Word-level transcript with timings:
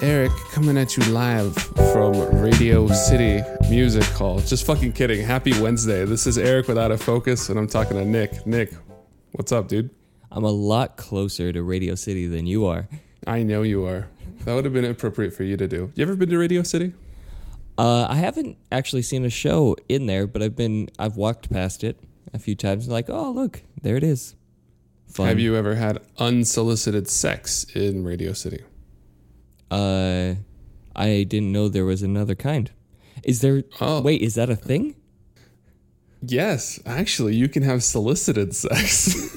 everybody. 0.00 0.28
This 0.28 0.38
is 0.38 0.44
Eric 0.44 0.52
coming 0.52 0.78
at 0.78 0.96
you 0.96 1.04
live 1.12 1.54
from 1.92 2.40
Radio 2.40 2.86
City 2.88 3.42
Music 3.68 4.04
Hall. 4.04 4.40
Just 4.40 4.66
fucking 4.66 4.92
kidding. 4.92 5.24
Happy 5.24 5.58
Wednesday. 5.60 6.04
This 6.04 6.26
is 6.26 6.38
Eric 6.38 6.68
without 6.68 6.90
a 6.90 6.98
focus, 6.98 7.48
and 7.48 7.58
I'm 7.58 7.66
talking 7.66 7.96
to 7.96 8.04
Nick. 8.04 8.46
Nick, 8.46 8.72
what's 9.32 9.52
up, 9.52 9.68
dude? 9.68 9.90
I'm 10.30 10.44
a 10.44 10.50
lot 10.50 10.96
closer 10.96 11.52
to 11.52 11.62
Radio 11.62 11.94
City 11.94 12.26
than 12.26 12.46
you 12.46 12.66
are. 12.66 12.88
I 13.26 13.42
know 13.42 13.62
you 13.62 13.86
are. 13.86 14.08
That 14.44 14.54
would 14.54 14.64
have 14.64 14.74
been 14.74 14.84
appropriate 14.84 15.34
for 15.34 15.44
you 15.44 15.56
to 15.56 15.66
do. 15.66 15.92
You 15.94 16.02
ever 16.02 16.16
been 16.16 16.30
to 16.30 16.38
Radio 16.38 16.62
City? 16.62 16.92
Uh, 17.76 18.06
I 18.08 18.16
haven't 18.16 18.56
actually 18.72 19.02
seen 19.02 19.24
a 19.24 19.30
show 19.30 19.76
in 19.88 20.06
there, 20.06 20.26
but 20.26 20.42
I've 20.42 20.56
been 20.56 20.88
I've 20.98 21.16
walked 21.16 21.50
past 21.50 21.84
it 21.84 21.98
a 22.34 22.38
few 22.38 22.54
times. 22.54 22.88
Like, 22.88 23.08
oh 23.08 23.30
look, 23.30 23.62
there 23.82 23.96
it 23.96 24.04
is. 24.04 24.34
Fun. 25.08 25.28
Have 25.28 25.38
you 25.38 25.56
ever 25.56 25.76
had 25.76 26.00
unsolicited 26.18 27.08
sex 27.08 27.64
in 27.74 28.04
Radio 28.04 28.32
City? 28.32 28.62
Uh, 29.70 30.34
I 30.96 31.24
didn't 31.24 31.52
know 31.52 31.68
there 31.68 31.84
was 31.84 32.02
another 32.02 32.34
kind. 32.34 32.70
Is 33.24 33.40
there? 33.40 33.64
Oh. 33.80 34.00
Wait, 34.00 34.22
is 34.22 34.34
that 34.34 34.50
a 34.50 34.56
thing? 34.56 34.94
Yes, 36.20 36.80
actually, 36.84 37.36
you 37.36 37.48
can 37.48 37.62
have 37.62 37.84
solicited 37.84 38.54
sex. 38.54 39.36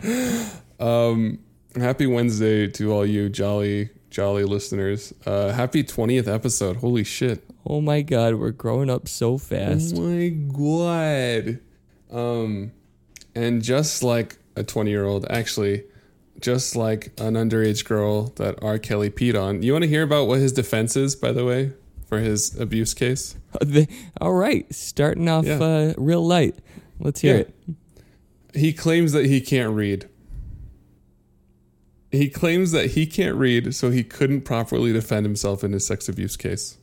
um, 0.80 1.38
happy 1.76 2.06
Wednesday 2.06 2.66
to 2.68 2.92
all 2.92 3.04
you 3.04 3.28
jolly, 3.28 3.90
jolly 4.08 4.44
listeners. 4.44 5.12
Uh, 5.26 5.52
happy 5.52 5.84
20th 5.84 6.32
episode. 6.32 6.76
Holy 6.76 7.04
shit. 7.04 7.44
Oh 7.66 7.82
my 7.82 8.00
god, 8.00 8.36
we're 8.36 8.52
growing 8.52 8.88
up 8.88 9.06
so 9.06 9.36
fast. 9.36 9.94
Oh 9.96 10.00
my 10.00 10.28
god. 10.28 11.60
Um, 12.10 12.72
and 13.34 13.62
just 13.62 14.02
like 14.02 14.38
a 14.56 14.64
20 14.64 14.90
year 14.90 15.04
old, 15.04 15.26
actually, 15.28 15.84
just 16.40 16.76
like 16.76 17.06
an 17.18 17.34
underage 17.34 17.84
girl 17.84 18.32
that 18.36 18.62
R. 18.62 18.78
Kelly 18.78 19.10
peed 19.10 19.40
on. 19.40 19.62
You 19.62 19.72
want 19.72 19.82
to 19.82 19.88
hear 19.88 20.02
about 20.02 20.28
what 20.28 20.38
his 20.40 20.52
defense 20.52 20.96
is, 20.96 21.16
by 21.16 21.32
the 21.32 21.44
way, 21.44 21.72
for 22.06 22.18
his 22.18 22.58
abuse 22.58 22.94
case? 22.94 23.36
All 24.20 24.32
right, 24.32 24.72
starting 24.74 25.28
off 25.28 25.44
Yeah. 25.46 25.58
uh, 25.60 25.94
real 25.96 26.24
light. 26.26 26.54
Let's 27.00 27.20
hear 27.20 27.34
Yeah. 27.34 27.40
it. 27.40 27.54
He 28.54 28.72
claims 28.72 29.12
that 29.12 29.26
he 29.26 29.40
can't 29.40 29.74
read. 29.74 30.08
He 32.10 32.30
claims 32.30 32.72
that 32.72 32.92
he 32.92 33.04
can't 33.06 33.36
read, 33.36 33.74
so 33.74 33.90
he 33.90 34.02
couldn't 34.02 34.42
properly 34.42 34.92
defend 34.92 35.26
himself 35.26 35.62
in 35.62 35.72
his 35.72 35.86
sex 35.86 36.08
abuse 36.08 36.36
case. 36.36 36.78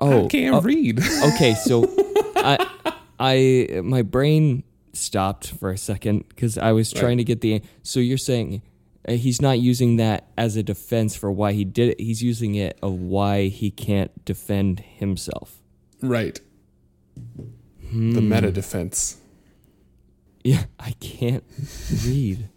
Oh, 0.00 0.24
I 0.24 0.28
can't 0.28 0.54
oh, 0.56 0.60
read. 0.60 1.00
okay, 1.34 1.54
so 1.54 1.84
I, 2.36 2.68
I, 3.20 3.80
my 3.82 4.02
brain 4.02 4.64
stopped 4.92 5.48
for 5.52 5.70
a 5.70 5.78
second 5.78 6.28
because 6.28 6.58
I 6.58 6.72
was 6.72 6.92
trying 6.92 7.18
to 7.18 7.24
get 7.24 7.40
the. 7.40 7.62
So 7.82 8.00
you're 8.00 8.18
saying 8.18 8.62
uh, 9.08 9.12
he's 9.12 9.40
not 9.40 9.58
using 9.58 9.96
that 9.96 10.28
as 10.36 10.56
a 10.56 10.62
defense 10.62 11.16
for 11.16 11.30
why 11.32 11.52
he 11.52 11.64
did 11.64 11.90
it. 11.90 12.00
He's 12.00 12.22
using 12.22 12.54
it 12.54 12.78
of 12.82 12.94
why 12.94 13.48
he 13.48 13.70
can't 13.70 14.24
defend 14.24 14.80
himself. 14.80 15.58
right. 16.00 16.40
The 17.14 17.88
Hmm. 18.20 18.28
meta 18.30 18.50
defense. 18.50 19.18
Yeah, 20.44 20.64
I 20.80 20.92
can't 20.92 21.44
read, 22.06 22.48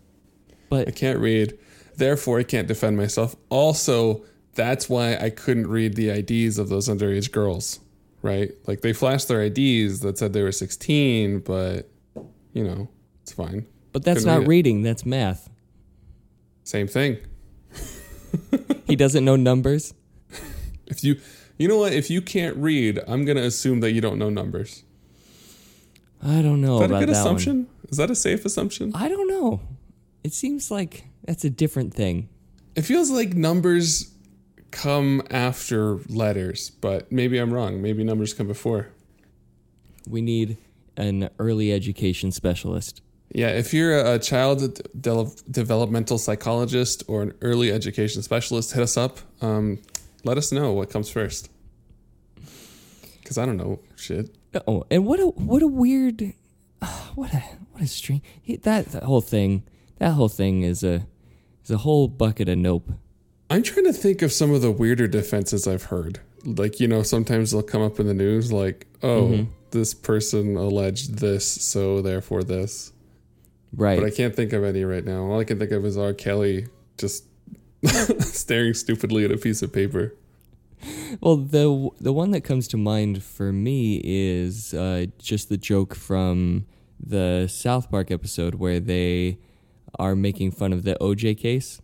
But 0.69 0.87
I 0.87 0.91
can't 0.91 1.19
read, 1.19 1.57
therefore 1.97 2.39
I 2.39 2.43
can't 2.43 2.67
defend 2.67 2.97
myself. 2.97 3.35
Also, 3.49 4.23
that's 4.55 4.89
why 4.89 5.17
I 5.17 5.29
couldn't 5.29 5.67
read 5.67 5.95
the 5.95 6.09
IDs 6.09 6.57
of 6.57 6.69
those 6.69 6.87
underage 6.87 7.31
girls, 7.31 7.79
right? 8.21 8.51
Like 8.65 8.81
they 8.81 8.93
flashed 8.93 9.27
their 9.27 9.41
IDs 9.43 9.99
that 9.99 10.17
said 10.17 10.31
they 10.33 10.41
were 10.41 10.51
16, 10.53 11.39
but 11.39 11.89
you 12.55 12.63
know, 12.63 12.87
it's 13.21 13.31
fine. 13.33 13.67
but 13.93 14.03
that's 14.03 14.21
Couldn't 14.23 14.33
not 14.33 14.39
read 14.39 14.45
it. 14.45 14.49
reading. 14.49 14.81
That's 14.81 15.05
math. 15.05 15.49
Same 16.63 16.87
thing. 16.87 17.17
He 18.87 18.95
doesn't 18.95 19.23
know 19.23 19.35
numbers. 19.35 19.93
If 20.87 21.03
you 21.03 21.15
you 21.57 21.67
know 21.67 21.77
what, 21.79 21.93
if 21.93 22.11
you 22.11 22.21
can't 22.21 22.55
read, 22.57 22.99
I'm 23.07 23.25
going 23.25 23.37
to 23.37 23.43
assume 23.43 23.79
that 23.79 23.91
you 23.93 24.01
don't 24.01 24.19
know 24.19 24.29
numbers. 24.29 24.83
I 26.21 26.43
don't 26.43 26.61
know 26.61 26.75
Is 26.83 26.89
that 26.89 26.95
a 26.95 26.99
good 26.99 27.09
that 27.09 27.13
one. 27.13 27.21
assumption? 27.21 27.67
Is 27.89 27.97
that 27.97 28.11
a 28.11 28.15
safe 28.15 28.45
assumption? 28.45 28.91
I 28.93 29.09
don't 29.09 29.27
know. 29.27 29.61
It 30.23 30.33
seems 30.33 30.69
like 30.69 31.05
that's 31.23 31.43
a 31.43 31.49
different 31.49 31.91
thing. 31.93 32.29
It 32.75 32.83
feels 32.83 33.09
like 33.09 33.33
numbers 33.33 34.13
come 34.69 35.23
after 35.31 35.97
letters, 36.07 36.69
but 36.69 37.11
maybe 37.11 37.39
I'm 37.39 37.51
wrong. 37.51 37.81
Maybe 37.81 38.03
numbers 38.03 38.33
come 38.35 38.47
before. 38.47 38.89
We 40.07 40.21
need 40.21 40.57
an 40.97 41.29
early 41.39 41.71
education 41.71 42.31
specialist. 42.31 43.01
Yeah, 43.33 43.49
if 43.49 43.73
you're 43.73 43.97
a 43.97 44.19
child 44.19 44.79
de- 44.99 45.31
developmental 45.49 46.17
psychologist 46.17 47.03
or 47.07 47.23
an 47.23 47.33
early 47.41 47.71
education 47.71 48.21
specialist, 48.21 48.73
hit 48.73 48.83
us 48.83 48.97
up. 48.97 49.19
Um, 49.41 49.81
let 50.23 50.37
us 50.37 50.51
know 50.51 50.73
what 50.73 50.89
comes 50.89 51.09
first. 51.09 51.49
Because 53.19 53.37
I 53.37 53.45
don't 53.45 53.57
know 53.57 53.79
shit. 53.95 54.35
Oh, 54.67 54.85
and 54.89 55.05
what 55.05 55.19
a 55.19 55.27
what 55.27 55.61
a 55.63 55.67
weird, 55.67 56.33
what 57.15 57.33
a 57.33 57.43
what 57.71 57.83
a 57.83 57.87
strange 57.87 58.21
that, 58.61 58.87
that 58.87 59.03
whole 59.03 59.21
thing. 59.21 59.63
That 59.97 60.11
whole 60.11 60.29
thing 60.29 60.61
is 60.61 60.83
a 60.83 61.07
is 61.63 61.71
a 61.71 61.77
whole 61.77 62.07
bucket 62.07 62.47
of 62.47 62.57
nope. 62.57 62.89
I'm 63.49 63.63
trying 63.63 63.85
to 63.85 63.93
think 63.93 64.21
of 64.21 64.31
some 64.31 64.53
of 64.53 64.61
the 64.61 64.71
weirder 64.71 65.07
defenses 65.07 65.67
I've 65.67 65.83
heard. 65.83 66.19
Like, 66.43 66.79
you 66.79 66.87
know, 66.87 67.03
sometimes 67.03 67.51
they'll 67.51 67.63
come 67.63 67.81
up 67.81 67.99
in 67.99 68.07
the 68.07 68.13
news 68.13 68.51
like, 68.51 68.87
oh, 69.03 69.47
this 69.75 69.93
person 69.93 70.55
alleged 70.55 71.19
this, 71.19 71.45
so 71.45 72.01
therefore 72.01 72.43
this. 72.43 72.93
Right. 73.75 73.99
But 73.99 74.07
I 74.07 74.09
can't 74.09 74.33
think 74.33 74.53
of 74.53 74.63
any 74.63 74.85
right 74.85 75.03
now. 75.03 75.25
All 75.25 75.39
I 75.39 75.43
can 75.43 75.59
think 75.59 75.71
of 75.71 75.85
is 75.85 75.97
R. 75.97 76.13
Kelly 76.13 76.67
just 76.97 77.25
staring 78.19 78.73
stupidly 78.73 79.25
at 79.25 79.31
a 79.31 79.37
piece 79.37 79.61
of 79.61 79.73
paper. 79.73 80.15
well, 81.21 81.35
the 81.35 81.89
the 81.99 82.13
one 82.13 82.31
that 82.31 82.41
comes 82.41 82.67
to 82.69 82.77
mind 82.77 83.21
for 83.21 83.51
me 83.51 84.01
is 84.03 84.73
uh, 84.73 85.07
just 85.19 85.49
the 85.49 85.57
joke 85.57 85.93
from 85.93 86.65
the 86.99 87.47
South 87.47 87.91
Park 87.91 88.11
episode 88.11 88.55
where 88.55 88.79
they 88.79 89.37
are 89.99 90.15
making 90.15 90.51
fun 90.51 90.71
of 90.71 90.83
the 90.83 90.97
OJ 91.01 91.37
case. 91.37 91.81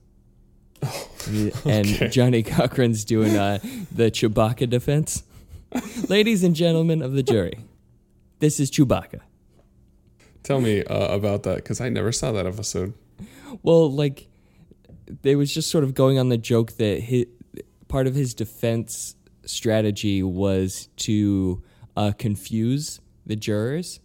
and 1.65 1.87
okay. 1.87 2.07
Johnnie 2.07 2.43
Cochran's 2.43 3.05
doing 3.05 3.37
uh, 3.37 3.59
the 3.91 4.09
Chewbacca 4.09 4.69
defense. 4.69 5.23
Ladies 6.09 6.43
and 6.43 6.55
gentlemen 6.55 7.01
of 7.01 7.13
the 7.13 7.23
jury, 7.23 7.59
this 8.41 8.59
is 8.59 8.69
Chewbacca. 8.69 9.21
Tell 10.43 10.59
me 10.59 10.83
uh, 10.83 11.15
about 11.15 11.43
that 11.43 11.57
because 11.57 11.79
I 11.79 11.89
never 11.89 12.11
saw 12.11 12.31
that 12.33 12.45
episode. 12.45 12.93
Well, 13.61 13.89
like, 13.89 14.27
they 15.21 15.35
was 15.35 15.53
just 15.53 15.69
sort 15.69 15.83
of 15.83 15.93
going 15.93 16.17
on 16.17 16.29
the 16.29 16.37
joke 16.37 16.73
that 16.73 17.01
his, 17.01 17.27
part 17.87 18.07
of 18.07 18.15
his 18.15 18.33
defense 18.33 19.15
strategy 19.45 20.23
was 20.23 20.89
to 20.97 21.61
uh, 21.95 22.11
confuse 22.17 22.99
the 23.25 23.35
jurors. 23.35 23.99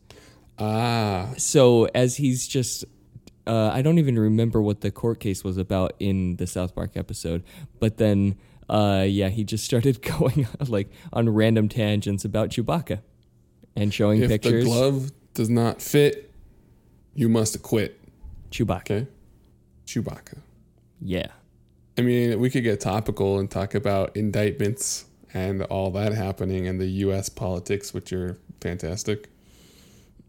Ah, 0.58 1.32
So 1.38 1.88
as 1.94 2.16
he's 2.16 2.46
just, 2.46 2.84
uh, 3.46 3.70
I 3.72 3.80
don't 3.80 3.98
even 3.98 4.18
remember 4.18 4.60
what 4.60 4.82
the 4.82 4.90
court 4.90 5.20
case 5.20 5.42
was 5.44 5.56
about 5.56 5.94
in 5.98 6.36
the 6.36 6.46
South 6.46 6.74
Park 6.74 6.92
episode, 6.96 7.42
but 7.78 7.96
then, 7.96 8.36
uh, 8.68 9.04
yeah, 9.08 9.28
he 9.28 9.44
just 9.44 9.64
started 9.64 10.02
going 10.18 10.46
like 10.68 10.90
on 11.12 11.30
random 11.30 11.68
tangents 11.68 12.24
about 12.24 12.50
Chewbacca 12.50 13.00
and 13.76 13.92
showing 13.92 14.22
if 14.22 14.28
pictures. 14.30 14.52
If 14.52 14.64
the 14.64 14.70
glove 14.70 15.12
does 15.34 15.50
not 15.50 15.80
fit, 15.80 16.32
you 17.14 17.28
must 17.28 17.62
quit. 17.62 18.00
Chewbacca. 18.50 19.02
Okay, 19.02 19.06
Chewbacca. 19.86 20.38
Yeah. 21.00 21.28
I 21.98 22.02
mean, 22.02 22.38
we 22.40 22.50
could 22.50 22.62
get 22.62 22.80
topical 22.80 23.38
and 23.38 23.50
talk 23.50 23.74
about 23.74 24.16
indictments 24.16 25.06
and 25.32 25.62
all 25.62 25.90
that 25.92 26.12
happening 26.12 26.66
in 26.66 26.78
the 26.78 26.86
U.S. 26.86 27.28
politics, 27.28 27.92
which 27.94 28.12
are 28.12 28.38
fantastic. 28.60 29.28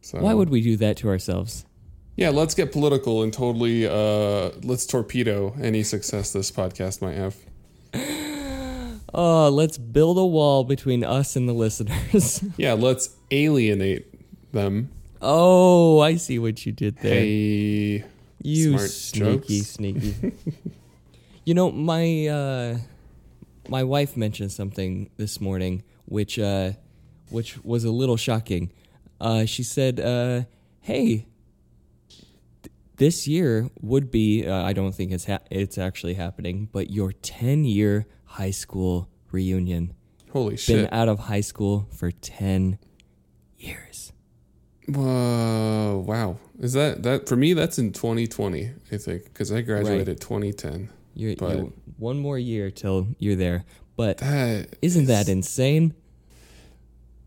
So 0.02 0.20
Why 0.20 0.34
would 0.34 0.50
we 0.50 0.62
do 0.62 0.78
that 0.78 0.98
to 0.98 1.10
ourselves? 1.10 1.66
Yeah, 2.16 2.30
let's 2.30 2.56
get 2.56 2.72
political 2.72 3.22
and 3.22 3.32
totally 3.32 3.86
uh, 3.86 4.52
let's 4.64 4.86
torpedo 4.86 5.56
any 5.62 5.84
success 5.84 6.34
this 6.34 6.52
podcast 6.52 7.02
might 7.02 7.16
have. 7.16 7.36
Oh, 9.14 9.48
let's 9.50 9.78
build 9.78 10.18
a 10.18 10.26
wall 10.26 10.66
between 10.66 11.04
us 11.04 11.38
and 11.38 11.48
the 11.48 11.54
listeners. 11.54 12.44
Yeah, 12.58 12.74
let's 12.74 13.16
alienate 13.32 14.52
them. 14.52 14.90
oh, 15.22 16.00
I 16.00 16.16
see 16.16 16.40
what 16.40 16.66
you 16.66 16.72
did 16.72 16.98
there. 17.00 17.14
Hey, 17.20 18.04
you 18.42 18.70
smart 18.78 18.90
sneaky, 18.90 19.58
jokes. 19.60 19.70
sneaky. 19.72 20.34
you 21.46 21.54
know, 21.54 21.72
my 21.72 22.28
uh, 22.28 22.78
my 23.70 23.84
wife 23.84 24.16
mentioned 24.16 24.52
something 24.52 25.10
this 25.18 25.42
morning, 25.42 25.84
which 26.06 26.38
uh, 26.40 26.72
which 27.30 27.64
was 27.64 27.84
a 27.84 27.92
little 27.92 28.18
shocking. 28.18 28.72
Uh, 29.20 29.46
she 29.46 29.64
said, 29.64 30.00
uh, 30.00 30.44
"Hey, 30.82 31.26
th- 32.10 32.72
this 32.98 33.28
year 33.28 33.70
would 33.82 34.12
be. 34.12 34.46
Uh, 34.46 34.64
I 34.64 34.74
don't 34.74 34.94
think 34.94 35.12
it's 35.12 35.26
ha- 35.26 35.40
it's 35.50 35.78
actually 35.78 36.14
happening, 36.14 36.70
but 36.72 36.92
your 36.92 37.12
ten 37.12 37.66
year 37.66 38.06
high 38.26 38.52
school 38.52 39.10
reunion. 39.32 39.94
holy 40.32 40.50
Been 40.52 40.58
shit! 40.58 40.76
Been 40.90 40.94
out 41.00 41.10
of 41.10 41.20
high 41.20 41.42
school 41.42 41.88
for 41.92 42.12
ten 42.12 42.62
years. 42.70 42.82
Whoa! 44.90 46.04
Wow, 46.08 46.38
is 46.60 46.74
that 46.74 47.04
that 47.04 47.28
for 47.28 47.36
me? 47.36 47.54
That's 47.54 47.78
in 47.78 47.92
2020, 47.92 48.72
I 48.92 48.98
think, 48.98 49.26
because 49.26 49.52
I 49.52 49.62
graduated 49.62 50.08
Right. 50.08 50.20
2010. 50.20 50.90
You're, 51.14 51.36
But- 51.36 51.58
you're 51.58 51.70
one 51.98 52.20
more 52.20 52.38
year 52.40 52.70
till 52.72 53.08
you're 53.20 53.36
there. 53.36 53.66
But 53.96 54.20
That 54.20 54.68
isn't 54.82 55.04
is- 55.04 55.08
that 55.08 55.28
insane? 55.28 55.94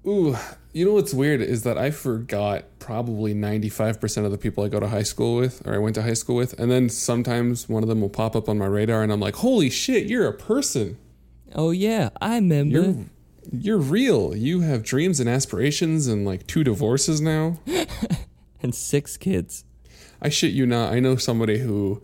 Ooh, 0.07 0.35
you 0.73 0.87
know 0.87 0.95
what's 0.95 1.13
weird 1.13 1.43
is 1.43 1.63
that 1.65 1.77
I 1.77 1.91
forgot 1.91 2.65
probably 2.79 3.35
95% 3.35 4.25
of 4.25 4.33
the 4.33 4.39
people 4.39 4.65
I 4.65 4.69
go 4.69 4.81
to 4.81 4.89
high 4.89 5.03
school 5.03 5.37
with 5.37 5.61
or 5.67 5.75
I 5.75 5.79
went 5.79 5.95
to 5.97 6.03
high 6.03 6.15
school 6.15 6.37
with. 6.37 6.59
And 6.59 6.71
then 6.71 6.89
sometimes 6.89 7.69
one 7.69 7.83
of 7.83 7.89
them 7.91 8.01
will 8.01 8.09
pop 8.09 8.35
up 8.35 8.49
on 8.49 8.57
my 8.57 8.65
radar 8.67 9.03
and 9.03 9.13
I'm 9.13 9.21
like, 9.21 9.35
holy 9.37 9.69
shit, 9.69 10.07
you're 10.07 10.27
a 10.27 10.33
person. 10.33 10.97
Oh 11.55 11.71
yeah, 11.71 12.09
I 12.23 12.37
remember. 12.37 12.73
You're 12.81 12.95
you're 13.53 13.79
real. 13.79 14.35
You 14.37 14.61
have 14.61 14.83
dreams 14.83 15.21
and 15.21 15.29
aspirations 15.29 16.07
and 16.07 16.25
like 16.25 16.47
two 16.47 16.65
divorces 16.65 17.21
now. 17.21 17.59
and 18.63 18.75
six 18.75 19.17
kids. 19.17 19.65
I 20.23 20.29
shit 20.29 20.53
you 20.53 20.67
not. 20.67 20.93
I 20.93 21.01
know 21.01 21.17
somebody 21.17 21.59
who 21.59 22.03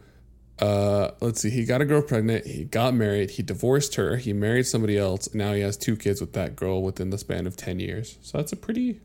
uh 0.58 1.10
let's 1.20 1.43
see, 1.43 1.50
he 1.50 1.66
got 1.66 1.82
a 1.82 1.84
girl 1.84 2.00
pregnant, 2.00 2.46
he 2.46 2.64
got 2.64 2.94
married, 2.94 3.32
he 3.32 3.43
divorced 3.43 3.96
her, 3.96 4.16
he 4.16 4.32
married 4.32 4.66
somebody 4.66 4.96
else, 4.96 5.26
and 5.26 5.37
now 5.37 5.52
he 5.52 5.60
has 5.60 5.76
two 5.76 5.96
kids 5.96 6.19
with 6.20 6.32
that 6.32 6.56
girl 6.56 6.82
within 6.82 7.10
the 7.10 7.19
span 7.19 7.46
of 7.46 7.56
10 7.56 7.78
years. 7.78 8.19
So 8.22 8.38
that's 8.38 8.52
a 8.52 8.56
pretty, 8.56 9.00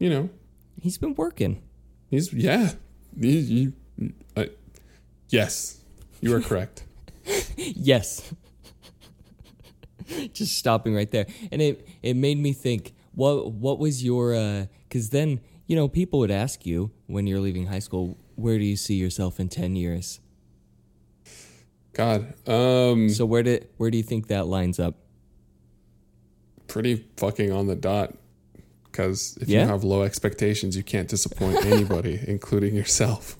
you 0.00 0.10
know, 0.10 0.30
He's 0.80 0.96
been 0.96 1.14
working. 1.14 1.62
He's 2.08 2.32
yeah. 2.32 2.72
He, 3.18 3.42
he, 3.42 4.12
uh, 4.36 4.46
yes, 5.28 5.80
you 6.20 6.34
are 6.34 6.40
correct. 6.40 6.84
Yes. 7.56 8.34
Just 10.32 10.56
stopping 10.58 10.94
right 10.94 11.10
there. 11.10 11.26
And 11.52 11.60
it 11.62 11.86
it 12.02 12.14
made 12.14 12.38
me 12.38 12.52
think 12.52 12.92
what 13.14 13.52
what 13.52 13.78
was 13.78 14.02
your 14.04 14.34
uh 14.34 14.66
cuz 14.90 15.10
then, 15.10 15.40
you 15.66 15.76
know, 15.76 15.88
people 15.88 16.18
would 16.20 16.30
ask 16.30 16.64
you 16.66 16.90
when 17.06 17.26
you're 17.26 17.40
leaving 17.40 17.66
high 17.66 17.78
school, 17.80 18.16
where 18.36 18.58
do 18.58 18.64
you 18.64 18.76
see 18.76 18.94
yourself 18.94 19.38
in 19.40 19.48
10 19.48 19.76
years? 19.76 20.20
God, 21.92 22.34
um, 22.48 23.08
So 23.08 23.26
where 23.26 23.42
did 23.42 23.68
where 23.76 23.90
do 23.90 23.96
you 23.96 24.02
think 24.04 24.28
that 24.28 24.46
lines 24.46 24.78
up? 24.78 24.94
pretty 26.68 27.04
fucking 27.16 27.50
on 27.50 27.66
the 27.66 27.74
dot. 27.74 28.14
Because 28.84 29.36
if 29.40 29.48
Yeah? 29.48 29.62
you 29.62 29.66
have 29.68 29.82
low 29.82 30.02
expectations, 30.02 30.76
you 30.76 30.84
can't 30.84 31.08
disappoint 31.08 31.64
anybody, 31.74 32.20
including 32.28 32.76
yourself. 32.76 33.36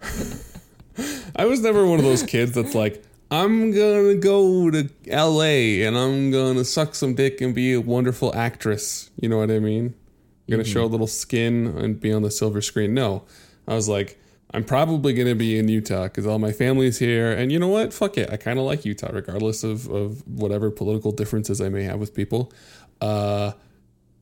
I 1.34 1.46
was 1.46 1.60
never 1.62 1.84
one 1.86 1.98
of 1.98 2.04
those 2.04 2.22
kids 2.22 2.52
that's 2.52 2.74
like, 2.76 3.02
I'm 3.32 3.70
gonna 3.70 4.16
go 4.16 4.70
to 4.70 4.90
LA 5.06 5.86
and 5.86 5.96
I'm 5.96 6.30
gonna 6.30 6.66
suck 6.66 6.94
some 6.94 7.14
dick 7.14 7.40
and 7.40 7.54
be 7.54 7.72
a 7.72 7.80
wonderful 7.80 8.34
actress. 8.34 9.10
You 9.18 9.30
know 9.30 9.38
what 9.38 9.50
I 9.50 9.58
mean? 9.58 9.94
I'm 10.46 10.50
gonna 10.50 10.64
show 10.64 10.84
a 10.84 10.86
little 10.86 11.06
skin 11.06 11.66
and 11.78 11.98
be 11.98 12.12
on 12.12 12.20
the 12.20 12.30
silver 12.30 12.60
screen. 12.60 12.92
No, 12.92 13.24
I 13.66 13.72
was 13.72 13.88
like, 13.88 14.20
I'm 14.52 14.64
probably 14.64 15.14
gonna 15.14 15.34
be 15.34 15.58
in 15.58 15.66
Utah 15.68 16.04
because 16.04 16.26
all 16.26 16.38
my 16.38 16.52
family's 16.52 16.98
here, 16.98 17.32
and 17.32 17.50
you 17.50 17.58
know 17.58 17.68
what? 17.68 17.94
Fuck 17.94 18.18
it. 18.18 18.30
I 18.30 18.36
kind 18.36 18.58
of 18.58 18.66
like 18.66 18.84
Utah, 18.84 19.08
regardless 19.10 19.64
of 19.64 19.88
of 19.88 20.28
whatever 20.28 20.70
political 20.70 21.10
differences 21.10 21.62
I 21.62 21.70
may 21.70 21.84
have 21.84 21.98
with 21.98 22.12
people. 22.12 22.52
Uh, 23.00 23.52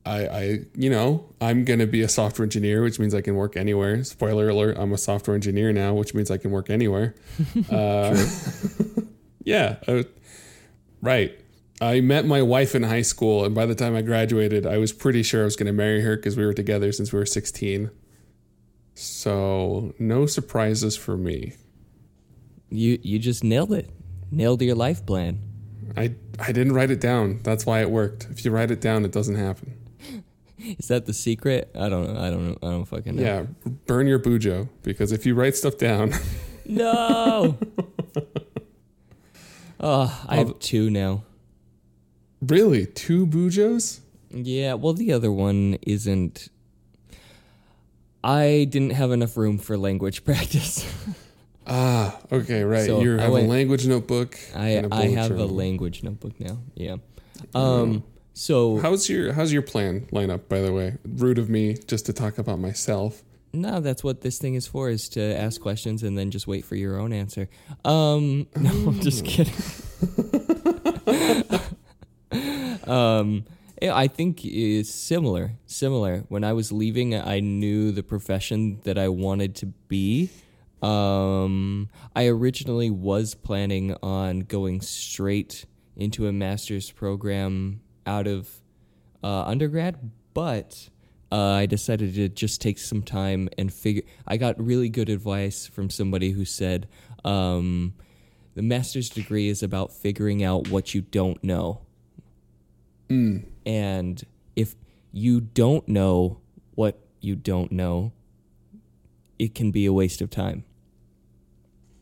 I, 0.05 0.27
I, 0.27 0.59
you 0.75 0.89
know, 0.89 1.25
I'm 1.39 1.63
gonna 1.63 1.85
be 1.85 2.01
a 2.01 2.09
software 2.09 2.43
engineer, 2.43 2.81
which 2.81 2.99
means 2.99 3.13
I 3.13 3.21
can 3.21 3.35
work 3.35 3.55
anywhere. 3.55 4.03
Spoiler 4.03 4.49
alert: 4.49 4.77
I'm 4.79 4.91
a 4.93 4.97
software 4.97 5.35
engineer 5.35 5.71
now, 5.71 5.93
which 5.93 6.13
means 6.13 6.31
I 6.31 6.37
can 6.37 6.51
work 6.51 6.69
anywhere. 6.69 7.15
Uh, 7.69 8.17
yeah, 9.43 9.77
uh, 9.87 10.03
right. 11.01 11.37
I 11.79 12.01
met 12.01 12.25
my 12.25 12.41
wife 12.41 12.75
in 12.75 12.83
high 12.83 13.01
school, 13.01 13.45
and 13.45 13.55
by 13.55 13.65
the 13.65 13.75
time 13.75 13.95
I 13.95 14.01
graduated, 14.01 14.65
I 14.65 14.77
was 14.77 14.91
pretty 14.93 15.23
sure 15.23 15.41
I 15.41 15.45
was 15.45 15.55
gonna 15.55 15.73
marry 15.73 16.01
her 16.01 16.15
because 16.15 16.37
we 16.37 16.45
were 16.45 16.53
together 16.53 16.91
since 16.91 17.13
we 17.13 17.19
were 17.19 17.25
16. 17.25 17.91
So 18.93 19.93
no 19.99 20.25
surprises 20.25 20.97
for 20.97 21.17
me. 21.17 21.53
You 22.69 22.99
you 23.01 23.19
just 23.19 23.43
nailed 23.43 23.73
it. 23.73 23.89
Nailed 24.31 24.61
your 24.61 24.75
life 24.75 25.05
plan. 25.05 25.39
I 25.95 26.15
I 26.39 26.51
didn't 26.51 26.73
write 26.73 26.91
it 26.91 27.01
down. 27.01 27.39
That's 27.43 27.65
why 27.65 27.81
it 27.81 27.89
worked. 27.89 28.27
If 28.31 28.45
you 28.45 28.51
write 28.51 28.71
it 28.71 28.81
down, 28.81 29.05
it 29.05 29.11
doesn't 29.11 29.35
happen. 29.35 29.80
Is 30.79 30.87
that 30.89 31.05
the 31.05 31.13
secret? 31.13 31.71
I 31.75 31.89
don't 31.89 32.13
know. 32.13 32.19
I 32.21 32.29
don't 32.29 32.47
know. 32.49 32.57
I 32.61 32.71
don't 32.71 32.85
fucking 32.85 33.15
know. 33.15 33.21
Yeah, 33.23 33.45
burn 33.87 34.07
your 34.07 34.19
bujo 34.19 34.69
because 34.83 35.11
if 35.11 35.25
you 35.25 35.33
write 35.35 35.55
stuff 35.55 35.77
down, 35.77 36.13
No. 36.65 37.57
oh, 39.79 40.25
I 40.27 40.35
have 40.37 40.57
two 40.59 40.89
now. 40.89 41.23
really 42.41 42.85
two 42.85 43.27
bujos. 43.27 43.99
Yeah, 44.29 44.75
well, 44.75 44.93
the 44.93 45.11
other 45.11 45.31
one 45.31 45.77
isn't. 45.81 46.47
I 48.23 48.67
didn't 48.69 48.91
have 48.91 49.11
enough 49.11 49.35
room 49.35 49.57
for 49.57 49.77
language 49.77 50.23
practice. 50.25 50.85
Ah, 51.67 52.19
okay, 52.31 52.63
right. 52.63 52.85
So 52.85 53.01
you 53.01 53.17
have 53.17 53.31
a 53.31 53.41
language 53.41 53.85
notebook. 53.87 54.39
I 54.55 54.69
and 54.69 54.93
a 54.93 54.95
I 54.95 55.07
have 55.09 55.31
a 55.31 55.45
language 55.45 56.03
notebook 56.03 56.39
now. 56.39 56.59
Yeah. 56.75 56.97
Um. 57.53 58.03
So 58.33 58.77
How's 58.79 59.09
your 59.09 59.33
How's 59.33 59.51
your 59.51 59.61
plan 59.61 60.07
line 60.11 60.29
up? 60.29 60.47
By 60.47 60.61
the 60.61 60.71
way, 60.73 60.97
rude 61.05 61.37
of 61.37 61.49
me 61.49 61.75
just 61.87 62.05
to 62.07 62.13
talk 62.13 62.37
about 62.37 62.59
myself. 62.59 63.23
no, 63.53 63.81
that's 63.81 64.03
what 64.03 64.21
this 64.21 64.37
thing 64.39 64.55
is 64.55 64.67
for: 64.67 64.89
is 64.89 65.09
to 65.09 65.21
ask 65.21 65.59
questions 65.61 66.03
and 66.03 66.17
then 66.17 66.31
just 66.31 66.47
wait 66.47 66.63
for 66.65 66.75
your 66.75 66.99
own 66.99 67.13
answer. 67.13 67.49
Um. 67.83 68.47
No, 68.57 68.69
I'm 68.69 68.99
just 69.01 69.25
kidding. 69.25 69.53
um. 72.89 73.45
I 73.83 74.07
think 74.07 74.45
it's 74.45 74.91
similar. 74.93 75.53
Similar. 75.65 76.25
When 76.29 76.43
I 76.43 76.53
was 76.53 76.71
leaving, 76.71 77.15
I 77.15 77.39
knew 77.39 77.91
the 77.91 78.03
profession 78.03 78.79
that 78.83 78.99
I 78.99 79.07
wanted 79.09 79.55
to 79.55 79.65
be. 79.87 80.29
Um, 80.83 81.89
I 82.15 82.27
originally 82.27 82.91
was 82.91 83.33
planning 83.33 83.95
on 84.03 84.41
going 84.41 84.81
straight 84.81 85.65
into 85.95 86.27
a 86.27 86.31
master's 86.31 86.91
program 86.91 87.81
out 88.11 88.27
of 88.27 88.49
uh, 89.23 89.43
undergrad, 89.43 90.11
but 90.33 90.89
uh, 91.31 91.53
I 91.53 91.65
decided 91.65 92.13
to 92.15 92.27
just 92.27 92.61
take 92.61 92.77
some 92.77 93.01
time 93.01 93.47
and 93.57 93.73
figure. 93.73 94.03
I 94.27 94.35
got 94.37 94.61
really 94.61 94.89
good 94.89 95.09
advice 95.09 95.65
from 95.65 95.89
somebody 95.89 96.31
who 96.31 96.43
said 96.43 96.89
um, 97.23 97.93
the 98.53 98.61
master's 98.61 99.09
degree 99.09 99.47
is 99.47 99.63
about 99.63 99.93
figuring 99.93 100.43
out 100.43 100.67
what 100.67 100.93
you 100.93 101.01
don't 101.01 101.41
know. 101.43 101.81
And 103.65 104.21
if 104.55 104.75
you 105.13 105.39
don't 105.39 105.87
know 105.87 106.41
what 106.75 106.99
you 107.21 107.35
don't 107.35 107.71
know, 107.71 108.11
it 109.39 109.55
can 109.55 109.71
be 109.71 109.85
a 109.85 109.93
waste 109.93 110.21
of 110.21 110.29
time. 110.29 110.65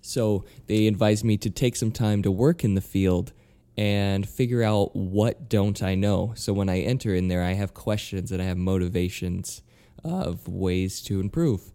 So 0.02 0.44
they 0.66 0.88
advised 0.88 1.24
me 1.24 1.38
to 1.38 1.52
take 1.52 1.76
some 1.76 1.92
time 1.92 2.24
to 2.24 2.32
work 2.32 2.64
in 2.64 2.74
the 2.74 2.82
field 2.82 3.32
and 3.80 4.28
figure 4.28 4.62
out 4.62 4.94
what 4.94 5.48
don't 5.48 5.82
I 5.82 5.96
know. 5.96 6.34
So 6.36 6.52
when 6.52 6.68
I 6.68 6.80
enter 6.82 7.16
in 7.16 7.30
there, 7.30 7.42
I 7.42 7.54
have 7.54 7.74
questions 7.74 8.30
and 8.30 8.42
I 8.42 8.46
have 8.46 8.58
motivations 8.58 9.62
of 10.04 10.46
ways 10.50 11.02
to 11.04 11.22
improve. 11.22 11.72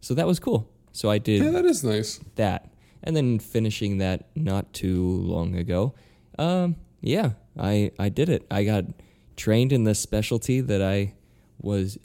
So 0.00 0.14
that 0.14 0.26
was 0.26 0.38
cool. 0.40 0.70
So 0.92 1.10
I 1.10 1.18
did 1.18 1.42
Yeah, 1.42 1.50
that 1.50 1.66
is 1.66 1.84
nice. 1.84 2.20
that. 2.36 2.72
And 3.02 3.14
then 3.14 3.38
finishing 3.38 3.98
that 3.98 4.28
not 4.34 4.72
too 4.72 5.04
long 5.04 5.54
ago. 5.54 5.94
Um, 6.38 6.76
yeah, 7.02 7.32
I 7.58 7.90
I 7.98 8.08
did 8.08 8.28
it. 8.30 8.46
I 8.50 8.64
got 8.64 8.84
trained 9.36 9.72
in 9.72 9.84
the 9.84 9.94
specialty 9.94 10.60
that 10.62 10.80
I 10.80 11.14
was 11.60 11.98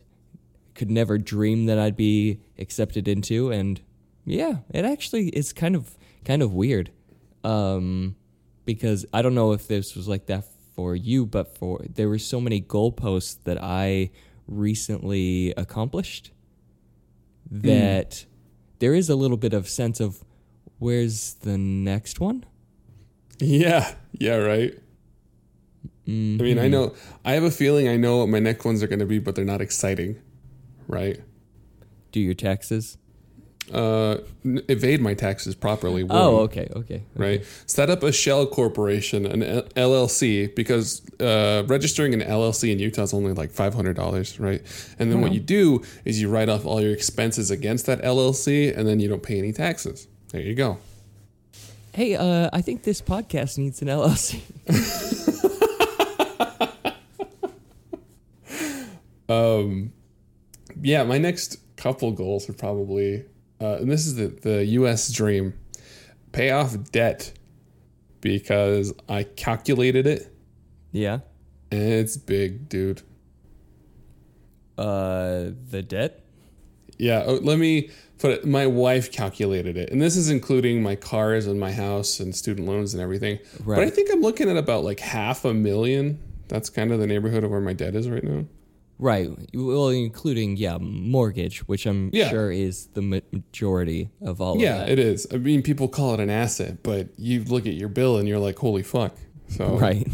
could 0.76 0.92
never 0.92 1.18
dream 1.18 1.68
that 1.68 1.80
I'd 1.80 1.96
be 1.96 2.42
accepted 2.60 3.08
into 3.08 3.50
and 3.52 3.80
yeah, 4.26 4.58
it 4.74 4.84
actually 4.84 5.30
is 5.30 5.54
kind 5.54 5.76
of 5.76 5.96
kind 6.26 6.42
of 6.42 6.54
weird. 6.54 6.92
Um 7.46 8.16
because 8.68 9.06
I 9.14 9.24
don't 9.24 9.34
know 9.34 9.54
if 9.54 9.68
this 9.68 9.96
was 9.96 10.08
like 10.08 10.28
that 10.28 10.44
for 10.76 10.96
you, 10.96 11.26
but 11.26 11.58
for 11.58 11.84
there 11.90 12.10
were 12.10 12.20
so 12.20 12.40
many 12.40 12.62
goalposts 12.62 13.38
that 13.46 13.58
I 13.64 14.12
recently 14.46 15.54
accomplished 15.58 16.32
hmm. 17.50 17.62
that 17.62 18.26
there 18.80 18.94
is 18.94 19.10
a 19.10 19.16
little 19.16 19.38
bit 19.38 19.54
of 19.54 19.68
sense 19.68 20.00
of 20.00 20.24
where's 20.78 21.36
the 21.36 21.58
next 21.58 22.20
one? 22.20 22.46
Yeah, 23.40 23.96
yeah, 24.12 24.36
right. 24.36 24.78
I 26.08 26.10
mean, 26.10 26.58
I 26.58 26.64
mm-hmm. 26.64 26.72
know. 26.72 26.96
I 27.26 27.34
have 27.34 27.44
a 27.44 27.52
feeling 27.52 27.90
I 27.90 27.98
know 27.98 28.18
what 28.18 28.30
my 28.30 28.40
next 28.40 28.64
ones 28.64 28.82
are 28.82 28.88
going 28.88 29.00
to 29.00 29.06
be, 29.06 29.20
but 29.20 29.36
they're 29.36 29.44
not 29.44 29.60
exciting, 29.60 30.22
right? 30.88 31.20
Do 32.12 32.22
your 32.22 32.34
taxes. 32.34 32.98
Uh, 33.74 34.20
evade 34.70 35.02
my 35.02 35.14
taxes 35.14 35.54
properly. 35.54 36.06
Oh, 36.10 36.36
one, 36.36 36.44
okay, 36.44 36.70
okay. 36.74 37.04
right? 37.16 37.44
Set 37.66 37.90
up 37.90 38.02
a 38.02 38.14
shell 38.14 38.46
corporation, 38.46 39.26
an 39.26 39.42
LLC, 39.76 40.56
because 40.56 41.02
uh, 41.20 41.64
registering 41.68 42.14
an 42.14 42.22
LLC 42.22 42.72
in 42.72 42.80
Utah 42.80 43.04
is 43.04 43.14
only 43.14 43.34
like 43.34 43.52
five 43.52 43.74
hundred 43.74 43.98
dollars, 43.98 44.40
right? 44.40 44.62
And 45.00 45.12
then 45.12 45.20
what 45.20 45.34
you 45.34 45.42
do 45.42 45.84
is 46.06 46.22
you 46.22 46.30
write 46.30 46.48
off 46.48 46.66
all 46.66 46.80
your 46.80 46.94
expenses 46.94 47.52
against 47.52 47.88
that 47.88 48.02
LLC, 48.02 48.76
and 48.76 48.88
then 48.88 49.02
you 49.02 49.10
don't 49.10 49.24
pay 49.24 49.38
any 49.38 49.52
taxes. 49.52 50.08
There 50.32 50.42
you 50.42 50.56
go. 50.56 50.78
Hey, 51.94 52.16
uh, 52.16 52.50
I 52.54 52.62
think 52.62 52.84
this 52.84 53.02
podcast 53.02 53.58
needs 53.58 53.82
an 53.82 53.88
LLC. 53.88 54.42
um, 59.30 59.92
yeah, 60.80 61.04
my 61.04 61.18
next 61.18 61.58
couple 61.76 62.12
goals 62.12 62.48
are 62.50 62.54
probably, 62.54 63.26
uh, 63.62 63.78
and 63.80 63.90
this 63.92 64.06
is 64.06 64.16
the 64.16 64.28
the 64.28 64.66
U.S. 64.66 65.12
dream, 65.12 65.54
pay 66.32 66.52
off 66.52 66.76
debt, 66.92 67.34
because 68.22 68.94
I 69.10 69.24
calculated 69.24 70.06
it 70.08 70.34
Yeah. 70.92 71.20
and 71.72 71.82
it's 71.82 72.18
big, 72.18 72.70
dude. 72.70 73.02
Uh, 74.78 75.52
the 75.72 75.82
debt. 75.82 76.24
Yeah, 77.00 77.24
oh, 77.26 77.36
let 77.36 77.58
me 77.60 77.90
put 78.20 78.32
it. 78.32 78.46
My 78.46 78.66
wife 78.68 79.12
calculated 79.12 79.78
it, 79.78 79.92
and 79.92 80.02
this 80.02 80.16
is 80.16 80.30
including 80.30 80.82
my 80.84 80.96
cars 80.96 81.46
and 81.48 81.60
my 81.60 81.72
house 81.72 82.20
and 82.20 82.36
student 82.36 82.68
loans 82.68 82.94
and 82.94 83.02
everything. 83.02 83.40
Right. 83.64 83.78
But 83.78 83.84
I 83.86 83.90
think 83.90 84.10
I'm 84.12 84.22
looking 84.22 84.50
at 84.50 84.58
about 84.58 84.84
like 84.84 85.00
half 85.00 85.46
a 85.46 85.54
million. 85.54 86.20
That's 86.48 86.70
kind 86.70 86.92
of 86.92 87.00
the 87.00 87.08
neighborhood 87.08 87.44
of 87.44 87.52
where 87.52 87.60
my 87.62 87.74
debt 87.74 87.96
is 87.96 88.10
right 88.10 88.24
now. 88.24 88.46
Right. 89.00 89.30
Well, 89.54 89.90
including 89.90 90.58
yeah, 90.58 90.78
mortgage, 90.80 91.60
which 91.68 91.86
I'm 91.86 92.10
Yeah. 92.14 92.30
sure 92.30 92.52
is 92.52 92.88
the 92.94 93.02
majority 93.04 94.10
of 94.22 94.42
all 94.42 94.58
Yeah, 94.60 94.84
of 94.84 94.90
it 94.90 94.98
is. 95.00 95.28
I 95.32 95.38
mean, 95.38 95.62
people 95.62 95.88
call 95.88 96.16
it 96.16 96.20
an 96.20 96.30
asset, 96.32 96.82
but 96.82 97.10
you 97.18 97.44
look 97.44 97.68
at 97.68 97.76
your 97.76 97.90
bill 97.90 98.18
and 98.18 98.28
you're 98.28 98.40
like, 98.40 98.58
holy 98.58 98.84
fuck. 98.84 99.16
So. 99.50 99.66
Right. 99.80 100.08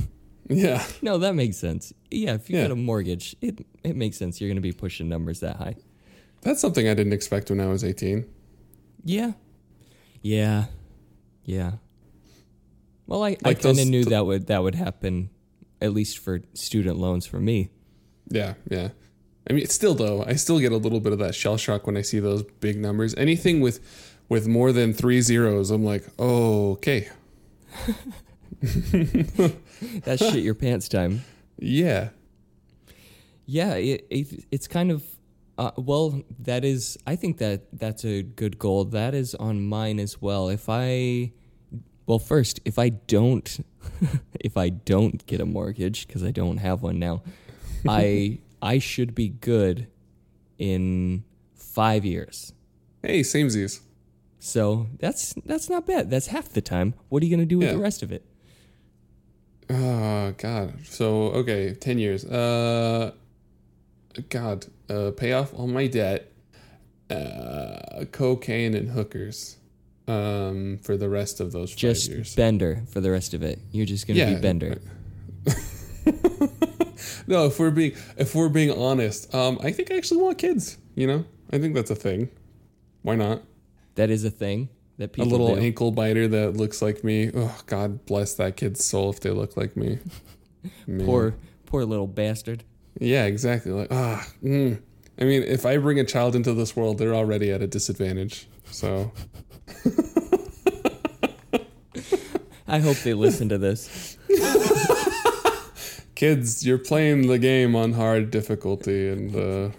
yeah. 0.50 0.84
No, 1.02 1.18
that 1.20 1.34
makes 1.36 1.56
sense. 1.58 1.94
Yeah, 2.12 2.34
if 2.34 2.50
you 2.50 2.58
Yeah. 2.58 2.64
get 2.64 2.72
a 2.72 2.76
mortgage, 2.76 3.36
it 3.42 3.66
it 3.84 3.96
makes 3.96 4.18
sense. 4.18 4.42
You're 4.42 4.50
going 4.50 4.58
to 4.58 4.62
be 4.62 4.74
pushing 4.74 5.08
numbers 5.08 5.40
that 5.40 5.56
high. 5.56 5.76
That's 6.42 6.60
something 6.60 6.86
I 6.90 6.94
didn't 6.94 7.14
expect 7.14 7.50
when 7.50 7.62
I 7.62 7.68
was 7.68 7.84
18. 7.86 8.26
Yeah. 9.06 9.32
Yeah. 10.22 10.66
Yeah. 11.46 11.74
Well, 13.08 13.24
I, 13.24 13.38
I 13.46 13.54
kind 13.54 13.80
of 13.80 13.88
knew 13.88 14.04
th- 14.04 14.08
that 14.08 14.26
would 14.26 14.48
that 14.48 14.62
would 14.64 14.76
happen, 14.76 15.30
at 15.82 15.94
least 15.94 16.20
for 16.20 16.42
student 16.54 16.98
loans 16.98 17.26
for 17.26 17.40
me. 17.40 17.70
Yeah, 18.30 18.54
yeah. 18.70 18.90
I 19.50 19.54
mean, 19.54 19.68
still 19.68 19.94
though, 19.94 20.24
I 20.24 20.36
still 20.36 20.60
get 20.60 20.72
a 20.72 20.78
little 20.78 21.00
bit 21.00 21.14
of 21.14 21.20
that 21.20 21.36
shell 21.36 21.58
shock 21.58 21.86
when 21.86 21.98
I 21.98 22.02
see 22.02 22.20
those 22.20 22.44
big 22.44 22.78
numbers. 22.78 23.14
Anything 23.16 23.62
with 23.62 23.80
with 24.30 24.48
more 24.48 24.72
than 24.72 24.94
three 24.94 25.22
zeros, 25.22 25.70
I'm 25.70 25.84
like, 25.84 26.06
oh, 26.18 26.72
okay, 26.74 27.10
That's 28.62 30.22
shit 30.22 30.44
your 30.44 30.54
pants 30.56 30.88
time. 30.88 31.24
yeah, 31.58 32.10
Yeah, 33.46 33.74
it, 33.76 34.08
it 34.10 34.46
it's 34.52 34.68
kind 34.68 34.92
of 34.92 35.04
uh, 35.58 35.72
well. 35.78 36.24
That 36.40 36.64
is, 36.64 36.98
I 37.06 37.16
think 37.16 37.38
that 37.40 37.64
that's 37.74 38.06
a 38.06 38.24
good 38.24 38.58
goal. 38.58 38.86
That 38.86 39.14
is 39.14 39.36
on 39.36 39.62
mine 39.62 40.00
as 40.00 40.22
well. 40.22 40.50
If 40.50 40.70
I, 40.70 41.34
well, 42.06 42.20
first, 42.20 42.60
if 42.66 42.80
I 42.80 42.90
don't, 42.90 43.66
if 44.40 44.56
I 44.58 44.70
don't 44.70 45.26
get 45.26 45.42
a 45.42 45.46
mortgage 45.46 46.08
because 46.08 46.24
I 46.24 46.32
don't 46.32 46.58
have 46.58 46.82
one 46.82 47.00
now, 47.00 47.22
I 47.88 48.40
I 48.62 48.80
should 48.80 49.14
be 49.16 49.30
good 49.30 49.88
in 50.58 51.24
five 51.56 52.06
years. 52.06 52.54
Hey, 53.02 53.22
samesies. 53.22 53.80
So 54.40 54.88
that's 55.00 55.34
that's 55.46 55.70
not 55.70 55.86
bad. 55.86 56.10
That's 56.10 56.28
half 56.28 56.50
the 56.50 56.62
time. 56.62 56.94
What 57.10 57.24
are 57.24 57.26
you 57.26 57.32
gonna 57.36 57.46
do 57.46 57.58
with 57.60 57.68
Yeah. 57.68 57.74
the 57.74 57.80
rest 57.80 58.04
of 58.04 58.12
it? 58.12 58.26
Oh 59.70 60.34
God. 60.38 60.74
So 60.86 61.32
okay, 61.32 61.74
ten 61.74 61.98
years. 61.98 62.26
Uh, 62.26 63.12
God. 64.30 64.66
Uh, 64.90 65.12
pay 65.12 65.34
off 65.34 65.54
all 65.54 65.68
my 65.68 65.88
debt. 65.88 66.32
Uh, 67.10 68.06
cocaine 68.12 68.74
and 68.76 68.90
hookers. 68.90 69.58
Um, 70.08 70.80
for 70.84 70.98
the 70.98 71.08
rest 71.08 71.40
of 71.40 71.54
those 71.54 71.72
five 71.72 71.78
Just 71.78 72.10
years. 72.10 72.36
Bender 72.36 72.84
for 72.90 73.00
the 73.00 73.10
rest 73.10 73.34
of 73.34 73.42
it. 73.44 73.60
You're 73.72 73.86
just 73.86 74.06
gonna 74.06 74.20
Yeah. 74.20 74.34
be 74.36 74.42
Bender. 74.42 74.82
No, 77.28 77.46
if 77.46 77.60
we're 77.60 77.72
being 77.72 77.96
if 78.18 78.36
we're 78.36 78.50
being 78.50 78.72
honest, 78.72 79.34
um, 79.34 79.60
I 79.64 79.72
think 79.72 79.92
I 79.92 79.98
actually 79.98 80.22
want 80.22 80.38
kids. 80.38 80.78
You 80.96 81.08
know, 81.08 81.26
I 81.52 81.58
think 81.58 81.76
that's 81.76 81.92
a 81.92 81.96
thing. 81.96 82.30
Why 83.02 83.16
not? 83.16 83.42
That 83.96 84.10
is 84.10 84.24
a 84.24 84.32
thing 84.32 84.70
that 84.98 85.14
people. 85.14 85.30
A 85.30 85.32
little 85.32 85.56
do. 85.56 85.62
ankle 85.62 85.92
biter 85.92 86.28
that 86.28 86.58
looks 86.58 86.82
like 86.82 87.04
me. 87.04 87.32
Oh, 87.34 87.60
God 87.66 88.06
bless 88.06 88.34
that 88.36 88.58
kid's 88.58 88.84
soul 88.84 89.10
if 89.10 89.20
they 89.20 89.32
look 89.32 89.58
like 89.58 89.76
me. 89.78 90.00
Poor, 91.04 91.36
poor 91.66 91.84
little 91.84 92.08
bastard. 92.08 92.64
Yeah, 92.98 93.26
exactly. 93.26 93.74
Like 93.74 93.90
ah. 93.92 94.26
Mm. 94.42 94.82
I 95.20 95.26
mean, 95.26 95.44
if 95.44 95.66
I 95.66 95.78
bring 95.78 96.00
a 96.00 96.06
child 96.06 96.36
into 96.36 96.54
this 96.54 96.76
world, 96.76 96.98
they're 96.98 97.14
already 97.14 97.52
at 97.52 97.62
a 97.62 97.68
disadvantage. 97.68 98.48
So 98.72 99.12
I 102.68 102.80
hope 102.80 102.98
they 102.98 103.14
listen 103.14 103.50
to 103.50 103.58
this. 103.58 104.18
kids, 106.16 106.66
you're 106.66 106.78
playing 106.78 107.28
the 107.28 107.38
game 107.40 107.76
on 107.76 107.94
hard 107.94 108.32
difficulty, 108.32 109.10
and 109.10 109.36
uh, 109.36 109.70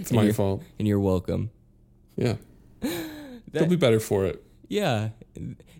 it's 0.00 0.12
my 0.12 0.32
fault. 0.32 0.62
And 0.78 0.86
you're 0.88 1.00
welcome. 1.00 1.50
Yeah, 2.16 2.36
they'll 3.50 3.66
be 3.66 3.76
better 3.76 4.00
for 4.00 4.26
it. 4.26 4.42
yeah, 4.68 5.10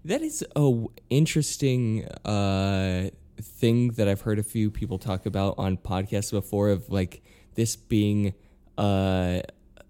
that 0.04 0.22
is 0.22 0.42
a 0.56 0.60
w- 0.60 0.88
interesting 1.10 2.06
uh, 2.24 3.10
thing 3.40 3.88
that 3.92 4.08
I've 4.08 4.22
heard 4.22 4.38
a 4.38 4.42
few 4.42 4.70
people 4.70 4.98
talk 4.98 5.26
about 5.26 5.54
on 5.58 5.76
podcasts 5.76 6.30
before. 6.30 6.70
Of 6.70 6.88
like 6.90 7.22
this 7.54 7.76
being 7.76 8.34
uh, 8.78 9.40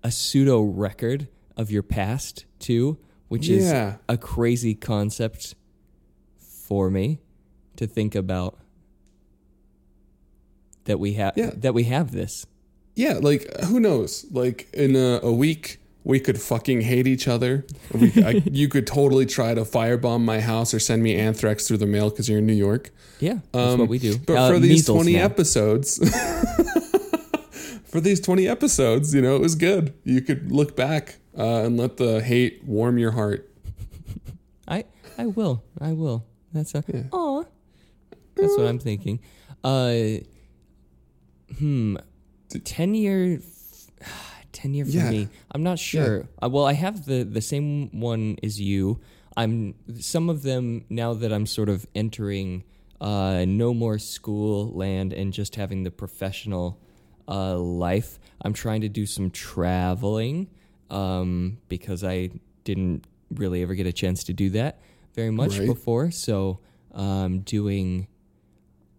a 0.02 0.10
pseudo 0.10 0.60
record 0.62 1.28
of 1.56 1.70
your 1.70 1.82
past 1.82 2.44
too, 2.58 2.98
which 3.28 3.48
is 3.48 3.70
a 4.08 4.18
crazy 4.18 4.74
concept 4.74 5.54
for 6.38 6.90
me 6.90 7.20
to 7.76 7.86
think 7.86 8.14
about. 8.14 8.58
That 10.84 10.98
we 10.98 11.14
have 11.14 11.34
Yeah. 11.36 11.50
that 11.56 11.74
we 11.74 11.84
have 11.84 12.10
this. 12.12 12.46
Yeah, 12.94 13.14
like 13.20 13.46
who 13.64 13.80
knows? 13.80 14.26
Like 14.30 14.68
in 14.74 14.96
a, 14.96 15.20
a 15.22 15.32
week, 15.32 15.78
we 16.04 16.18
could 16.20 16.40
fucking 16.40 16.80
hate 16.82 17.06
each 17.06 17.28
other. 17.28 17.64
We, 17.94 18.12
I, 18.22 18.30
you 18.50 18.68
could 18.68 18.86
totally 18.86 19.24
try 19.26 19.54
to 19.54 19.62
firebomb 19.62 20.22
my 20.24 20.40
house 20.40 20.74
or 20.74 20.80
send 20.80 21.02
me 21.02 21.14
anthrax 21.16 21.66
through 21.68 21.78
the 21.78 21.86
mail 21.86 22.10
because 22.10 22.28
you're 22.28 22.38
in 22.40 22.46
New 22.46 22.52
York. 22.52 22.90
Yeah, 23.20 23.38
that's 23.52 23.72
Um, 23.74 23.78
what 23.80 23.88
we 23.88 23.98
do. 23.98 24.18
But 24.18 24.36
Uh, 24.36 24.50
for 24.50 24.58
these 24.58 24.84
20 24.86 25.12
now. 25.14 25.24
episodes, 25.24 25.98
for 27.84 28.00
these 28.00 28.20
20 28.20 28.48
episodes, 28.48 29.14
you 29.14 29.22
know, 29.22 29.36
it 29.36 29.40
was 29.40 29.54
good. 29.54 29.94
You 30.04 30.20
could 30.20 30.50
look 30.50 30.74
back 30.76 31.16
uh, 31.38 31.62
and 31.64 31.76
let 31.76 31.96
the 31.96 32.20
hate 32.22 32.62
warm 32.64 32.98
your 32.98 33.12
heart. 33.12 33.48
I 34.66 34.84
I 35.18 35.26
will. 35.26 35.62
I 35.80 35.92
will. 35.92 36.24
That's 36.52 36.74
a 36.74 36.82
Yeah. 36.92 37.04
aw. 37.12 37.44
That's 38.34 38.56
what 38.56 38.66
I'm 38.66 38.78
thinking. 38.78 39.20
Uh 39.62 40.18
hmm. 41.58 41.96
Ten 42.64 42.94
year 42.94 43.40
ten 44.52 44.74
year 44.74 44.84
for 44.84 44.90
Yeah. 44.90 45.10
me. 45.10 45.28
I'm 45.52 45.62
not 45.62 45.78
sure. 45.78 46.28
Uh, 46.42 46.48
well 46.48 46.66
I 46.66 46.74
have 46.74 47.04
the 47.06 47.24
the 47.24 47.40
same 47.40 47.88
one 48.00 48.36
as 48.42 48.60
you. 48.60 49.00
I'm 49.36 49.74
some 49.98 50.28
of 50.28 50.42
them 50.42 50.84
now 50.90 51.14
that 51.14 51.32
I'm 51.32 51.46
sort 51.46 51.68
of 51.68 51.86
entering 51.94 52.64
uh 53.00 53.44
no 53.48 53.72
more 53.74 53.98
school 53.98 54.70
land 54.72 55.12
and 55.12 55.32
just 55.32 55.56
having 55.56 55.82
the 55.84 55.90
professional 55.90 56.78
uh 57.28 57.56
life. 57.58 58.18
I'm 58.42 58.52
trying 58.52 58.82
to 58.82 58.88
do 58.88 59.06
some 59.06 59.30
traveling 59.30 60.48
um 60.90 61.58
because 61.68 62.04
I 62.04 62.30
didn't 62.64 63.06
really 63.34 63.62
ever 63.62 63.74
get 63.74 63.86
a 63.86 63.92
chance 63.92 64.24
to 64.24 64.32
do 64.34 64.50
that 64.50 64.78
very 65.14 65.30
much 65.30 65.58
Right. 65.58 65.66
before. 65.66 66.10
So 66.10 66.60
um 66.92 67.40
doing 67.40 68.06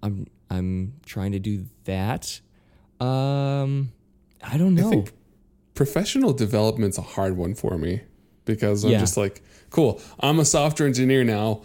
I'm 0.01 0.25
I'm 0.49 0.93
trying 1.05 1.31
to 1.33 1.39
do 1.39 1.65
that. 1.85 2.39
Um 2.99 3.91
I 4.43 4.57
don't 4.57 4.75
know. 4.75 4.89
think 4.89 5.11
Professional 5.75 6.33
development's 6.33 6.97
a 6.97 7.01
hard 7.01 7.35
one 7.37 7.55
for 7.55 7.77
me 7.77 8.01
because 8.45 8.83
I'm 8.83 8.91
Yeah. 8.91 8.99
just 8.99 9.17
like, 9.17 9.41
cool, 9.71 9.99
I'm 10.19 10.37
a 10.39 10.45
software 10.45 10.87
engineer 10.87 11.23
now. 11.23 11.61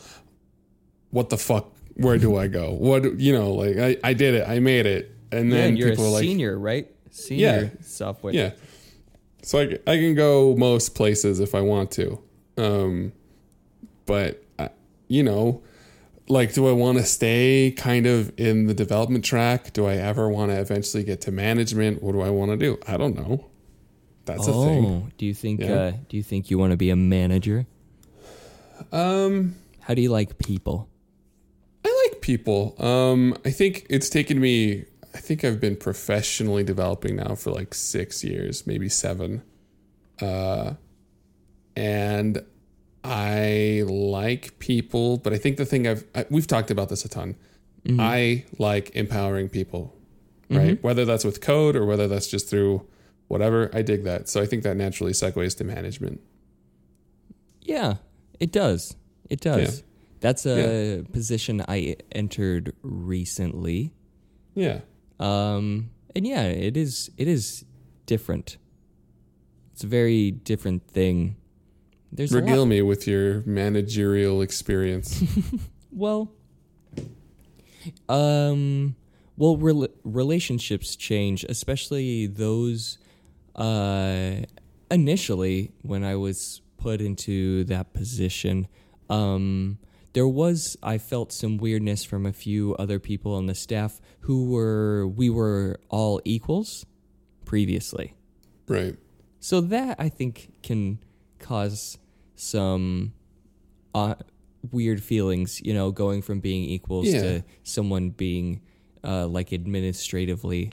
What 1.10 1.28
the 1.28 1.36
fuck? 1.36 1.72
Where 1.94 2.16
do 2.16 2.36
I 2.36 2.46
go? 2.46 2.70
What, 2.72 3.18
you 3.18 3.32
know, 3.32 3.52
like 3.52 3.76
I, 3.76 3.96
I 4.04 4.14
did 4.14 4.34
it, 4.34 4.48
I 4.48 4.60
made 4.60 4.86
it. 4.86 5.14
And 5.32 5.50
yeah, 5.50 5.56
then 5.56 5.68
and 5.70 5.78
you're 5.78 5.90
people 5.90 6.04
a 6.04 6.08
are 6.08 6.12
like, 6.12 6.22
senior, 6.22 6.58
right? 6.58 6.88
Senior 7.10 7.46
yeah, 7.46 7.68
software. 7.82 8.32
Yeah. 8.32 8.52
So 9.42 9.58
I, 9.60 9.78
I 9.86 9.96
can 9.96 10.14
go 10.14 10.54
most 10.56 10.94
places 10.94 11.40
if 11.40 11.54
I 11.54 11.60
want 11.60 11.90
to. 11.92 12.18
Um, 12.56 13.12
but, 14.06 14.42
I, 14.58 14.70
you 15.08 15.22
know, 15.22 15.62
like, 16.28 16.52
do 16.54 16.66
I 16.68 16.72
want 16.72 16.98
to 16.98 17.04
stay 17.04 17.72
kind 17.76 18.06
of 18.06 18.32
in 18.38 18.66
the 18.66 18.74
development 18.74 19.24
track? 19.24 19.72
Do 19.72 19.86
I 19.86 19.94
ever 19.94 20.28
want 20.28 20.50
to 20.50 20.58
eventually 20.60 21.02
get 21.04 21.20
to 21.22 21.32
management? 21.32 22.02
What 22.02 22.12
do 22.12 22.20
I 22.20 22.30
want 22.30 22.50
to 22.50 22.56
do? 22.56 22.78
I 22.86 22.96
don't 22.96 23.16
know. 23.16 23.46
That's 24.26 24.46
a 24.46 24.52
thing. 24.52 24.84
Oh, 24.86 25.08
do 25.16 25.24
you 25.24 25.32
think 25.34 25.60
Yeah. 25.60 25.72
uh 25.74 25.92
do 26.08 26.16
you 26.18 26.22
think 26.22 26.50
you 26.50 26.58
want 26.58 26.72
to 26.72 26.76
be 26.76 26.90
a 26.90 26.96
manager? 26.96 27.66
Um, 28.92 29.56
How 29.80 29.94
do 29.94 30.02
you 30.02 30.10
like 30.10 30.38
people? 30.38 30.88
I 31.84 32.08
like 32.10 32.20
people. 32.20 32.74
Um, 32.78 33.36
I 33.44 33.50
think 33.50 33.86
it's 33.88 34.08
taken 34.10 34.38
me. 34.40 34.84
I 35.14 35.18
think 35.18 35.44
I've 35.44 35.60
been 35.60 35.76
professionally 35.76 36.62
developing 36.62 37.16
now 37.16 37.34
for 37.34 37.50
like 37.50 37.72
six 37.74 38.22
years, 38.22 38.66
maybe 38.66 38.88
seven. 38.90 39.42
Uh, 40.20 40.74
and 41.74 42.44
I 43.08 43.84
like 43.86 44.58
people, 44.58 45.16
but 45.16 45.32
I 45.32 45.38
think 45.38 45.56
the 45.56 45.64
thing 45.64 45.88
I've 45.88 46.04
I, 46.14 46.26
we've 46.28 46.46
talked 46.46 46.70
about 46.70 46.90
this 46.90 47.04
a 47.04 47.08
ton. 47.08 47.36
I 47.98 48.44
like 48.58 48.94
empowering 48.94 49.48
people, 49.48 49.96
right? 50.50 50.82
Whether 50.82 51.06
that's 51.06 51.24
with 51.24 51.40
code 51.40 51.74
or 51.74 51.86
whether 51.86 52.06
that's 52.06 52.26
just 52.26 52.50
through 52.50 52.86
whatever. 53.28 53.70
I 53.72 53.80
dig 53.80 54.04
that. 54.04 54.28
So 54.28 54.42
I 54.42 54.46
think 54.46 54.62
that 54.64 54.76
naturally 54.76 55.12
segues 55.12 55.56
to 55.56 55.64
management. 55.64 56.20
Yeah, 57.62 57.94
it 58.38 58.52
does. 58.52 58.94
It 59.30 59.40
does. 59.40 59.78
Yeah. 59.78 59.84
That's 60.20 60.44
a 60.44 61.04
position 61.12 61.64
I 61.66 61.96
entered 62.12 62.74
recently. 62.82 63.94
Yeah. 64.54 64.80
Um, 65.18 65.90
and 66.14 66.26
yeah, 66.26 66.42
it 66.42 66.76
is. 66.76 67.10
It 67.16 67.28
is 67.28 67.64
different. 68.04 68.58
It's 69.72 69.84
a 69.84 69.86
very 69.86 70.30
different 70.30 70.86
thing. 70.88 71.36
There's 72.12 72.32
Regale 72.32 72.66
me 72.66 72.82
with 72.82 73.06
your 73.06 73.42
managerial 73.44 74.40
experience. 74.40 75.22
well, 75.92 76.32
um, 78.08 78.96
well, 79.36 79.56
rel- 79.56 79.88
relationships 80.04 80.96
change, 80.96 81.44
especially 81.44 82.26
those. 82.26 82.98
Uh, 83.54 84.42
initially, 84.90 85.72
when 85.82 86.04
I 86.04 86.16
was 86.16 86.62
put 86.78 87.00
into 87.00 87.64
that 87.64 87.92
position, 87.92 88.68
um, 89.10 89.78
there 90.12 90.28
was 90.28 90.76
I 90.82 90.98
felt 90.98 91.32
some 91.32 91.58
weirdness 91.58 92.04
from 92.04 92.26
a 92.26 92.32
few 92.32 92.74
other 92.76 92.98
people 92.98 93.34
on 93.34 93.46
the 93.46 93.54
staff 93.54 94.00
who 94.20 94.50
were 94.50 95.06
we 95.06 95.30
were 95.30 95.78
all 95.88 96.20
equals 96.24 96.86
previously. 97.44 98.14
right. 98.66 98.96
So 99.40 99.60
that 99.60 99.96
I 100.00 100.08
think 100.08 100.50
can 100.62 100.98
cause 101.38 101.98
some 102.34 103.12
uh, 103.94 104.14
weird 104.70 105.02
feelings, 105.02 105.60
you 105.64 105.72
know, 105.74 105.90
going 105.90 106.22
from 106.22 106.40
being 106.40 106.64
equals 106.64 107.06
Yeah. 107.08 107.20
to 107.22 107.44
someone 107.62 108.10
being 108.10 108.60
uh, 109.04 109.26
like 109.26 109.52
administratively 109.52 110.72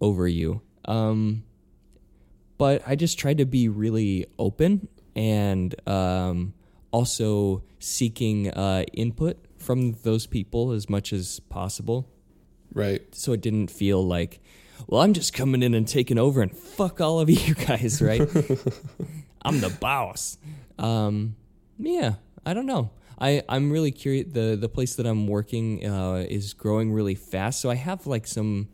over 0.00 0.26
you. 0.28 0.60
Um, 0.84 1.44
but 2.58 2.82
I 2.86 2.94
just 2.96 3.18
tried 3.18 3.38
to 3.38 3.46
be 3.46 3.68
really 3.68 4.26
open 4.38 4.88
and 5.14 5.74
um, 5.88 6.54
also 6.90 7.62
seeking 7.78 8.50
uh, 8.50 8.84
input 8.92 9.38
from 9.58 9.92
those 10.02 10.26
people 10.26 10.72
as 10.72 10.88
much 10.88 11.12
as 11.12 11.40
possible 11.48 12.08
Right. 12.72 13.02
so 13.14 13.32
it 13.32 13.40
didn't 13.40 13.70
feel 13.70 14.06
like, 14.06 14.40
well, 14.86 15.00
I'm 15.00 15.14
just 15.14 15.32
coming 15.32 15.62
in 15.62 15.72
and 15.74 15.88
taking 15.88 16.18
over 16.18 16.42
and 16.42 16.54
fuck 16.54 17.00
all 17.00 17.20
of 17.20 17.28
you 17.30 17.54
guys, 17.54 18.00
right? 18.02 18.20
I'm 19.46 19.60
the 19.60 19.70
boss. 19.70 20.38
Um, 20.78 21.36
yeah, 21.78 22.14
I 22.44 22.52
don't 22.54 22.66
know. 22.66 22.90
I, 23.18 23.42
I'm 23.48 23.70
really 23.70 23.92
curious. 23.92 24.26
The, 24.30 24.56
the 24.60 24.68
place 24.68 24.96
that 24.96 25.06
I'm 25.06 25.26
working 25.26 25.86
uh, 25.88 26.26
is 26.28 26.52
growing 26.52 26.92
really 26.92 27.14
fast. 27.14 27.60
So 27.60 27.70
I 27.70 27.76
have 27.76 28.06
like 28.06 28.26
some, 28.26 28.68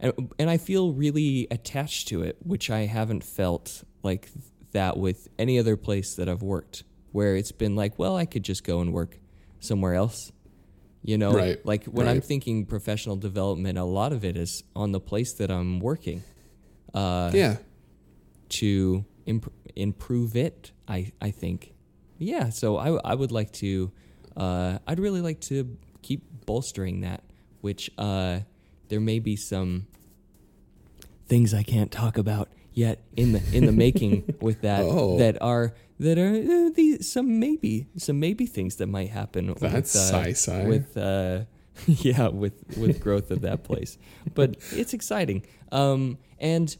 and, 0.00 0.32
and 0.38 0.48
I 0.48 0.56
feel 0.56 0.92
really 0.92 1.46
attached 1.50 2.08
to 2.08 2.22
it, 2.22 2.36
which 2.40 2.70
I 2.70 2.86
haven't 2.86 3.22
felt 3.22 3.84
like 4.02 4.30
that 4.72 4.96
with 4.96 5.28
any 5.38 5.58
other 5.58 5.76
place 5.76 6.14
that 6.14 6.28
I've 6.28 6.42
worked, 6.42 6.84
where 7.12 7.36
it's 7.36 7.52
been 7.52 7.76
like, 7.76 7.98
well, 7.98 8.16
I 8.16 8.24
could 8.24 8.42
just 8.42 8.64
go 8.64 8.80
and 8.80 8.92
work 8.92 9.18
somewhere 9.60 9.94
else. 9.94 10.32
You 11.04 11.18
know, 11.18 11.32
Right, 11.32 11.66
like 11.66 11.84
when 11.86 12.06
I'm 12.06 12.20
thinking 12.20 12.64
professional 12.64 13.16
development, 13.16 13.76
a 13.76 13.84
lot 13.84 14.12
of 14.12 14.24
it 14.24 14.36
is 14.36 14.62
on 14.76 14.92
the 14.92 15.00
place 15.00 15.32
that 15.34 15.50
I'm 15.50 15.80
working 15.80 16.22
uh, 16.94 17.32
yeah. 17.34 17.56
to 18.50 19.04
imp- 19.04 19.11
improve 19.76 20.36
it. 20.36 20.72
I 20.88 21.12
I 21.20 21.30
think, 21.30 21.72
yeah. 22.18 22.50
So 22.50 22.76
I 22.76 22.98
I 23.12 23.14
would 23.14 23.32
like 23.32 23.52
to, 23.54 23.90
uh, 24.36 24.78
I'd 24.86 24.98
really 25.00 25.20
like 25.20 25.40
to 25.42 25.76
keep 26.02 26.22
bolstering 26.46 27.00
that. 27.02 27.22
Which 27.60 27.90
uh, 27.96 28.40
there 28.88 29.00
may 29.00 29.18
be 29.20 29.36
some 29.36 29.86
things 31.26 31.54
I 31.54 31.62
can't 31.62 31.90
talk 31.90 32.18
about 32.18 32.48
yet 32.72 33.02
in 33.16 33.32
the 33.32 33.42
in 33.52 33.66
the 33.66 33.72
making 33.72 34.34
with 34.40 34.62
that 34.62 34.80
Oh. 34.82 35.18
that 35.18 35.40
are 35.42 35.74
that 36.00 36.18
are 36.18 36.34
uh, 36.34 36.70
the 36.74 36.98
some 37.02 37.38
maybe 37.38 37.86
some 37.96 38.18
maybe 38.18 38.46
things 38.46 38.76
that 38.76 38.86
might 38.86 39.10
happen 39.10 39.46
That's 39.58 39.94
with, 39.94 39.96
uh, 40.12 40.32
sci-fi. 40.32 40.66
with 40.66 40.96
uh, 40.96 41.44
yeah 41.86 42.28
with 42.28 42.54
with 42.76 43.00
growth 43.00 43.30
of 43.30 43.42
that 43.42 43.62
place 43.64 43.96
but 44.34 44.56
it's 44.72 44.92
exciting 44.94 45.44
um 45.70 46.18
and 46.38 46.76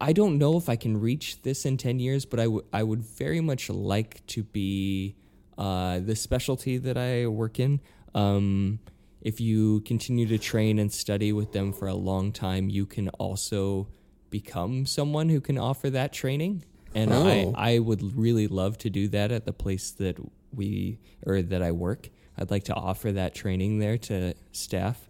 I 0.00 0.12
don't 0.12 0.38
know 0.38 0.56
if 0.56 0.68
I 0.68 0.76
can 0.76 1.00
reach 1.00 1.42
this 1.42 1.64
in 1.66 1.76
10 1.76 1.98
years 1.98 2.24
but 2.24 2.38
I 2.40 2.46
would 2.46 2.64
I 2.72 2.82
would 2.82 3.02
very 3.02 3.40
much 3.40 3.68
like 3.68 4.24
to 4.28 4.42
be 4.44 5.16
uh 5.56 5.98
the 6.00 6.14
specialty 6.14 6.78
that 6.78 6.96
I 6.96 7.26
work 7.26 7.58
in 7.58 7.80
um 8.14 8.78
if 9.20 9.40
you 9.40 9.80
continue 9.80 10.26
to 10.28 10.38
train 10.38 10.78
and 10.78 10.92
study 10.92 11.32
with 11.32 11.52
them 11.52 11.72
for 11.72 11.88
a 11.88 11.94
long 11.94 12.30
time 12.32 12.68
you 12.70 12.86
can 12.86 13.08
also 13.10 13.88
become 14.30 14.86
someone 14.86 15.28
who 15.28 15.40
can 15.40 15.58
offer 15.58 15.90
that 15.90 16.12
training 16.12 16.64
and 16.94 17.12
Oh. 17.12 17.54
I 17.56 17.74
I 17.74 17.78
would 17.80 18.16
really 18.16 18.46
love 18.46 18.78
to 18.78 18.90
do 18.90 19.08
that 19.08 19.32
at 19.32 19.44
the 19.44 19.52
place 19.52 19.90
that 19.92 20.16
we 20.54 20.98
or 21.26 21.42
that 21.42 21.62
I 21.62 21.72
work. 21.72 22.08
I'd 22.38 22.50
like 22.50 22.64
to 22.64 22.74
offer 22.74 23.12
that 23.12 23.34
training 23.34 23.78
there 23.80 23.98
to 23.98 24.34
staff. 24.52 25.08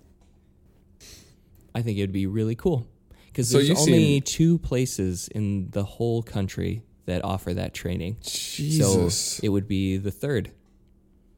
I 1.75 1.83
think 1.83 1.99
it 1.99 2.01
would 2.01 2.13
be 2.13 2.27
really 2.27 2.57
cool 2.57 2.89
because 3.39 3.51
So 3.51 3.59
there's 3.59 3.71
only 3.79 4.15
seem- 4.15 4.23
two 4.23 4.59
places 4.59 5.29
in 5.33 5.71
the 5.71 5.85
whole 5.85 6.25
country 6.25 6.83
that 7.07 7.25
offer 7.25 7.55
that 7.55 7.73
training. 7.73 8.17
Jesus. 8.21 9.15
So 9.37 9.41
it 9.45 9.51
would 9.51 9.69
be 9.69 9.97
the 9.97 10.11
third. 10.11 10.51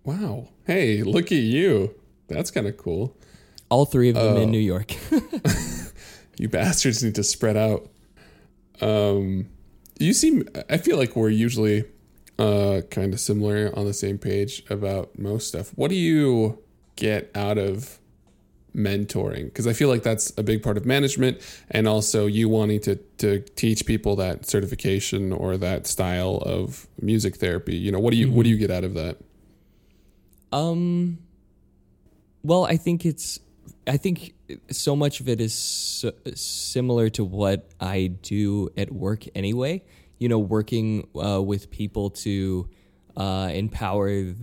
wow. 0.03 0.49
Hey, 0.65 1.03
look 1.03 1.27
at 1.27 1.39
you. 1.39 1.95
That's 2.27 2.51
kind 2.51 2.67
of 2.67 2.79
cool. 2.79 3.15
All 3.69 3.85
three 3.85 4.09
of 4.09 4.15
them 4.15 4.37
Oh. 4.39 4.41
in 4.41 4.51
New 4.51 4.59
York. 4.59 4.95
You 6.39 6.49
bastards 6.49 7.05
need 7.05 7.17
to 7.17 7.23
spread 7.23 7.59
out. 7.59 7.91
Um, 8.81 9.51
you 9.99 10.15
seem. 10.15 10.49
I 10.71 10.79
feel 10.79 10.97
like 10.97 11.15
we're 11.15 11.29
usually 11.29 11.85
uh, 12.39 12.81
kind 12.91 13.13
of 13.13 13.21
similar 13.21 13.71
on 13.79 13.85
the 13.85 13.93
same 13.93 14.17
page 14.17 14.63
about 14.71 15.19
most 15.19 15.49
stuff. 15.49 15.71
What 15.77 15.91
do 15.91 15.97
you 15.97 16.59
get 16.97 17.31
out 17.35 17.59
of 17.59 17.99
mentoring? 18.75 19.47
Because 19.47 19.67
I 19.67 19.73
feel 19.73 19.89
like 19.89 20.03
that's 20.03 20.33
a 20.39 20.43
big 20.43 20.63
part 20.63 20.77
of 20.77 20.87
management, 20.87 21.41
and 21.71 21.89
also 21.89 22.27
you 22.27 22.49
wanting 22.49 22.81
to 22.81 22.97
to 23.19 23.41
teach 23.57 23.87
people 23.87 24.17
that 24.17 24.47
certification 24.47 25.33
or 25.33 25.57
that 25.57 25.87
style 25.87 26.37
of 26.45 26.87
music 27.01 27.37
therapy. 27.37 27.77
You 27.77 27.93
know, 27.93 27.99
what 27.99 28.13
do 28.13 28.17
you 28.17 28.31
what 28.31 28.45
do 28.45 28.51
you 28.51 28.57
get 28.57 28.71
out 28.71 28.85
of 28.85 28.95
that? 28.95 29.19
Um. 30.53 31.19
Well, 32.43 32.65
I 32.65 32.77
think 32.77 33.05
it's. 33.05 33.41
I 33.87 33.97
think 33.97 34.35
so 34.71 34.95
much 34.95 35.21
of 35.21 35.29
it 35.29 35.41
is 35.41 35.55
so, 35.55 36.13
similar 36.35 37.09
to 37.11 37.25
what 37.25 37.69
I 37.81 38.09
do 38.23 38.71
at 38.77 38.93
work 38.93 39.25
anyway. 39.35 39.83
You 40.19 40.29
know, 40.29 40.39
working 40.39 41.09
uh, 41.17 41.41
with 41.43 41.71
people 41.71 42.11
to 42.11 42.69
uh, 43.17 43.51
empower 43.53 44.35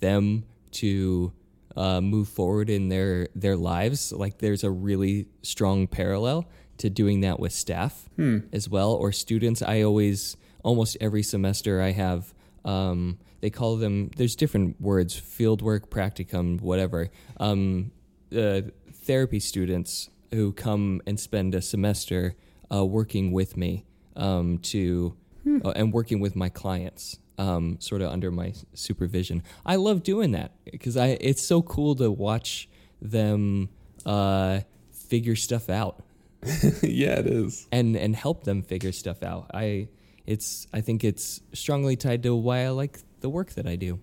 them 0.00 0.44
to 0.72 1.32
uh, 1.78 2.00
move 2.00 2.28
forward 2.28 2.68
in 2.68 2.88
their 2.88 3.28
their 3.34 3.56
lives. 3.56 4.12
Like, 4.12 4.38
there's 4.38 4.64
a 4.64 4.70
really 4.70 5.28
strong 5.42 5.86
parallel 5.86 6.46
to 6.78 6.90
doing 6.90 7.22
that 7.22 7.40
with 7.40 7.52
staff 7.52 8.08
as 8.52 8.68
well 8.68 8.92
or 8.92 9.12
students. 9.12 9.62
I 9.62 9.82
always 9.82 10.36
almost 10.62 10.96
every 11.00 11.22
semester 11.22 11.80
I 11.80 11.92
have 11.92 12.34
um, 12.64 13.18
they 13.40 13.50
call 13.50 13.76
them 13.76 14.10
there's 14.16 14.36
different 14.36 14.80
words 14.80 15.18
fieldwork 15.18 15.88
practicum 15.88 16.60
whatever 16.60 17.10
um, 17.38 17.90
uh, 18.36 18.62
therapy 18.92 19.40
students 19.40 20.10
who 20.32 20.52
come 20.52 21.00
and 21.06 21.18
spend 21.18 21.54
a 21.54 21.62
semester 21.62 22.34
uh, 22.72 22.84
working 22.84 23.32
with 23.32 23.56
me 23.56 23.86
um, 24.16 24.58
to 24.58 25.16
uh, 25.64 25.70
and 25.70 25.92
working 25.92 26.20
with 26.20 26.36
my 26.36 26.48
clients 26.48 27.18
um, 27.38 27.76
sort 27.80 28.02
of 28.02 28.10
under 28.10 28.30
my 28.30 28.52
supervision 28.74 29.42
i 29.64 29.76
love 29.76 30.02
doing 30.02 30.32
that 30.32 30.52
because 30.70 30.96
i 30.96 31.16
it's 31.20 31.42
so 31.42 31.62
cool 31.62 31.94
to 31.94 32.10
watch 32.10 32.68
them 33.00 33.68
uh, 34.04 34.60
figure 34.90 35.36
stuff 35.36 35.70
out 35.70 36.04
yeah, 36.82 37.18
it 37.18 37.26
is. 37.26 37.66
and 37.72 37.96
and 37.96 38.14
help 38.14 38.44
them 38.44 38.62
figure 38.62 38.92
stuff 38.92 39.22
out. 39.22 39.50
I 39.52 39.88
it's 40.26 40.66
I 40.72 40.80
think 40.80 41.02
it's 41.04 41.40
strongly 41.52 41.96
tied 41.96 42.22
to 42.24 42.34
why 42.34 42.64
I 42.64 42.68
like 42.70 42.98
the 43.20 43.28
work 43.28 43.50
that 43.52 43.66
I 43.66 43.76
do. 43.76 43.98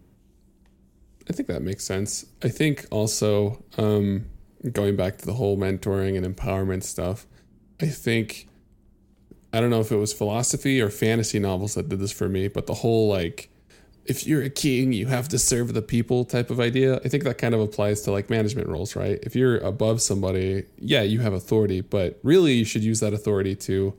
I 1.30 1.34
think 1.34 1.48
that 1.48 1.62
makes 1.62 1.84
sense. 1.84 2.26
I 2.43 2.50
think 2.50 2.86
also 2.91 3.63
um, 3.78 4.26
going 4.71 4.95
back 4.95 5.17
to 5.19 5.26
the 5.26 5.34
whole 5.34 5.58
mentoring 5.58 6.17
and 6.21 6.36
empowerment 6.36 6.84
stuff, 6.84 7.26
I 7.82 7.88
think 7.88 8.48
I 9.56 9.62
don't 9.62 9.70
know 9.70 9.80
if 9.80 9.91
it 9.91 9.96
was 9.98 10.12
philosophy 10.13 10.82
or 10.82 10.89
fantasy 10.89 11.39
novels 11.39 11.76
that 11.76 11.88
did 11.89 12.00
this 12.00 12.12
for 12.12 12.28
me, 12.28 12.48
but 12.48 12.65
the 12.68 12.74
whole 12.74 13.08
like 13.10 13.50
if 14.06 14.28
you're 14.28 14.44
a 14.44 14.50
king, 14.52 14.94
you 14.94 15.08
have 15.08 15.28
to 15.30 15.39
serve 15.39 15.74
the 15.74 15.82
people 15.82 16.26
type 16.26 16.52
of 16.52 16.60
idea. 16.60 16.98
I 17.04 17.08
think 17.10 17.24
that 17.24 17.38
kind 17.39 17.56
of 17.56 17.62
applies 17.62 18.02
to 18.02 18.12
like 18.12 18.30
management 18.30 18.68
roles, 18.68 18.96
right? 18.96 19.18
If 19.24 19.36
you're 19.36 19.58
above 19.58 20.00
somebody, 20.02 20.65
yeah, 20.78 21.02
you 21.02 21.20
have 21.22 21.34
authority, 21.34 21.82
but 21.82 22.20
really 22.22 22.54
you 22.54 22.65
should 22.65 22.84
use 22.84 23.00
that 23.00 23.13
authority 23.13 23.56
to 23.68 23.94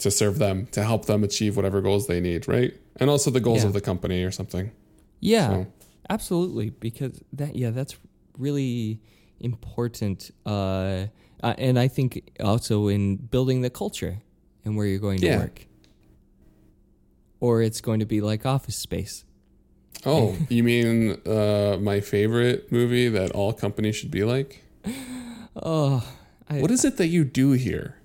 to 0.00 0.10
serve 0.10 0.38
them, 0.38 0.66
to 0.72 0.82
help 0.82 1.06
them 1.06 1.22
achieve 1.24 1.56
whatever 1.56 1.80
goals 1.80 2.06
they 2.08 2.20
need, 2.20 2.46
right? 2.48 2.74
And 2.96 3.08
also 3.08 3.30
the 3.30 3.40
goals 3.40 3.60
Yeah. 3.62 3.68
of 3.68 3.72
the 3.74 3.80
company 3.80 4.22
or 4.24 4.30
something. 4.32 4.72
Yeah, 5.20 5.48
So- 5.48 5.66
absolutely. 6.10 6.70
Because 6.70 7.22
that 7.32 7.54
yeah, 7.56 7.70
that's 7.70 7.96
really 8.36 9.00
important. 9.40 10.30
Uh, 10.44 11.06
uh, 11.42 11.54
and 11.58 11.78
I 11.78 11.88
think 11.88 12.30
also 12.40 12.88
in 12.88 13.16
building 13.16 13.62
the 13.62 13.70
culture 13.70 14.18
and 14.64 14.76
where 14.76 14.86
you're 14.86 14.98
going 14.98 15.18
to 15.20 15.26
Yeah. 15.26 15.38
work. 15.38 15.66
Or 17.40 17.60
it's 17.62 17.80
going 17.80 18.00
to 18.00 18.06
be 18.06 18.20
like 18.20 18.46
Office 18.46 18.76
Space. 18.76 19.24
Oh, 20.06 20.36
you 20.48 20.62
mean 20.62 21.20
uh, 21.26 21.78
my 21.80 22.00
favorite 22.00 22.70
movie 22.72 23.08
that 23.08 23.30
all 23.32 23.52
companies 23.52 23.96
should 23.96 24.10
be 24.10 24.24
like? 24.24 24.64
Oh, 25.56 26.06
I, 26.48 26.60
What 26.60 26.70
is 26.70 26.84
it 26.84 26.96
that 26.96 27.06
you 27.08 27.24
do 27.24 27.52
here? 27.52 27.96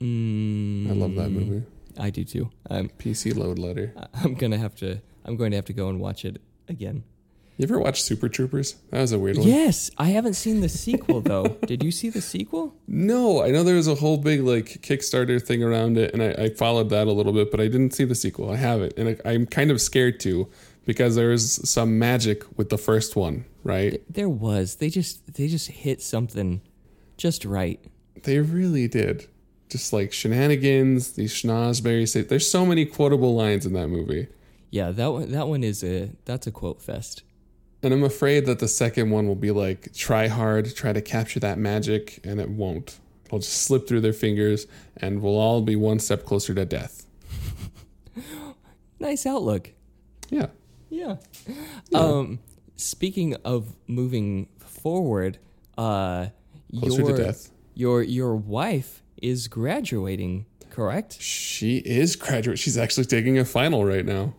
Mm, 0.00 0.90
I 0.90 0.92
love 0.92 1.14
that 1.14 1.30
movie. 1.30 1.64
I 1.98 2.10
do 2.10 2.24
too. 2.24 2.50
I'm 2.68 2.88
PC 2.90 3.36
Load 3.36 3.58
Letter. 3.58 3.94
I'm 4.14 4.34
gonna 4.34 4.58
have 4.58 4.74
to. 4.76 5.00
I'm 5.24 5.36
going 5.36 5.52
to 5.52 5.56
have 5.56 5.64
to 5.66 5.72
go 5.72 5.88
and 5.88 6.00
watch 6.00 6.24
it 6.26 6.42
again. 6.68 7.04
You 7.56 7.62
ever 7.64 7.78
watch 7.78 8.02
Super 8.02 8.28
Troopers? 8.28 8.74
That 8.90 9.00
was 9.00 9.12
a 9.12 9.18
weird 9.18 9.38
one. 9.38 9.46
Yes, 9.46 9.88
I 9.96 10.06
haven't 10.06 10.34
seen 10.34 10.60
the 10.60 10.68
sequel 10.68 11.20
though. 11.20 11.44
Did 11.66 11.84
you 11.84 11.92
see 11.92 12.08
the 12.10 12.20
sequel? 12.20 12.74
No, 12.88 13.44
I 13.44 13.50
know 13.52 13.62
there 13.62 13.76
was 13.76 13.86
a 13.86 13.94
whole 13.94 14.16
big 14.18 14.40
like 14.40 14.82
Kickstarter 14.82 15.40
thing 15.40 15.62
around 15.62 15.96
it, 15.96 16.12
and 16.12 16.22
I, 16.22 16.30
I 16.44 16.48
followed 16.50 16.90
that 16.90 17.06
a 17.06 17.12
little 17.12 17.32
bit, 17.32 17.52
but 17.52 17.60
I 17.60 17.68
didn't 17.68 17.92
see 17.94 18.04
the 18.04 18.16
sequel. 18.16 18.50
I 18.50 18.56
haven't, 18.56 18.94
and 18.96 19.08
I, 19.24 19.30
I'm 19.30 19.46
kind 19.46 19.70
of 19.70 19.80
scared 19.80 20.18
to 20.20 20.48
because 20.84 21.14
there 21.14 21.28
was 21.28 21.68
some 21.68 21.96
magic 21.98 22.42
with 22.58 22.70
the 22.70 22.78
first 22.78 23.14
one, 23.14 23.44
right? 23.62 24.02
There 24.12 24.28
was. 24.28 24.76
They 24.76 24.90
just 24.90 25.34
they 25.34 25.46
just 25.46 25.68
hit 25.68 26.02
something 26.02 26.60
just 27.16 27.44
right. 27.44 27.78
They 28.24 28.40
really 28.40 28.88
did. 28.88 29.28
Just 29.68 29.92
like 29.92 30.12
shenanigans, 30.12 31.12
these 31.12 31.32
schnozberries. 31.32 32.08
say- 32.08 32.22
There's 32.22 32.50
so 32.50 32.66
many 32.66 32.84
quotable 32.84 33.34
lines 33.36 33.64
in 33.64 33.72
that 33.74 33.88
movie. 33.88 34.26
Yeah, 34.70 34.90
that 34.90 35.12
one 35.12 35.30
that 35.30 35.46
one 35.46 35.62
is 35.62 35.84
a 35.84 36.10
that's 36.24 36.48
a 36.48 36.50
quote 36.50 36.82
fest. 36.82 37.22
And 37.84 37.92
I'm 37.92 38.02
afraid 38.04 38.46
that 38.46 38.58
the 38.60 38.68
second 38.68 39.10
one 39.10 39.26
will 39.28 39.34
be 39.34 39.50
like 39.50 39.92
try 39.94 40.26
hard, 40.28 40.74
try 40.74 40.92
to 40.92 41.02
capture 41.02 41.38
that 41.40 41.58
magic, 41.58 42.20
and 42.24 42.40
it 42.40 42.48
won't. 42.48 42.98
It'll 43.26 43.38
just 43.40 43.62
slip 43.62 43.86
through 43.86 44.00
their 44.00 44.12
fingers, 44.12 44.66
and 44.96 45.20
we'll 45.22 45.36
all 45.38 45.60
be 45.62 45.76
one 45.76 45.98
step 45.98 46.24
closer 46.24 46.54
to 46.54 46.64
death. 46.64 47.06
Nice 49.00 49.26
outlook. 49.26 49.70
Yeah. 50.30 50.46
Yeah. 50.88 51.16
Um 51.92 52.38
speaking 52.76 53.34
of 53.44 53.74
moving 53.86 54.48
forward, 54.60 55.38
uh 55.76 56.28
Closer 56.78 57.02
your 57.02 57.16
to 57.16 57.22
death. 57.24 57.50
your 57.74 58.02
your 58.02 58.34
wife 58.34 59.02
is 59.20 59.46
graduating, 59.48 60.46
correct? 60.70 61.20
She 61.20 61.78
is 61.78 62.16
graduate. 62.16 62.58
She's 62.58 62.78
actually 62.78 63.04
taking 63.04 63.36
a 63.36 63.44
final 63.44 63.84
right 63.84 64.06
now. 64.06 64.34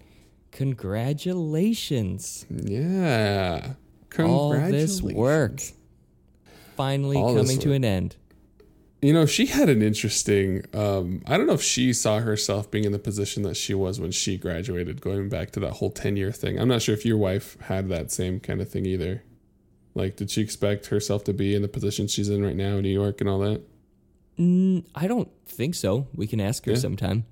Congratulations. 0.55 2.45
Yeah. 2.49 3.73
All 4.19 4.51
this 4.51 5.01
work 5.01 5.59
finally 6.77 7.17
All 7.17 7.35
coming 7.35 7.59
to 7.59 7.73
an 7.73 7.83
end. 7.83 8.15
You 9.01 9.11
know, 9.13 9.25
she 9.25 9.47
had 9.47 9.67
an 9.69 9.81
interesting. 9.81 10.63
Um, 10.73 11.21
I 11.27 11.37
don't 11.37 11.47
know 11.47 11.53
if 11.53 11.61
she 11.61 11.91
saw 11.93 12.19
herself 12.19 12.71
being 12.71 12.85
in 12.85 12.91
the 12.93 12.99
position 12.99 13.43
that 13.43 13.55
she 13.57 13.73
was 13.73 13.99
when 13.99 14.11
she 14.11 14.37
graduated, 14.37 15.01
going 15.01 15.27
back 15.29 15.51
to 15.51 15.59
that 15.59 15.73
whole 15.73 15.91
10 15.91 16.15
year 16.17 16.31
thing. 16.31 16.57
I'm 16.59 16.67
not 16.69 16.81
sure 16.81 16.95
if 16.95 17.05
your 17.05 17.17
wife 17.17 17.57
had 17.61 17.89
that 17.89 18.11
same 18.11 18.39
kind 18.39 18.61
of 18.61 18.69
thing 18.69 18.85
either. 18.85 19.23
Like, 19.93 20.15
did 20.15 20.31
she 20.31 20.41
expect 20.41 20.87
herself 20.87 21.23
to 21.25 21.33
be 21.33 21.53
in 21.53 21.61
the 21.61 21.67
position 21.67 22.07
she's 22.07 22.29
in 22.29 22.43
right 22.43 22.55
now 22.55 22.77
in 22.77 22.83
New 22.83 22.89
York 22.89 23.19
and 23.21 23.29
all 23.29 23.39
that? 23.39 23.61
Mm, 24.39 24.85
I 24.95 25.07
don't 25.07 25.29
think 25.45 25.75
so. 25.75 26.07
We 26.15 26.27
can 26.27 26.39
ask 26.41 26.65
her 26.65 26.71
Yeah. 26.71 26.77
sometime. 26.79 27.25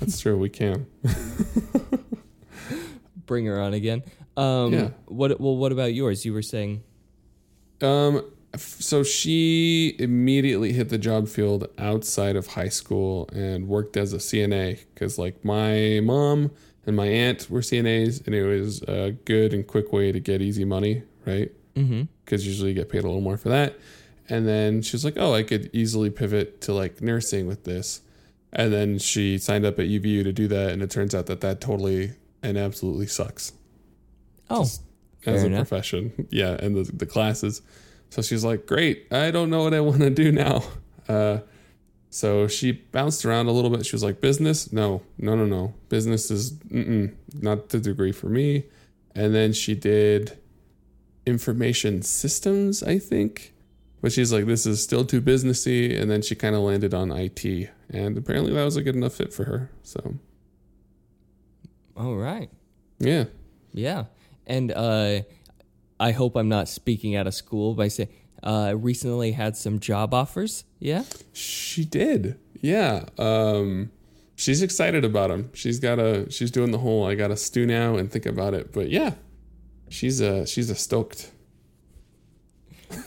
That's 0.00 0.20
true. 0.20 0.36
We 0.36 0.48
can. 0.50 0.86
Bring 3.26 3.46
her 3.46 3.60
on 3.60 3.74
again. 3.74 4.02
Um, 4.36 4.72
Yeah. 4.72 4.88
What? 5.06 5.40
Well, 5.40 5.56
what 5.56 5.72
about 5.72 5.94
yours? 5.94 6.24
You 6.24 6.32
were 6.32 6.42
saying. 6.42 6.82
Um, 7.82 8.24
so 8.56 9.02
she 9.02 9.94
immediately 9.98 10.72
hit 10.72 10.88
the 10.88 10.98
job 10.98 11.28
field 11.28 11.68
outside 11.78 12.36
of 12.36 12.46
high 12.46 12.68
school 12.68 13.28
and 13.32 13.68
worked 13.68 13.96
as 13.96 14.12
a 14.12 14.18
CNA 14.18 14.78
because, 14.94 15.18
like, 15.18 15.44
my 15.44 16.00
mom 16.02 16.50
and 16.86 16.96
my 16.96 17.06
aunt 17.06 17.50
were 17.50 17.60
CNAs, 17.60 18.24
and 18.24 18.34
it 18.34 18.46
was 18.46 18.82
a 18.82 19.12
good 19.24 19.52
and 19.52 19.66
quick 19.66 19.92
way 19.92 20.12
to 20.12 20.20
get 20.20 20.40
easy 20.40 20.64
money, 20.64 21.02
right? 21.26 21.50
Mm-hmm. 21.74 22.02
Because 22.24 22.46
usually 22.46 22.70
you 22.70 22.74
get 22.74 22.88
paid 22.88 23.04
a 23.04 23.06
little 23.06 23.20
more 23.20 23.36
for 23.36 23.50
that. 23.50 23.78
And 24.28 24.46
then 24.46 24.82
she 24.82 24.94
was 24.94 25.04
like, 25.04 25.14
"Oh, 25.16 25.34
I 25.34 25.42
could 25.42 25.70
easily 25.72 26.10
pivot 26.10 26.60
to 26.62 26.72
like 26.72 27.00
nursing 27.00 27.46
with 27.46 27.64
this." 27.64 28.00
And 28.52 28.72
then 28.72 28.98
she 28.98 29.38
signed 29.38 29.66
up 29.66 29.78
at 29.78 29.86
UVU 29.86 30.24
to 30.24 30.32
do 30.32 30.48
that, 30.48 30.70
and 30.70 30.82
it 30.82 30.90
turns 30.90 31.14
out 31.14 31.26
that 31.26 31.42
that 31.42 31.60
totally 31.60 32.12
and 32.42 32.56
absolutely 32.58 33.06
sucks 33.06 33.52
Oh, 34.50 34.62
as 34.62 34.80
fair 35.22 35.34
a 35.36 35.44
enough. 35.46 35.68
profession. 35.68 36.26
Yeah, 36.30 36.52
and 36.60 36.76
the 36.76 36.90
the 36.92 37.06
classes. 37.06 37.62
So 38.10 38.22
she's 38.22 38.44
like, 38.44 38.66
"Great, 38.66 39.06
I 39.10 39.30
don't 39.30 39.50
know 39.50 39.62
what 39.64 39.74
I 39.74 39.80
want 39.80 40.00
to 40.00 40.10
do 40.10 40.30
now." 40.32 40.62
Uh, 41.08 41.38
so 42.10 42.48
she 42.48 42.72
bounced 42.72 43.24
around 43.24 43.46
a 43.46 43.52
little 43.52 43.70
bit. 43.70 43.86
She 43.86 43.94
was 43.94 44.02
like, 44.02 44.20
"Business? 44.20 44.72
No, 44.72 45.02
no, 45.18 45.36
no, 45.36 45.44
no. 45.46 45.72
Business 45.88 46.32
is 46.32 46.54
not 46.68 47.68
the 47.68 47.78
degree 47.78 48.10
for 48.10 48.28
me." 48.28 48.64
And 49.14 49.32
then 49.32 49.52
she 49.52 49.76
did 49.76 50.36
information 51.26 52.02
systems, 52.02 52.82
I 52.82 52.98
think. 52.98 53.52
But 54.02 54.10
she's 54.12 54.32
like, 54.32 54.46
"This 54.46 54.66
is 54.66 54.82
still 54.82 55.04
too 55.04 55.20
businessy." 55.22 55.96
And 56.00 56.10
then 56.10 56.22
she 56.22 56.34
kind 56.34 56.54
of 56.56 56.62
landed 56.62 56.92
on 56.92 57.10
IT, 57.12 57.44
and 57.90 58.18
apparently 58.18 58.52
that 58.52 58.64
was 58.64 58.76
a 58.76 58.82
good 58.82 58.96
enough 58.96 59.14
fit 59.14 59.32
for 59.32 59.44
her. 59.44 59.70
So 59.84 60.16
all 61.96 62.16
right. 62.16 62.50
yeah, 62.98 63.24
Yeah, 63.72 64.04
and 64.46 64.72
uh, 64.72 65.20
I 65.98 66.12
hope 66.12 66.36
I'm 66.36 66.48
not 66.48 66.68
speaking 66.68 67.16
out 67.16 67.26
of 67.26 67.34
school 67.34 67.74
by 67.74 67.88
saying 67.88 68.10
uh, 68.42 68.74
recently 68.76 69.32
had 69.32 69.56
some 69.56 69.80
job 69.80 70.14
offers. 70.14 70.64
Yeah. 70.78 71.04
She 71.32 71.84
did. 71.84 72.38
Yeah. 72.60 73.04
Um 73.18 73.90
she's 74.34 74.62
excited 74.62 75.04
about 75.04 75.30
them. 75.30 75.50
She's 75.54 75.80
got 75.80 75.98
a 75.98 76.30
she's 76.30 76.50
doing 76.50 76.70
the 76.70 76.78
whole 76.78 77.06
I 77.06 77.14
got 77.14 77.28
to 77.28 77.36
stew 77.36 77.66
now 77.66 77.96
and 77.96 78.10
think 78.10 78.26
about 78.26 78.54
it. 78.54 78.72
But 78.72 78.90
yeah. 78.90 79.14
She's 79.88 80.20
a 80.20 80.46
she's 80.46 80.70
a 80.70 80.74
stoked. 80.74 81.30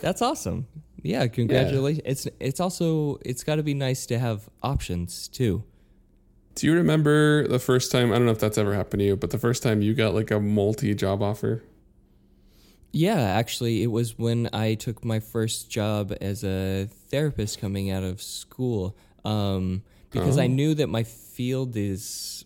That's 0.02 0.22
awesome. 0.22 0.68
Yeah, 1.04 1.28
congratulations. 1.28 2.02
It's 2.06 2.28
it's 2.40 2.60
also 2.60 3.20
it's 3.24 3.44
got 3.44 3.56
to 3.56 3.64
be 3.64 3.74
nice 3.74 4.06
to 4.08 4.20
have 4.20 4.50
options 4.64 5.28
too. 5.28 5.64
Do 6.60 6.68
you 6.68 6.74
remember 6.74 7.48
the 7.48 7.58
first 7.58 7.90
time 7.90 8.12
I 8.12 8.16
don't 8.16 8.26
know 8.26 8.34
if 8.34 8.40
that's 8.40 8.58
ever 8.58 8.74
happened 8.74 9.00
to 9.00 9.06
you, 9.06 9.16
but 9.16 9.30
the 9.30 9.38
first 9.38 9.64
time 9.64 9.82
you 9.82 9.94
got 9.94 10.14
like 10.14 10.30
a 10.30 10.42
multi 10.42 10.94
job 10.94 11.22
offer? 11.22 11.64
Yeah, 12.92 13.16
actually, 13.18 13.82
it 13.82 13.88
was 13.88 14.20
when 14.20 14.50
I 14.52 14.74
took 14.74 15.06
my 15.06 15.22
first 15.22 15.70
job 15.70 16.14
as 16.20 16.44
a 16.44 16.90
therapist 17.08 17.62
coming 17.62 17.90
out 17.92 18.04
of 18.04 18.22
school. 18.22 18.98
Um, 19.24 19.84
because 20.12 20.38
I 20.38 20.46
Oh. 20.46 20.48
knew 20.48 20.74
that 20.76 20.88
my 20.88 21.04
field 21.04 21.78
is 21.78 22.44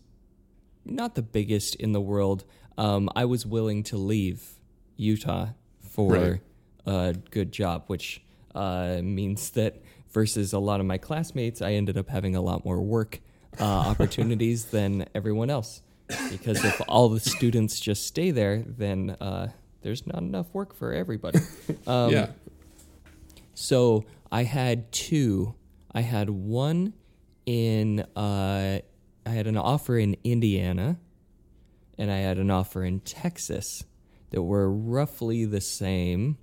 not 0.86 1.15
the 1.15 1.23
biggest 1.23 1.73
in 1.78 1.93
the 1.93 2.02
world. 2.02 2.45
Um, 2.78 3.10
I 3.15 3.26
was 3.26 3.47
willing 3.47 3.82
to 3.86 3.97
leave 3.97 4.60
Utah 4.95 5.54
for 5.80 6.12
Right. 6.12 6.41
a 6.86 7.15
good 7.32 7.52
job, 7.52 7.86
which 7.88 8.21
uh, 8.54 8.99
means 9.02 9.49
that 9.52 9.82
versus 10.12 10.54
a 10.54 10.60
lot 10.60 10.80
of 10.80 10.86
my 10.86 10.99
classmates, 10.99 11.63
I 11.63 11.71
ended 11.71 11.97
up 11.97 12.10
having 12.10 12.36
a 12.36 12.41
lot 12.41 12.63
more 12.63 12.80
work 12.80 13.19
uh, 13.60 13.63
opportunities 13.63 14.66
than 14.72 15.06
everyone 15.13 15.50
else. 15.50 15.82
Because 16.30 16.63
if 16.63 16.82
all 16.88 17.10
the 17.10 17.20
students 17.20 17.80
just 17.80 18.06
stay 18.06 18.32
there, 18.32 18.63
then 18.68 19.12
uh, 19.22 19.52
there's 19.82 20.06
not 20.06 20.18
enough 20.18 20.54
work 20.54 20.74
for 20.76 20.94
everybody. 20.94 21.39
Um, 21.88 22.12
yeah. 22.12 22.28
So 23.56 24.06
I 24.32 24.44
had 24.44 24.92
two. 24.92 25.56
I 25.94 26.02
had 26.02 26.30
one 26.30 26.94
in. 27.46 28.02
Uh, 28.16 28.80
I 29.26 29.30
had 29.30 29.48
an 29.48 29.58
offer 29.58 29.98
in 29.98 30.18
Indiana, 30.24 30.98
and 31.98 32.12
I 32.12 32.18
had 32.18 32.38
an 32.38 32.52
offer 32.52 32.84
in 32.84 33.02
Texas 33.02 33.84
that 34.32 34.42
were 34.42 34.72
roughly 34.72 35.46
the 35.46 35.62
same. 35.62 36.38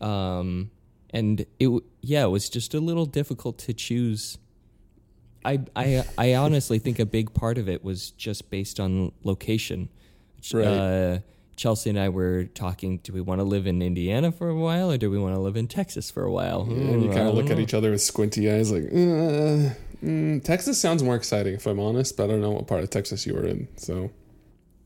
Um, 0.00 0.70
and 1.10 1.46
it 1.58 1.82
yeah, 2.02 2.24
it 2.24 2.30
was 2.30 2.48
just 2.48 2.74
a 2.74 2.80
little 2.80 3.06
difficult 3.06 3.58
to 3.58 3.72
choose. 3.72 4.38
I 5.46 5.60
I 5.76 6.04
I 6.18 6.34
honestly 6.34 6.78
think 6.78 6.98
a 6.98 7.06
big 7.06 7.32
part 7.32 7.56
of 7.58 7.68
it 7.68 7.84
was 7.84 8.10
just 8.10 8.50
based 8.50 8.80
on 8.80 9.12
location. 9.22 9.88
Right. 10.52 10.66
Uh, 10.66 11.18
Chelsea 11.56 11.88
and 11.90 11.98
I 11.98 12.10
were 12.10 12.44
talking. 12.44 12.98
Do 12.98 13.12
we 13.12 13.20
want 13.20 13.40
to 13.40 13.44
live 13.44 13.66
in 13.66 13.80
Indiana 13.80 14.30
for 14.30 14.48
a 14.48 14.54
while, 14.56 14.90
or 14.90 14.98
do 14.98 15.10
we 15.10 15.18
want 15.18 15.34
to 15.34 15.40
live 15.40 15.56
in 15.56 15.68
Texas 15.68 16.10
for 16.10 16.22
a 16.24 16.30
while? 16.30 16.62
And 16.62 17.02
you 17.02 17.08
kind 17.08 17.28
of 17.28 17.34
look 17.34 17.46
don't 17.46 17.58
at 17.58 17.60
each 17.60 17.74
other 17.74 17.90
with 17.92 18.02
squinty 18.02 18.50
eyes 18.50 18.70
like, 18.70 18.84
uh, 18.84 19.74
mm, 20.04 20.44
Texas 20.44 20.78
sounds 20.78 21.02
more 21.02 21.16
exciting 21.16 21.54
if 21.54 21.66
I'm 21.66 21.80
honest, 21.80 22.16
but 22.16 22.24
I 22.24 22.26
don't 22.26 22.42
know 22.42 22.50
what 22.50 22.66
part 22.66 22.82
of 22.82 22.90
Texas 22.90 23.26
you 23.26 23.34
were 23.34 23.46
in. 23.46 23.68
So 23.76 24.10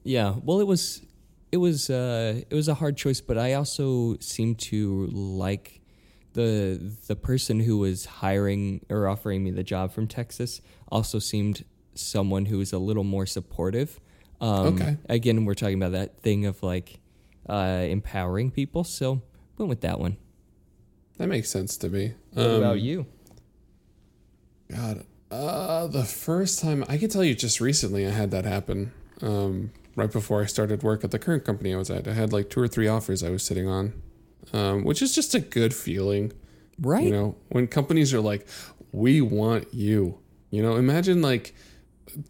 Yeah, 0.05 0.37
well, 0.45 0.61
it 0.61 0.67
was, 0.67 1.03
it 1.51 1.57
was, 1.57 1.91
uh, 1.91 2.41
it 2.49 2.55
was 2.55 2.69
a 2.69 2.75
hard 2.75 2.97
choice, 2.97 3.21
but 3.21 3.37
I 3.37 3.55
also 3.55 4.17
seem 4.21 4.55
to 4.57 5.07
like 5.09 5.80
the 6.35 6.81
the 7.07 7.17
person 7.17 7.61
who 7.61 7.79
was 7.79 8.05
hiring 8.07 8.85
or 8.89 9.09
offering 9.09 9.43
me 9.45 9.51
the 9.51 9.63
job 9.65 9.93
from 9.93 10.07
Texas. 10.07 10.61
Also 10.89 11.19
seemed 11.19 11.65
someone 11.95 12.47
who 12.47 12.59
was 12.59 12.73
a 12.73 12.79
little 12.79 13.05
more 13.05 13.27
supportive. 13.27 14.01
Um, 14.41 14.75
Okay. 14.75 14.97
Again, 15.09 15.45
we're 15.45 15.55
talking 15.55 15.77
about 15.77 15.93
that 15.93 16.21
thing 16.23 16.47
of 16.47 16.63
like 16.63 17.01
uh, 17.49 17.85
empowering 17.89 18.51
people, 18.51 18.85
so 18.85 19.23
went 19.59 19.69
with 19.69 19.81
that 19.83 19.99
one. 20.01 20.17
that 21.19 21.29
makes 21.29 21.51
sense 21.51 21.77
to 21.79 21.89
me. 21.89 22.15
What 22.33 22.47
Um, 22.47 22.53
about 22.63 22.81
you? 22.81 23.07
God, 24.71 25.05
uh, 25.31 25.87
the 25.89 26.05
first 26.05 26.61
time 26.61 26.85
I 26.89 26.97
can 26.97 27.09
tell 27.11 27.25
you 27.25 27.35
just 27.35 27.61
recently 27.61 28.07
I 28.07 28.11
had 28.11 28.31
that 28.31 28.45
happen. 28.45 28.93
Um, 29.21 29.73
right 29.97 30.11
before 30.11 30.43
I 30.43 30.47
started 30.47 30.83
work 30.83 31.05
at 31.05 31.11
the 31.11 31.19
current 31.19 31.45
company 31.45 31.75
I 31.75 31.77
was 31.77 31.91
at, 31.91 32.07
I 32.09 32.15
had 32.15 32.33
like 32.33 32.49
two 32.51 32.61
or 32.61 32.69
three 32.69 32.87
offers 32.89 33.23
I 33.23 33.31
was 33.31 33.43
sitting 33.43 33.69
on, 33.69 34.01
um, 34.53 34.85
which 34.85 35.03
is 35.03 35.15
just 35.15 35.35
a 35.35 35.41
good 35.41 35.75
feeling. 35.75 36.33
Right? 36.81 37.05
You 37.05 37.11
know, 37.11 37.37
when 37.49 37.67
companies 37.67 38.15
are 38.15 38.21
like, 38.21 38.47
"We 38.93 39.21
want 39.21 39.73
you," 39.73 40.19
you 40.51 40.63
know, 40.63 40.77
imagine 40.77 41.23
like 41.23 41.55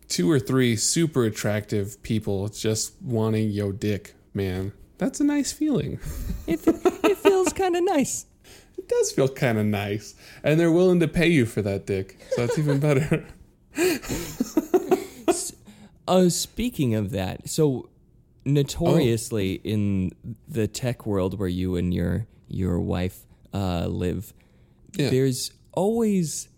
two 0.09 0.31
or 0.31 0.39
three 0.39 0.77
super 0.77 1.25
attractive 1.25 2.03
people 2.03 2.49
just 2.49 3.01
wanting 3.03 3.51
your 3.51 3.73
dick, 3.73 4.15
man. 4.35 4.73
That's 4.99 5.21
a 5.21 5.25
nice 5.25 5.53
feeling. 5.53 5.99
it, 6.47 6.61
it 6.67 7.19
feels 7.19 7.53
kind 7.53 7.77
of 7.77 7.85
nice. 7.85 8.27
It 8.77 8.89
does 8.89 9.13
feel 9.13 9.29
kind 9.29 9.59
of 9.59 9.67
nice, 9.67 10.15
and 10.43 10.59
they're 10.59 10.73
willing 10.73 11.01
to 11.01 11.09
pay 11.09 11.29
you 11.29 11.47
for 11.47 11.63
that 11.63 11.87
dick, 11.87 12.19
so 12.31 12.47
that's 12.47 12.59
even 12.59 12.81
better. 12.81 13.27
Uh, 16.11 16.29
speaking 16.29 16.97
of 16.97 17.13
that, 17.13 17.49
so 17.49 17.89
notoriously 18.45 19.55
in 19.65 20.13
the 20.49 20.67
tech 20.67 21.07
world 21.07 21.39
where 21.39 21.49
you 21.49 21.77
and 21.77 21.93
your 21.95 22.27
your 22.49 22.81
wife 22.81 23.27
uh, 23.55 23.87
live, 23.87 24.33
Yeah. 24.97 25.11
there's 25.11 25.53
always 25.73 26.49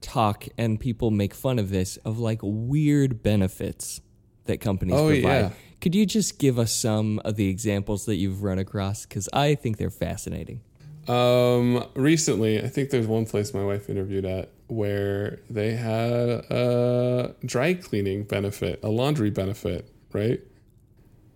talk 0.00 0.46
and 0.56 0.78
people 0.80 1.10
make 1.10 1.34
fun 1.34 1.58
of 1.58 1.70
this 1.70 1.96
of 1.98 2.18
like 2.18 2.38
weird 2.42 3.22
benefits 3.22 4.00
that 4.44 4.60
companies 4.60 4.94
Oh, 4.94 5.08
provide. 5.08 5.22
yeah. 5.22 5.50
Could 5.80 5.94
you 5.94 6.06
just 6.06 6.38
give 6.38 6.58
us 6.58 6.72
some 6.74 7.20
of 7.24 7.36
the 7.36 7.48
examples 7.48 8.04
that 8.06 8.16
you've 8.16 8.42
run 8.42 8.58
across? 8.58 9.06
Because 9.06 9.28
I 9.32 9.54
think 9.54 9.76
they're 9.78 9.90
fascinating. 9.90 10.60
Um, 11.08 11.84
recently, 11.94 12.62
I 12.62 12.68
think 12.68 12.90
there's 12.90 13.06
one 13.06 13.24
place 13.26 13.52
my 13.54 13.64
wife 13.64 13.88
interviewed 13.88 14.24
at 14.24 14.50
where 14.68 15.40
they 15.48 15.72
had 15.74 16.28
a 16.50 17.34
dry 17.44 17.74
cleaning 17.74 18.24
benefit, 18.24 18.78
a 18.82 18.88
laundry 18.88 19.30
benefit, 19.30 19.88
right? 20.12 20.40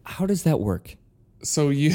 How 0.05 0.27
does 0.27 0.43
that 0.45 0.61
work? 0.61 0.97
So 1.43 1.69
you, 1.71 1.91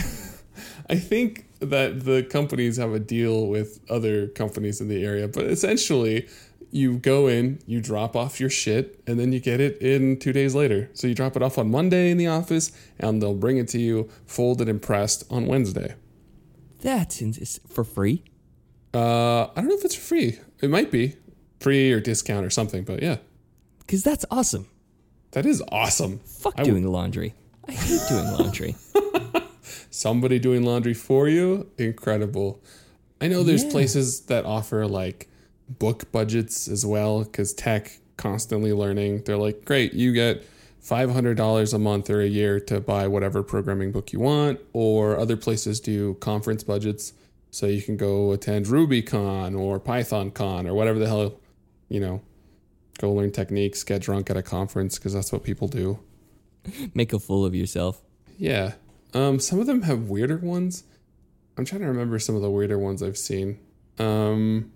I 0.89 0.95
think 0.95 1.45
that 1.59 2.05
the 2.05 2.23
companies 2.23 2.77
have 2.77 2.93
a 2.93 2.99
deal 2.99 3.47
with 3.47 3.79
other 3.89 4.27
companies 4.27 4.81
in 4.81 4.87
the 4.87 5.03
area, 5.05 5.27
but 5.27 5.45
essentially, 5.45 6.27
you 6.71 6.97
go 6.99 7.27
in, 7.27 7.59
you 7.65 7.81
drop 7.81 8.15
off 8.15 8.39
your 8.39 8.49
shit, 8.49 9.01
and 9.07 9.19
then 9.19 9.31
you 9.33 9.39
get 9.39 9.59
it 9.59 9.81
in 9.81 10.17
two 10.19 10.31
days 10.31 10.53
later. 10.53 10.89
So 10.93 11.07
you 11.07 11.15
drop 11.15 11.35
it 11.35 11.41
off 11.41 11.57
on 11.57 11.71
Monday 11.71 12.11
in 12.11 12.17
the 12.17 12.27
office, 12.27 12.71
and 12.99 13.21
they'll 13.21 13.33
bring 13.33 13.57
it 13.57 13.67
to 13.69 13.79
you 13.79 14.09
folded 14.27 14.69
and 14.69 14.81
pressed 14.81 15.23
on 15.31 15.47
Wednesday. 15.47 15.95
That's 16.81 17.21
in- 17.21 17.33
for 17.67 17.83
free. 17.83 18.23
Uh, 18.93 19.45
I 19.45 19.51
don't 19.55 19.67
know 19.67 19.75
if 19.75 19.85
it's 19.85 19.95
free. 19.95 20.39
It 20.61 20.69
might 20.69 20.91
be 20.91 21.15
free 21.59 21.91
or 21.91 21.99
discount 21.99 22.45
or 22.45 22.49
something, 22.49 22.83
but 22.83 23.01
yeah, 23.03 23.17
Because 23.79 24.03
that's 24.03 24.25
awesome. 24.31 24.67
that 25.31 25.45
is 25.45 25.61
awesome. 25.71 26.19
Fuck 26.19 26.53
I 26.57 26.63
doing 26.63 26.87
laundry. 26.87 27.33
I 27.69 27.71
hate 27.73 28.01
doing 28.09 28.25
laundry. 28.31 28.75
Somebody 29.91 30.39
doing 30.39 30.63
laundry 30.63 30.93
for 30.93 31.27
you, 31.27 31.69
incredible. 31.77 32.61
I 33.21 33.27
know 33.27 33.43
there's 33.43 33.63
Yeah. 33.63 33.71
places 33.71 34.21
that 34.21 34.45
offer 34.45 34.87
like 34.87 35.27
book 35.67 36.11
budgets 36.11 36.67
as 36.67 36.85
well 36.85 37.23
because 37.23 37.53
tech 37.53 37.99
constantly 38.17 38.73
learning. 38.73 39.23
They're 39.25 39.37
like, 39.37 39.65
great, 39.65 39.93
you 39.93 40.13
get 40.13 40.43
$500 40.83 41.73
a 41.73 41.77
month 41.79 42.09
or 42.09 42.21
a 42.21 42.27
year 42.27 42.59
to 42.61 42.79
buy 42.79 43.07
whatever 43.07 43.43
programming 43.43 43.91
book 43.91 44.11
you 44.13 44.19
want, 44.19 44.59
or 44.73 45.17
other 45.17 45.37
places 45.37 45.79
do 45.79 46.15
conference 46.15 46.63
budgets. 46.63 47.13
So 47.51 47.65
you 47.67 47.81
can 47.81 47.97
go 47.97 48.31
attend 48.31 48.65
RubyCon 48.67 49.59
or 49.59 49.79
PythonCon 49.79 50.67
or 50.67 50.73
whatever 50.73 50.97
the 50.99 51.07
hell, 51.07 51.33
you 51.89 51.99
know, 51.99 52.21
go 52.99 53.11
learn 53.11 53.31
techniques, 53.31 53.83
get 53.83 54.01
drunk 54.01 54.29
at 54.29 54.37
a 54.37 54.43
conference 54.43 54.97
because 54.97 55.13
that's 55.13 55.31
what 55.31 55.43
people 55.43 55.67
do. 55.67 55.99
Make 56.93 57.13
a 57.13 57.19
fool 57.19 57.45
of 57.45 57.55
yourself. 57.55 58.01
Yeah. 58.37 58.73
Um, 59.13 59.39
some 59.39 59.59
of 59.59 59.67
them 59.67 59.81
have 59.83 60.09
weirder 60.09 60.37
ones. 60.37 60.83
I'm 61.57 61.65
trying 61.65 61.81
to 61.81 61.87
remember 61.87 62.19
some 62.19 62.35
of 62.35 62.41
the 62.41 62.49
weirder 62.49 62.77
ones 62.79 63.03
I've 63.03 63.17
seen. 63.17 63.59
Um, 63.97 64.71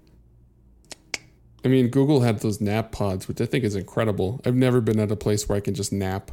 I 1.63 1.69
mean, 1.69 1.87
Google 1.87 2.21
had 2.21 2.39
those 2.39 2.59
nap 2.59 2.91
pods, 2.91 3.27
which 3.27 3.39
I 3.39 3.45
think 3.45 3.63
is 3.63 3.75
incredible. 3.75 4.41
I've 4.45 4.55
never 4.55 4.81
been 4.81 4.99
at 4.99 5.11
a 5.11 5.15
place 5.15 5.47
where 5.47 5.55
I 5.57 5.61
can 5.61 5.73
just 5.75 5.93
nap 5.93 6.31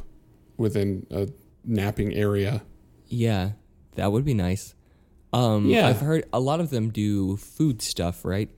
within 0.57 1.05
a 1.09 1.29
napping 1.63 2.13
area. 2.13 2.63
Yeah, 3.07 3.51
that 3.95 4.11
would 4.11 4.25
be 4.25 4.33
nice. 4.33 4.75
Um, 5.31 5.67
Yeah. 5.67 5.87
I've 5.87 6.01
heard 6.01 6.25
a 6.33 6.39
lot 6.41 6.59
of 6.59 6.69
them 6.69 6.89
do 6.89 7.37
food 7.37 7.81
stuff, 7.81 8.25
right? 8.25 8.49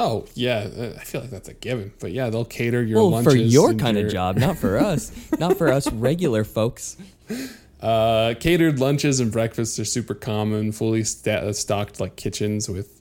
Oh 0.00 0.26
yeah, 0.34 0.68
uh, 0.78 0.92
I 0.96 1.02
feel 1.04 1.20
like 1.22 1.30
that's 1.30 1.48
a 1.48 1.54
given. 1.54 1.92
But 1.98 2.12
yeah, 2.12 2.30
they'll 2.30 2.44
cater 2.44 2.82
your 2.82 2.98
well, 2.98 3.10
lunches 3.10 3.32
for 3.32 3.36
your 3.38 3.74
kind 3.74 3.96
your- 3.96 4.06
of 4.06 4.12
job, 4.12 4.36
not 4.36 4.56
for 4.56 4.78
us, 4.78 5.10
not 5.40 5.58
for 5.58 5.72
us 5.72 5.90
regular 5.92 6.44
folks. 6.44 6.96
Uh, 7.80 8.34
catered 8.40 8.80
lunches 8.80 9.20
and 9.20 9.30
breakfasts 9.30 9.78
are 9.78 9.84
super 9.84 10.12
common. 10.14 10.72
Fully 10.72 11.04
sta- 11.04 11.52
stocked 11.52 12.00
like 12.00 12.16
kitchens 12.16 12.68
with 12.68 13.00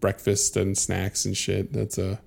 breakfast 0.00 0.54
and 0.54 0.76
snacks 0.76 1.24
and 1.24 1.34
shit. 1.34 1.72
That's 1.72 1.96
a 1.96 2.20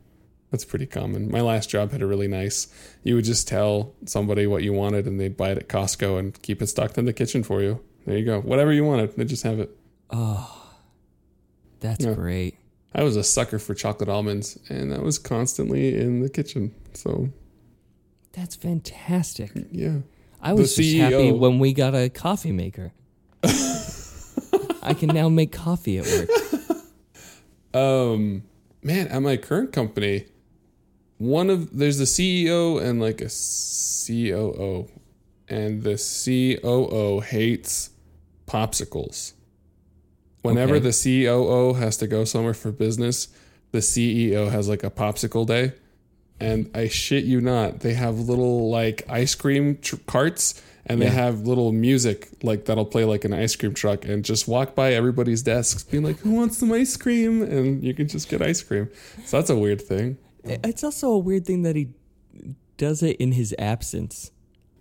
that's 0.50 0.66
pretty 0.66 0.88
common. 0.88 1.30
My 1.30 1.42
last 1.42 1.70
job 1.70 1.92
had 1.92 2.02
a 2.02 2.08
really 2.08 2.28
nice. 2.28 2.68
You 3.04 3.14
would 3.14 3.24
just 3.26 3.48
tell 3.48 3.94
somebody 4.08 4.48
what 4.48 4.64
you 4.64 4.74
wanted, 4.74 5.06
and 5.06 5.20
they'd 5.20 5.38
buy 5.38 5.52
it 5.52 5.60
at 5.60 5.70
Costco 5.70 6.18
and 6.18 6.42
keep 6.42 6.64
it 6.64 6.70
stocked 6.70 6.98
in 6.98 7.06
the 7.06 7.14
kitchen 7.14 7.44
for 7.44 7.62
you. 7.62 7.80
There 8.08 8.18
you 8.18 8.26
go. 8.26 8.42
Whatever 8.42 8.74
you 8.74 8.84
wanted, 8.84 9.16
they 9.16 9.26
just 9.26 9.44
have 9.44 9.60
it. 9.60 9.70
Oh, 10.10 10.72
that's 11.82 12.04
Yeah. 12.04 12.14
great. 12.16 12.56
I 12.94 13.04
was 13.04 13.16
a 13.16 13.24
sucker 13.24 13.58
for 13.60 13.74
chocolate 13.74 14.10
almonds, 14.10 14.60
and 14.70 14.92
that 14.92 15.02
was 15.02 15.18
constantly 15.18 15.98
in 15.98 16.22
the 16.22 16.30
kitchen. 16.30 16.74
So 16.94 17.30
That's 18.34 18.56
fantastic. 18.56 19.52
yeah, 19.72 20.00
I 20.42 20.54
was 20.54 20.76
just 20.76 20.98
happy 20.98 21.32
when 21.32 21.60
we 21.60 21.74
got 21.74 21.96
a 21.96 22.10
coffee 22.10 22.52
maker. 22.52 22.92
I 24.84 24.94
can 24.94 25.10
now 25.10 25.30
make 25.30 25.52
coffee 25.52 25.98
at 26.00 26.08
work. 26.08 26.30
Um, 27.74 28.44
man, 28.84 29.08
at 29.08 29.22
my 29.22 29.38
current 29.38 29.72
company, 29.72 30.26
one 31.18 31.50
of 31.50 31.78
there's 31.78 32.00
the 32.00 32.04
CEO 32.04 32.82
and 32.82 33.00
like 33.00 33.22
a 33.22 33.30
COO, 33.30 34.90
and 35.48 35.84
the 35.84 35.96
COO 35.96 37.22
hates 37.22 37.92
popsicles. 38.46 39.34
Whenever 40.42 40.76
Okay. 40.76 40.90
the 40.90 41.26
COO 41.26 41.74
has 41.74 41.98
to 41.98 42.08
go 42.08 42.24
somewhere 42.24 42.54
for 42.54 42.72
business, 42.72 43.28
the 43.72 43.80
CEO 43.80 44.50
has 44.50 44.68
like 44.68 44.84
a 44.84 44.90
popsicle 44.90 45.46
day. 45.46 45.74
And 46.40 46.70
I 46.74 46.88
shit 46.88 47.24
you 47.26 47.40
not, 47.40 47.82
they 47.82 47.94
have 47.94 48.18
little 48.18 48.70
like 48.72 49.04
ice 49.08 49.36
cream 49.36 49.78
tr- 49.80 49.98
carts 50.08 50.60
and 50.88 51.00
they 51.00 51.06
Yeah. 51.06 51.12
have 51.12 51.46
little 51.46 51.72
music 51.72 52.30
like 52.42 52.66
that'll 52.66 52.86
play 52.86 53.06
like 53.06 53.24
an 53.24 53.34
ice 53.34 53.56
cream 53.56 53.76
truck 53.76 54.04
and 54.06 54.26
just 54.26 54.48
walk 54.48 54.74
by 54.74 54.94
everybody's 54.94 55.44
desks 55.44 55.84
being 55.84 56.04
like, 56.04 56.18
Who 56.20 56.32
wants 56.32 56.58
some 56.58 56.72
ice 56.72 56.98
cream? 56.98 57.44
And 57.44 57.84
you 57.84 57.94
can 57.94 58.08
just 58.08 58.28
get 58.30 58.42
ice 58.42 58.64
cream. 58.64 58.90
So 59.26 59.38
that's 59.38 59.52
a 59.52 59.56
weird 59.56 59.82
thing. 59.82 60.18
It's 60.44 60.84
also 60.84 61.12
a 61.12 61.20
weird 61.20 61.46
thing 61.46 61.62
that 61.62 61.76
he 61.76 61.90
does 62.78 63.04
it 63.04 63.18
in 63.18 63.34
his 63.34 63.54
absence. 63.60 64.32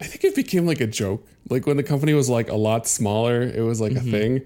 I 0.01 0.05
think 0.07 0.25
it 0.25 0.35
became 0.35 0.67
like 0.67 0.81
a 0.81 0.87
joke. 0.87 1.27
Like 1.51 1.67
when 1.67 1.77
the 1.77 1.83
company 1.83 2.15
was 2.15 2.31
like 2.31 2.49
a 2.49 2.57
lot 2.57 2.87
smaller, 2.87 3.43
it 3.43 3.61
was 3.61 3.81
like 3.81 3.93
a 3.93 3.97
mm-hmm. 3.97 4.11
thing. 4.11 4.41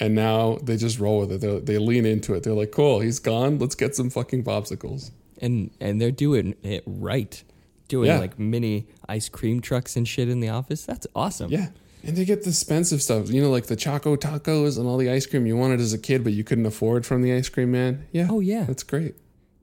And 0.00 0.14
now 0.14 0.58
they 0.62 0.76
just 0.76 0.98
roll 0.98 1.20
with 1.20 1.32
it. 1.32 1.40
They, 1.40 1.58
they 1.74 1.78
lean 1.78 2.06
into 2.06 2.34
it. 2.34 2.42
They're 2.42 2.54
like, 2.54 2.72
cool, 2.72 3.00
he's 3.00 3.18
gone. 3.18 3.58
Let's 3.58 3.74
get 3.74 3.94
some 3.94 4.08
fucking 4.10 4.44
popsicles. 4.44 5.10
and 5.42 5.70
and 5.80 6.00
they're 6.00 6.10
doing 6.10 6.54
it 6.62 6.82
right, 6.86 7.42
doing 7.88 8.08
Yeah. 8.08 8.18
like 8.18 8.38
mini 8.38 8.86
ice 9.08 9.28
cream 9.28 9.60
trucks 9.60 9.96
and 9.96 10.06
shit 10.08 10.28
in 10.28 10.40
the 10.40 10.48
office. 10.48 10.84
That's 10.86 11.06
awesome. 11.14 11.50
Yeah. 11.50 11.68
And 12.02 12.16
they 12.16 12.24
get 12.24 12.44
the 12.44 12.48
expensive 12.48 13.02
stuff, 13.02 13.30
you 13.30 13.42
know, 13.42 13.50
like 13.50 13.66
the 13.66 13.76
Choco 13.76 14.16
Tacos 14.16 14.78
and 14.78 14.86
all 14.86 14.96
the 14.96 15.10
ice 15.10 15.26
cream 15.26 15.46
you 15.46 15.54
wanted 15.56 15.80
as 15.80 15.92
a 15.92 15.98
kid, 15.98 16.24
but 16.24 16.32
you 16.32 16.44
couldn't 16.44 16.64
afford 16.64 17.04
from 17.04 17.20
the 17.20 17.32
ice 17.34 17.50
cream 17.50 17.72
man. 17.72 18.06
Yeah. 18.12 18.28
Oh 18.30 18.40
yeah, 18.40 18.64
That's 18.64 18.82
great. 18.82 19.16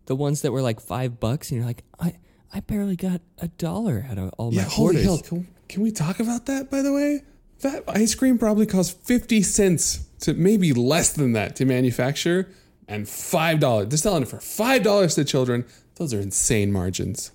the 0.05 0.15
ones 0.15 0.41
that 0.43 0.51
were 0.51 0.61
like 0.61 0.79
five 0.79 1.19
bucks, 1.19 1.49
and 1.49 1.57
you're 1.59 1.67
like, 1.67 1.83
I 1.99 2.17
I 2.53 2.59
barely 2.59 2.95
got 2.95 3.21
a 3.39 3.47
dollar 3.47 4.05
out 4.09 4.17
of 4.19 4.29
all 4.37 4.51
my 4.51 4.57
Yeah, 4.61 4.69
holy 4.69 4.87
orders. 4.97 5.03
hell. 5.03 5.17
Can, 5.19 5.47
can 5.67 5.81
we 5.83 5.91
talk 5.91 6.19
about 6.19 6.45
that, 6.45 6.69
by 6.69 6.81
the 6.83 6.93
way? 6.93 7.23
That 7.61 7.83
ice 7.87 8.13
cream 8.13 8.37
probably 8.37 8.67
cost 8.67 9.03
50 9.03 9.41
cents 9.41 10.06
to 10.19 10.33
maybe 10.33 10.73
less 10.73 11.13
than 11.13 11.33
that 11.33 11.55
to 11.57 11.65
manufacture 11.65 12.49
and 12.87 13.05
$5. 13.05 13.89
They're 13.89 13.97
selling 13.97 14.23
it 14.23 14.29
for 14.29 14.37
$5 14.37 15.15
to 15.15 15.25
children. 15.25 15.65
Those 15.95 16.13
are 16.13 16.19
insane 16.19 16.71
margins. 16.71 17.31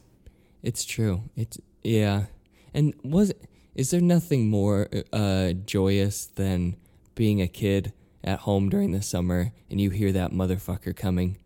It's 0.63 0.85
true. 0.85 1.25
It's 1.37 1.59
yeah. 1.83 2.27
And 2.73 2.95
was 3.03 3.33
is 3.75 3.91
there 3.91 4.01
nothing 4.01 4.49
more 4.49 4.89
uh, 5.13 5.53
joyous 5.53 6.27
than 6.27 6.77
being 7.15 7.41
a 7.41 7.49
kid 7.49 7.93
at 8.23 8.41
home 8.41 8.69
during 8.69 8.93
the 8.93 9.03
summer 9.03 9.53
and 9.71 9.81
you 9.81 9.91
hear 9.91 10.13
that 10.13 10.31
motherfucker 10.31 10.95
coming? 10.95 11.39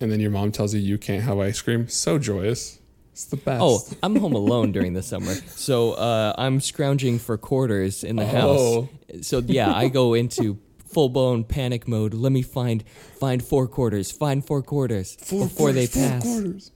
And 0.00 0.10
then 0.10 0.20
your 0.20 0.30
mom 0.30 0.50
tells 0.50 0.74
you 0.74 0.80
you 0.80 0.98
can't 0.98 1.22
have 1.22 1.38
ice 1.38 1.60
cream. 1.62 1.88
So 1.88 2.18
joyous. 2.18 2.80
It's 3.14 3.26
the 3.26 3.36
best. 3.36 3.62
Oh, 3.62 3.78
I'm 4.02 4.16
home 4.16 4.32
alone 4.34 4.72
during 4.72 4.92
the 4.94 5.02
summer, 5.02 5.34
so 5.46 5.92
uh, 5.92 6.34
I'm 6.36 6.60
scrounging 6.60 7.20
for 7.20 7.38
quarters 7.38 8.02
in 8.02 8.16
the 8.16 8.24
Oh. 8.24 8.88
house. 9.12 9.26
So 9.28 9.38
yeah, 9.38 9.72
I 9.72 9.86
go 9.88 10.14
into 10.14 10.58
full 10.92 11.08
blown 11.10 11.44
panic 11.44 11.86
mode. 11.86 12.12
Let 12.12 12.32
me 12.32 12.42
find 12.42 12.82
find 13.20 13.40
four 13.40 13.68
quarters. 13.68 14.10
Find 14.10 14.44
four 14.44 14.62
quarters 14.62 15.16
Four 15.20 15.44
before 15.46 15.70
they 15.72 15.86
quarters, 15.86 15.94
four 16.02 16.10
pass. 16.10 16.22
quarters. 16.24 16.70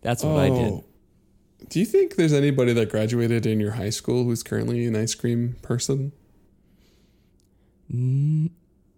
That's 0.00 0.24
what 0.24 0.38
I 0.38 0.48
did. 0.48 0.72
Oh. 0.72 0.84
Do 1.68 1.78
you 1.78 1.84
think 1.86 2.16
there's 2.16 2.32
anybody 2.32 2.72
that 2.72 2.88
graduated 2.88 3.44
in 3.44 3.60
your 3.60 3.72
high 3.72 3.90
school 3.90 4.24
who's 4.24 4.42
currently 4.42 4.86
an 4.86 4.96
ice 4.96 5.14
cream 5.14 5.56
person? 5.62 6.12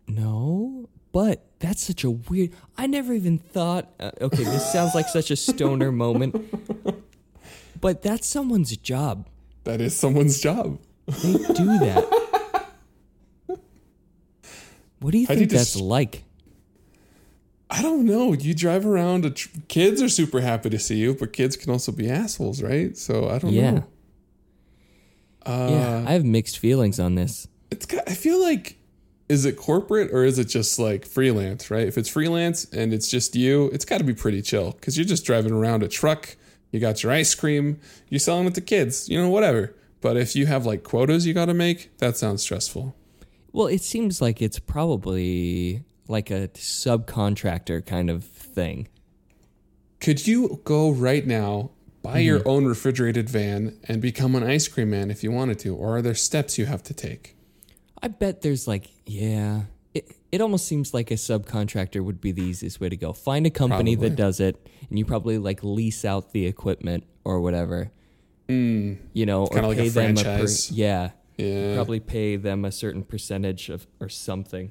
No, 0.08 0.88
but 1.14 1.46
that's 1.60 1.82
such 1.82 2.04
a 2.04 2.10
weird. 2.10 2.50
I 2.76 2.86
never 2.88 3.14
even 3.14 3.38
thought. 3.38 3.90
Uh, 3.98 4.10
okay, 4.20 4.44
this 4.44 4.70
sounds 4.70 4.94
like 4.94 5.08
such 5.08 5.30
a 5.30 5.36
stoner 5.36 5.90
moment, 5.92 6.34
but 7.80 8.02
that's 8.02 8.26
someone's 8.26 8.76
job. 8.76 9.26
That 9.62 9.80
is 9.80 9.96
someone's 9.96 10.40
job. 10.40 10.78
They 11.06 11.32
do 11.32 11.78
that. 11.78 12.66
What 15.00 15.12
do 15.12 15.18
you 15.18 15.26
How 15.26 15.34
think 15.34 15.50
you 15.52 15.56
that's 15.56 15.72
just- 15.74 15.84
like? 15.84 16.24
I 17.70 17.82
don't 17.82 18.04
know. 18.04 18.32
You 18.34 18.54
drive 18.54 18.86
around, 18.86 19.24
a 19.24 19.30
tr- 19.30 19.48
kids 19.68 20.00
are 20.02 20.08
super 20.08 20.40
happy 20.40 20.70
to 20.70 20.78
see 20.78 20.96
you, 20.96 21.14
but 21.14 21.32
kids 21.32 21.56
can 21.56 21.72
also 21.72 21.90
be 21.92 22.08
assholes, 22.08 22.62
right? 22.62 22.96
So 22.96 23.28
I 23.28 23.38
don't 23.38 23.52
Yeah, 23.52 23.70
know. 23.70 23.84
Uh, 25.44 25.68
yeah. 25.70 26.04
I 26.06 26.12
have 26.12 26.24
mixed 26.24 26.58
feelings 26.58 27.00
on 27.00 27.14
this. 27.16 27.48
it's 27.70 27.86
I 28.06 28.14
feel 28.14 28.40
like 28.40 28.76
is 29.28 29.44
it 29.44 29.56
corporate 29.56 30.10
or 30.12 30.24
is 30.24 30.38
it 30.38 30.46
just 30.46 30.78
like 30.78 31.06
freelance, 31.06 31.70
right? 31.70 31.86
If 31.86 31.96
it's 31.96 32.08
freelance 32.08 32.64
and 32.66 32.92
it's 32.92 33.08
just 33.08 33.34
you, 33.34 33.70
it's 33.72 33.84
got 33.84 33.98
to 33.98 34.04
be 34.04 34.14
pretty 34.14 34.42
chill 34.42 34.72
cuz 34.72 34.96
you're 34.98 35.06
just 35.06 35.24
driving 35.24 35.52
around 35.52 35.82
a 35.82 35.88
truck, 35.88 36.36
you 36.70 36.80
got 36.80 37.02
your 37.02 37.12
ice 37.12 37.34
cream, 37.34 37.78
you're 38.08 38.18
selling 38.18 38.46
it 38.46 38.54
to 38.54 38.60
kids, 38.60 39.08
you 39.08 39.20
know, 39.20 39.28
whatever. 39.28 39.74
But 40.00 40.16
if 40.16 40.36
you 40.36 40.46
have 40.46 40.66
like 40.66 40.82
quotas 40.82 41.26
you 41.26 41.32
got 41.32 41.46
to 41.46 41.54
make, 41.54 41.96
that 41.98 42.16
sounds 42.16 42.42
stressful. 42.42 42.94
Well, 43.52 43.68
it 43.68 43.80
seems 43.80 44.20
like 44.20 44.42
it's 44.42 44.58
probably 44.58 45.84
like 46.08 46.30
a 46.30 46.48
subcontractor 46.48 47.86
kind 47.86 48.10
of 48.10 48.24
thing. 48.24 48.88
Could 50.00 50.26
you 50.26 50.60
go 50.64 50.90
right 50.90 51.26
now, 51.26 51.70
buy 52.02 52.18
your 52.18 52.40
mm-hmm. 52.40 52.48
own 52.48 52.64
refrigerated 52.66 53.30
van 53.30 53.78
and 53.84 54.02
become 54.02 54.34
an 54.34 54.42
ice 54.42 54.68
cream 54.68 54.90
man 54.90 55.10
if 55.10 55.22
you 55.22 55.32
wanted 55.32 55.58
to 55.60 55.74
or 55.74 55.96
are 55.96 56.02
there 56.02 56.14
steps 56.14 56.58
you 56.58 56.66
have 56.66 56.82
to 56.82 56.92
take? 56.92 57.33
I 58.02 58.08
bet 58.08 58.42
there's 58.42 58.66
like, 58.68 58.90
yeah. 59.06 59.62
It, 59.94 60.10
it 60.32 60.40
almost 60.40 60.66
seems 60.66 60.92
like 60.92 61.10
a 61.10 61.14
subcontractor 61.14 62.04
would 62.04 62.20
be 62.20 62.32
the 62.32 62.42
easiest 62.42 62.80
way 62.80 62.88
to 62.88 62.96
go. 62.96 63.12
Find 63.12 63.46
a 63.46 63.50
company 63.50 63.94
Probably. 63.94 64.08
that 64.10 64.16
does 64.16 64.40
it, 64.40 64.66
and 64.90 64.98
you 64.98 65.04
probably 65.04 65.38
like 65.38 65.62
lease 65.62 66.04
out 66.04 66.32
the 66.32 66.46
equipment 66.46 67.04
or 67.24 67.40
whatever. 67.40 67.90
Hmm. 68.48 68.94
you 69.14 69.24
know, 69.24 69.44
or 69.44 69.48
kinda 69.48 69.68
like 69.68 69.78
a 69.78 69.82
pay 69.82 69.88
them 69.88 70.18
a 70.18 70.22
per, 70.22 70.46
yeah, 70.70 71.10
Yeah. 71.38 71.76
probably 71.76 71.98
pay 71.98 72.36
them 72.36 72.66
a 72.66 72.72
certain 72.72 73.02
percentage 73.02 73.70
of 73.70 73.86
or 74.00 74.10
something. 74.10 74.70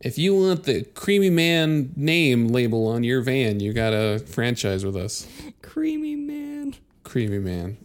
If 0.00 0.18
you 0.18 0.34
want 0.34 0.64
the 0.64 0.82
Creamy 0.82 1.30
Man 1.30 1.92
name 1.94 2.48
label 2.48 2.88
on 2.88 3.04
your 3.04 3.20
van, 3.20 3.60
you 3.60 3.72
got 3.72 3.90
to 3.90 4.18
franchise 4.18 4.84
with 4.84 4.96
us. 4.96 5.28
Creamy 5.62 6.16
man. 6.16 6.74
Creamy 7.04 7.38
Man. 7.38 7.76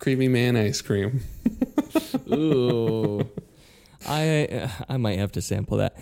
Creamy 0.00 0.26
Man 0.26 0.56
ice 0.56 0.80
cream. 0.82 1.20
Ooh, 2.32 3.28
I 4.06 4.70
I 4.88 4.96
might 4.96 5.18
have 5.18 5.32
to 5.32 5.42
sample 5.42 5.78
that. 5.78 5.96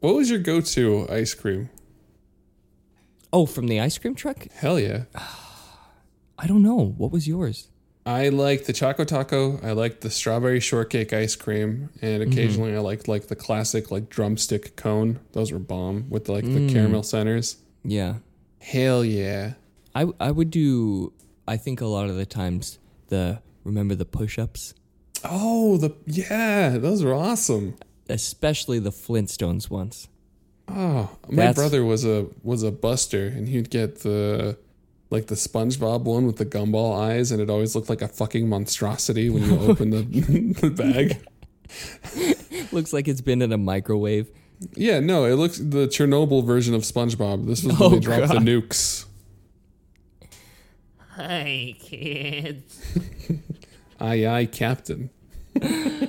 What 0.00 0.14
was 0.14 0.30
your 0.30 0.38
go 0.38 0.60
to 0.60 1.06
ice 1.10 1.34
cream? 1.34 1.70
Oh, 3.32 3.46
from 3.46 3.66
the 3.66 3.80
ice 3.80 3.98
cream 3.98 4.14
truck? 4.14 4.46
Hell 4.52 4.78
yeah. 4.78 5.04
I 6.38 6.46
don't 6.46 6.62
know. 6.62 6.94
What 6.96 7.10
was 7.10 7.26
yours? 7.26 7.68
I 8.06 8.28
liked 8.30 8.66
the 8.66 8.72
Choco 8.72 9.04
Taco. 9.04 9.58
I 9.62 9.72
liked 9.72 10.00
the 10.00 10.08
strawberry 10.08 10.60
shortcake 10.60 11.12
ice 11.12 11.34
cream. 11.36 11.90
And 12.00 12.22
mm-hmm. 12.22 12.32
occasionally 12.32 12.74
I 12.74 12.78
liked 12.78 13.08
like 13.08 13.26
the 13.26 13.36
classic 13.36 13.90
like 13.90 14.08
drumstick 14.08 14.76
cone. 14.76 15.18
Those 15.32 15.52
were 15.52 15.58
bomb 15.58 16.08
with 16.08 16.28
like 16.28 16.44
the 16.44 16.60
mm. 16.60 16.72
caramel 16.72 17.02
centers. 17.02 17.56
Yeah, 17.84 18.16
Hell 18.60 19.04
yeah. 19.04 19.54
I 19.94 20.06
I 20.20 20.30
would 20.30 20.50
do. 20.50 21.12
I 21.46 21.56
think 21.56 21.80
a 21.80 21.86
lot 21.86 22.10
of 22.10 22.16
the 22.16 22.26
times 22.26 22.78
the 23.08 23.40
remember 23.64 23.94
the 23.94 24.04
push-ups, 24.04 24.74
Oh, 25.24 25.76
the 25.76 25.94
yeah, 26.06 26.78
those 26.78 27.02
were 27.02 27.14
awesome. 27.14 27.74
especially 28.08 28.78
the 28.78 28.90
Flintstones 28.90 29.68
ones. 29.70 30.08
Oh, 30.68 31.10
my 31.28 31.36
That's- 31.36 31.54
brother 31.56 31.84
was 31.84 32.04
a 32.04 32.26
was 32.42 32.62
a 32.62 32.70
buster, 32.70 33.26
and 33.26 33.48
he'd 33.48 33.70
get 33.70 34.00
the 34.00 34.58
like 35.10 35.26
the 35.28 35.34
SpongeBob 35.34 36.02
one 36.02 36.26
with 36.26 36.36
the 36.36 36.44
gumball 36.46 36.98
eyes, 36.98 37.32
and 37.32 37.40
it 37.40 37.48
always 37.48 37.74
looked 37.74 37.88
like 37.88 38.02
a 38.02 38.08
fucking 38.08 38.48
monstrosity 38.48 39.30
when 39.30 39.42
you 39.44 39.58
open 39.68 39.90
the, 39.90 40.02
the 40.60 40.70
bag. 40.70 41.18
Looks 42.72 42.92
like 42.92 43.08
it's 43.08 43.20
been 43.22 43.40
in 43.42 43.50
a 43.52 43.58
microwave. 43.58 44.30
Yeah, 44.74 45.00
no, 45.00 45.24
it 45.24 45.34
looks 45.34 45.58
the 45.58 45.86
Chernobyl 45.86 46.44
version 46.44 46.74
of 46.74 46.82
SpongeBob. 46.82 47.46
This 47.46 47.62
was 47.64 47.78
when 47.78 47.82
Oh, 47.82 47.88
they 47.94 48.00
dropped 48.00 48.28
the 48.28 48.38
nukes. 48.40 49.06
Hi, 51.16 51.74
kids. 51.78 52.80
Aye, 54.00 54.26
aye, 54.26 54.46
Captain. 54.46 55.10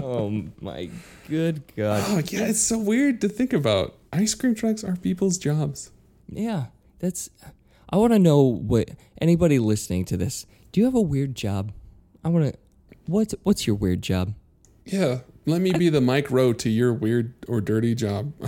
Oh 0.00 0.44
my 0.60 0.88
good 1.28 1.62
god. 1.76 2.02
Oh 2.06 2.22
yeah, 2.30 2.46
it's 2.46 2.60
so 2.60 2.78
weird 2.78 3.20
to 3.20 3.28
think 3.28 3.52
about. 3.52 3.96
Ice 4.12 4.34
cream 4.34 4.54
trucks 4.54 4.82
are 4.82 4.96
people's 4.96 5.36
jobs. 5.36 5.90
Yeah, 6.28 6.66
that's. 6.98 7.28
I 7.90 7.96
want 7.96 8.14
to 8.14 8.18
know 8.18 8.40
what 8.40 8.90
anybody 9.20 9.58
listening 9.58 10.06
to 10.06 10.16
this. 10.16 10.46
Do 10.72 10.80
you 10.80 10.86
have 10.86 10.94
a 10.94 11.00
weird 11.02 11.34
job? 11.34 11.72
I 12.24 12.28
want 12.28 12.46
to. 12.52 12.58
What's 13.06 13.34
what's 13.42 13.66
your 13.66 13.76
weird 13.76 14.00
job? 14.00 14.34
Yeah, 14.86 15.20
let 15.44 15.60
me 15.60 15.72
be 15.72 15.90
the 15.90 16.00
Mike 16.00 16.30
Rowe 16.30 16.54
to 16.54 16.70
your 16.70 16.94
weird 16.94 17.34
or 17.46 17.60
dirty 17.60 17.94
job. 17.94 18.32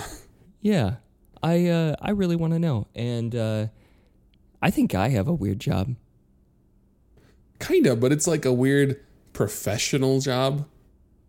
Yeah, 0.62 0.96
I 1.42 1.68
uh, 1.68 1.96
I 2.02 2.10
really 2.10 2.36
want 2.36 2.52
to 2.52 2.58
know, 2.58 2.86
and 2.94 3.34
uh, 3.34 3.66
I 4.60 4.70
think 4.70 4.94
I 4.94 5.08
have 5.08 5.26
a 5.26 5.32
weird 5.32 5.58
job. 5.58 5.94
Kind 7.60 7.86
of, 7.86 8.00
but 8.00 8.10
it's 8.12 8.26
like 8.26 8.44
a 8.44 8.52
weird 8.52 9.00
professional 9.32 10.20
job. 10.20 10.66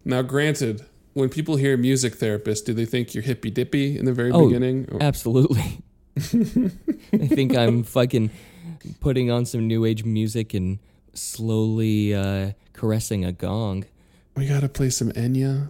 Now, 0.03 0.23
granted, 0.23 0.83
when 1.13 1.29
people 1.29 1.57
hear 1.57 1.77
music 1.77 2.15
therapist, 2.15 2.65
do 2.65 2.73
they 2.73 2.85
think 2.85 3.13
you're 3.13 3.23
hippy 3.23 3.51
dippy 3.51 3.97
in 3.99 4.05
the 4.05 4.13
very 4.13 4.31
Oh, 4.31 4.47
beginning? 4.47 4.87
Or- 4.91 5.01
Absolutely. 5.03 5.79
I 6.17 7.27
think 7.27 7.55
I'm 7.55 7.83
fucking 7.83 8.31
putting 8.99 9.29
on 9.31 9.45
some 9.45 9.67
new 9.67 9.85
age 9.85 10.03
music 10.03 10.53
and 10.53 10.79
slowly 11.13 12.13
uh, 12.15 12.51
caressing 12.73 13.23
a 13.25 13.31
gong. 13.31 13.85
we 14.35 14.47
gotta 14.47 14.67
play 14.69 14.89
some 14.89 15.11
Enya. 15.11 15.69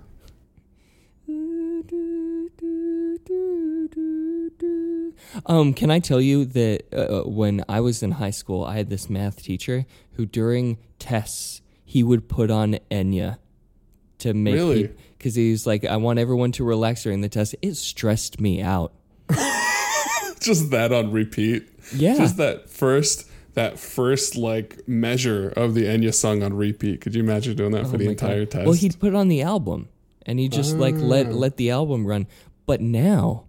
Um, 5.45 5.73
can 5.73 5.89
I 5.91 5.99
tell 5.99 6.19
you 6.21 6.45
that 6.45 6.83
uh, 6.93 7.21
when 7.29 7.63
I 7.69 7.79
was 7.79 8.03
in 8.03 8.11
high 8.11 8.31
school, 8.31 8.63
I 8.65 8.75
had 8.77 8.89
this 8.89 9.09
math 9.09 9.41
teacher 9.43 9.85
who, 10.13 10.25
during 10.25 10.77
tests, 10.99 11.61
he 11.85 12.03
would 12.03 12.27
put 12.27 12.51
on 12.51 12.77
Enya 12.89 13.37
to 14.19 14.33
make 14.33 14.53
Really? 14.55 14.89
because 15.17 15.35
he 15.35 15.51
was 15.51 15.65
like, 15.65 15.83
"I 15.85 15.97
want 15.97 16.19
everyone 16.19 16.51
to 16.53 16.63
relax 16.63 17.03
during 17.03 17.21
the 17.21 17.29
test." 17.29 17.55
It 17.61 17.75
stressed 17.75 18.39
me 18.41 18.61
out. 18.61 18.93
Just 20.39 20.71
that 20.71 20.91
on 20.91 21.11
repeat. 21.11 21.67
Yeah. 21.95 22.15
Just 22.17 22.37
that 22.37 22.69
first, 22.69 23.29
that 23.53 23.77
first 23.79 24.35
like 24.35 24.87
measure 24.87 25.49
of 25.49 25.75
the 25.75 25.83
Enya 25.85 26.13
song 26.13 26.41
on 26.43 26.53
repeat. 26.55 27.01
Could 27.01 27.13
you 27.15 27.21
imagine 27.23 27.55
doing 27.55 27.71
that 27.71 27.85
for 27.87 27.97
the 27.97 28.05
Oh 28.05 28.09
my 28.09 28.13
God. 28.15 28.25
entire 28.31 28.45
test? 28.45 28.65
Well, 28.65 28.73
he'd 28.73 28.99
put 28.99 29.09
it 29.09 29.15
on 29.15 29.27
the 29.27 29.41
album, 29.43 29.89
and 30.25 30.39
he 30.39 30.49
just 30.49 30.77
like 30.77 30.95
let 30.97 31.31
let 31.33 31.57
the 31.57 31.69
album 31.71 32.05
run. 32.07 32.27
But 32.65 32.81
now, 32.81 33.45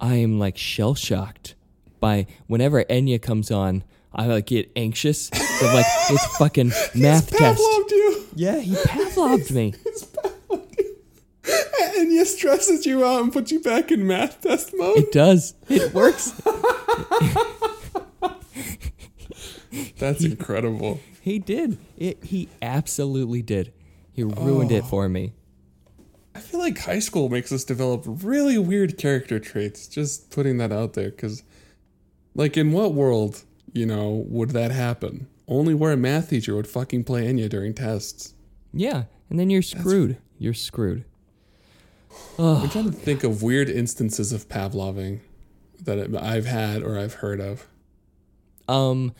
I 0.00 0.16
am 0.16 0.38
like 0.38 0.56
shell 0.56 0.94
shocked 0.94 1.54
by 2.00 2.26
whenever 2.46 2.84
Enya 2.84 3.20
comes 3.20 3.50
on. 3.50 3.84
I 4.12 4.26
like 4.26 4.46
get 4.46 4.70
anxious. 4.74 5.30
I'm 5.32 5.74
like, 5.74 5.86
it's 6.10 6.36
fucking 6.38 6.68
math 6.94 7.30
test. 7.30 7.60
He 7.60 7.66
Pavloved 7.66 7.90
you. 7.90 8.26
Yeah, 8.34 8.58
he 8.58 8.76
Pavloved 8.84 9.50
me. 9.50 9.74
Enya 11.98 12.24
stresses 12.24 12.86
you 12.86 13.04
out 13.04 13.22
and 13.22 13.32
puts 13.32 13.50
you 13.52 13.60
back 13.60 13.90
in 13.90 14.06
math 14.06 14.40
test 14.40 14.72
mode. 14.74 14.98
It 14.98 15.12
does. 15.12 15.54
It 15.68 15.92
works. 15.92 16.30
That's 19.98 20.24
incredible. 20.24 21.00
He 21.20 21.38
did. 21.38 21.78
It. 21.96 22.24
He 22.24 22.48
absolutely 22.62 23.42
did. 23.42 23.72
He 24.12 24.22
ruined 24.24 24.72
it 24.72 24.84
oh. 24.84 24.88
for 24.88 25.08
me. 25.08 25.32
I 26.38 26.40
feel 26.40 26.60
like 26.60 26.78
high 26.78 27.00
school 27.00 27.28
makes 27.28 27.50
us 27.50 27.64
develop 27.64 28.04
really 28.06 28.58
weird 28.58 28.96
character 28.96 29.40
traits. 29.40 29.88
Just 29.88 30.30
putting 30.30 30.58
that 30.58 30.70
out 30.70 30.92
there, 30.92 31.10
because, 31.10 31.42
like, 32.36 32.56
in 32.56 32.70
what 32.70 32.94
world, 32.94 33.42
you 33.72 33.84
know, 33.84 34.24
would 34.28 34.50
that 34.50 34.70
happen? 34.70 35.26
Only 35.48 35.74
where 35.74 35.92
a 35.92 35.96
math 35.96 36.30
teacher 36.30 36.54
would 36.54 36.68
fucking 36.68 37.02
play 37.02 37.26
Enya 37.26 37.48
during 37.48 37.74
tests. 37.74 38.34
Yeah, 38.72 39.04
and 39.28 39.40
then 39.40 39.50
you're 39.50 39.62
screwed. 39.62 40.18
You're 40.38 40.54
screwed. 40.54 41.04
I'm 42.38 42.70
trying 42.70 42.84
to 42.84 42.92
think 42.92 43.24
of 43.24 43.42
weird 43.42 43.68
instances 43.68 44.32
of 44.32 44.48
Pavloving 44.48 45.22
that 45.82 46.14
I've 46.14 46.46
had 46.46 46.84
or 46.84 46.96
I've 47.00 47.14
heard 47.14 47.40
of. 47.40 47.66
Um, 48.68 49.12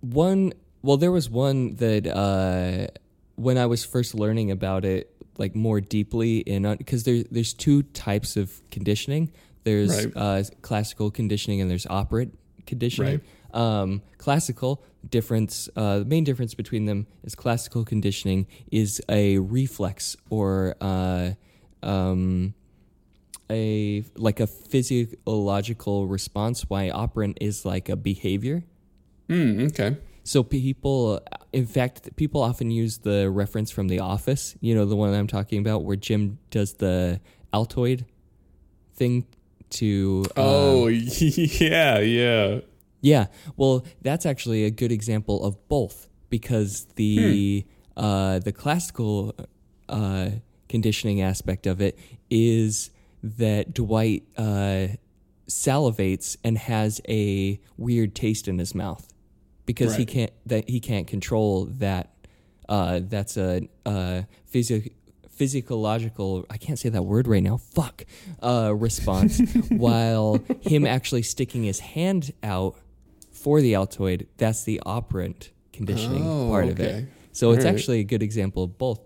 one. 0.00 0.52
Well, 0.82 0.96
there 0.96 1.12
was 1.12 1.30
one 1.30 1.76
that 1.76 2.08
uh, 2.08 2.88
when 3.36 3.58
I 3.58 3.66
was 3.66 3.84
first 3.84 4.14
learning 4.14 4.50
about 4.50 4.84
it, 4.84 5.13
like 5.38 5.54
more 5.54 5.80
deeply 5.80 6.38
in 6.38 6.62
because 6.76 7.04
there 7.04 7.22
there's 7.30 7.52
two 7.52 7.82
types 7.82 8.36
of 8.36 8.60
conditioning. 8.70 9.30
There's 9.64 10.06
Right. 10.06 10.12
uh, 10.16 10.42
classical 10.62 11.10
conditioning 11.10 11.60
and 11.60 11.70
there's 11.70 11.86
operant 11.86 12.38
conditioning. 12.66 13.20
Um, 13.52 14.02
classical 14.18 14.82
difference, 15.08 15.68
uh, 15.76 16.00
the 16.00 16.04
main 16.04 16.24
difference 16.24 16.54
between 16.54 16.86
them 16.86 17.06
is 17.22 17.34
classical 17.34 17.84
conditioning 17.84 18.46
is 18.72 19.00
a 19.08 19.38
reflex 19.38 20.16
or 20.28 20.74
uh, 20.80 21.32
um, 21.82 22.54
a 23.50 24.04
like 24.16 24.40
a 24.40 24.46
physiological 24.46 26.06
response. 26.06 26.68
Why 26.68 26.90
operant 26.90 27.38
is 27.40 27.64
like 27.64 27.88
a 27.88 27.96
behavior. 27.96 28.64
Hmm. 29.28 29.66
Okay. 29.66 29.96
So 30.24 30.42
people, 30.42 31.20
in 31.52 31.66
fact, 31.66 32.16
people 32.16 32.42
often 32.42 32.70
use 32.70 32.98
the 32.98 33.30
reference 33.30 33.70
from 33.70 33.88
The 33.88 34.00
Office. 34.00 34.56
You 34.60 34.74
know, 34.74 34.86
the 34.86 34.96
one 34.96 35.12
I'm 35.12 35.26
talking 35.26 35.60
about, 35.60 35.84
where 35.84 35.96
Jim 35.96 36.38
does 36.50 36.74
the 36.74 37.20
Altoid 37.52 38.06
thing 38.94 39.26
to. 39.70 40.24
Oh 40.36 40.86
yeah, 40.88 41.98
yeah. 42.00 42.60
yeah. 43.02 43.26
Well, 43.58 43.84
that's 44.00 44.24
actually 44.24 44.64
a 44.64 44.70
good 44.70 44.90
example 44.90 45.44
of 45.44 45.68
both 45.68 46.08
because 46.30 46.86
the 46.96 47.66
uh, 47.96 48.38
the 48.38 48.52
classical 48.52 49.34
uh, 49.90 50.30
conditioning 50.70 51.20
aspect 51.20 51.66
of 51.66 51.82
it 51.82 51.98
is 52.30 52.90
that 53.22 53.74
Dwight 53.74 54.24
uh, 54.38 54.88
salivates 55.48 56.38
and 56.42 56.56
has 56.56 57.02
a 57.08 57.60
weird 57.76 58.14
taste 58.14 58.48
in 58.48 58.58
his 58.58 58.74
mouth 58.74 59.13
because 59.66 59.96
he 59.96 60.04
can't 60.06 60.32
that 60.46 60.68
he 60.68 60.80
can't 60.80 61.06
control 61.06 61.66
that. 61.78 62.10
Uh, 62.68 63.00
that's 63.02 63.36
a 63.36 63.68
uh, 63.84 64.22
physio- 64.46 64.80
physiological 65.28 66.46
I 66.50 66.56
can't 66.56 66.78
say 66.78 66.88
that 66.88 67.02
word 67.02 67.26
right 67.28 67.42
now. 67.42 67.58
Fuck. 67.58 68.04
Uh, 68.42 68.72
response 68.74 69.38
while 69.68 70.40
him 70.62 70.86
actually 70.86 71.22
sticking 71.22 71.62
his 71.64 71.80
hand 71.80 72.32
out 72.42 72.76
for 73.32 73.60
the 73.60 73.74
Altoid, 73.74 74.26
that's 74.38 74.64
the 74.64 74.80
operant 74.86 75.50
conditioning 75.72 76.22
Oh, 76.26 76.48
part 76.48 76.68
of 76.68 76.80
it. 76.80 76.82
okay. 76.88 77.06
So 77.32 77.50
it's 77.50 77.64
Alright. 77.64 77.74
actually 77.78 78.00
a 78.00 78.04
good 78.04 78.22
example 78.22 78.62
of 78.64 78.78
both. 78.78 79.00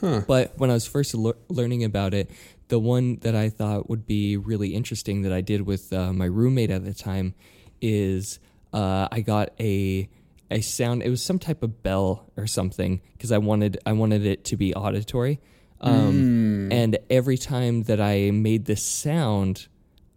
But 0.00 0.52
when 0.56 0.70
I 0.70 0.74
was 0.74 0.86
first 0.86 1.14
lear- 1.14 1.34
learning 1.48 1.84
about 1.84 2.14
it, 2.14 2.30
the 2.68 2.78
one 2.78 3.16
that 3.20 3.34
I 3.34 3.50
thought 3.50 3.90
would 3.90 4.06
be 4.06 4.36
really 4.36 4.74
interesting 4.74 5.22
that 5.22 5.32
I 5.32 5.40
did 5.42 5.62
with 5.66 5.92
uh, 5.92 6.12
my 6.14 6.24
roommate 6.24 6.70
at 6.70 6.84
the 6.84 6.94
time 6.94 7.34
is 7.82 8.38
uh, 8.72 9.08
I 9.10 9.20
got 9.20 9.50
a 9.60 10.08
a 10.50 10.60
sound. 10.60 11.02
It 11.02 11.10
was 11.10 11.22
some 11.22 11.38
type 11.38 11.62
of 11.62 11.82
bell 11.82 12.30
or 12.36 12.46
something 12.46 13.00
because 13.12 13.30
I 13.32 13.38
wanted 13.38 13.78
I 13.86 13.92
wanted 13.92 14.26
it 14.26 14.44
to 14.46 14.56
be 14.56 14.74
auditory. 14.74 15.40
Um, 15.80 16.68
And 16.72 16.98
every 17.08 17.38
time 17.38 17.84
that 17.84 18.00
I 18.00 18.30
made 18.32 18.66
this 18.66 18.82
sound, 18.82 19.68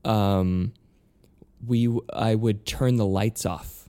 um, 0.03 0.73
we 1.65 1.87
I 2.11 2.35
would 2.35 2.65
turn 2.65 2.97
the 2.97 3.05
lights 3.05 3.45
off 3.45 3.87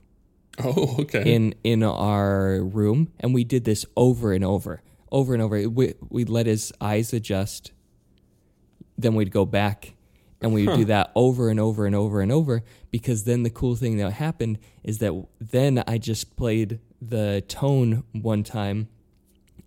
Oh, 0.63 0.95
okay. 1.01 1.33
in 1.35 1.53
in 1.63 1.83
our 1.83 2.63
room, 2.63 3.11
and 3.19 3.33
we 3.33 3.43
did 3.43 3.65
this 3.65 3.85
over 3.97 4.31
and 4.31 4.43
over, 4.45 4.81
over 5.11 5.33
and 5.33 5.43
over. 5.43 5.67
We 5.69 5.95
we'd 6.09 6.29
let 6.29 6.45
his 6.45 6.71
eyes 6.79 7.11
adjust, 7.11 7.73
then 8.97 9.15
we'd 9.15 9.31
go 9.31 9.45
back, 9.45 9.95
and 10.41 10.53
we'd 10.53 10.69
do 10.73 10.85
that 10.85 11.11
over 11.15 11.49
and 11.49 11.59
over 11.59 11.85
and 11.85 11.95
over 11.95 12.21
and 12.21 12.31
over. 12.31 12.63
Because 12.95 13.25
then 13.25 13.43
the 13.43 13.49
cool 13.49 13.75
thing 13.75 13.97
that 13.97 14.09
happened 14.13 14.57
is 14.81 14.99
that 14.99 15.11
then 15.41 15.83
I 15.85 15.97
just 15.97 16.37
played 16.37 16.79
the 17.01 17.43
tone 17.45 18.05
one 18.13 18.41
time, 18.41 18.87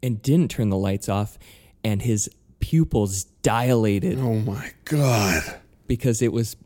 and 0.02 0.22
didn't 0.22 0.50
turn 0.50 0.70
the 0.70 0.78
lights 0.78 1.10
off, 1.10 1.38
and 1.84 2.00
his 2.00 2.30
pupils 2.58 3.24
dilated 3.42 4.18
oh 4.18 4.36
my 4.36 4.70
god. 4.86 5.42
because 5.86 6.22
it 6.22 6.32
was 6.32 6.56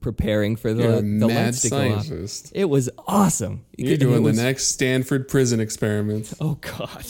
preparing 0.00 0.56
for 0.56 0.72
the 0.72 1.02
the 1.02 1.28
lights 1.28 1.60
to 1.60 1.68
go 1.68 1.92
off. 1.92 2.06
It 2.54 2.70
was 2.70 2.88
awesome. 3.06 3.66
You're 3.76 3.98
doing 3.98 4.22
was- 4.22 4.34
the 4.38 4.42
next 4.42 4.68
Stanford 4.68 5.28
prison 5.28 5.60
experiment. 5.60 6.32
Oh 6.40 6.54
God. 6.54 7.04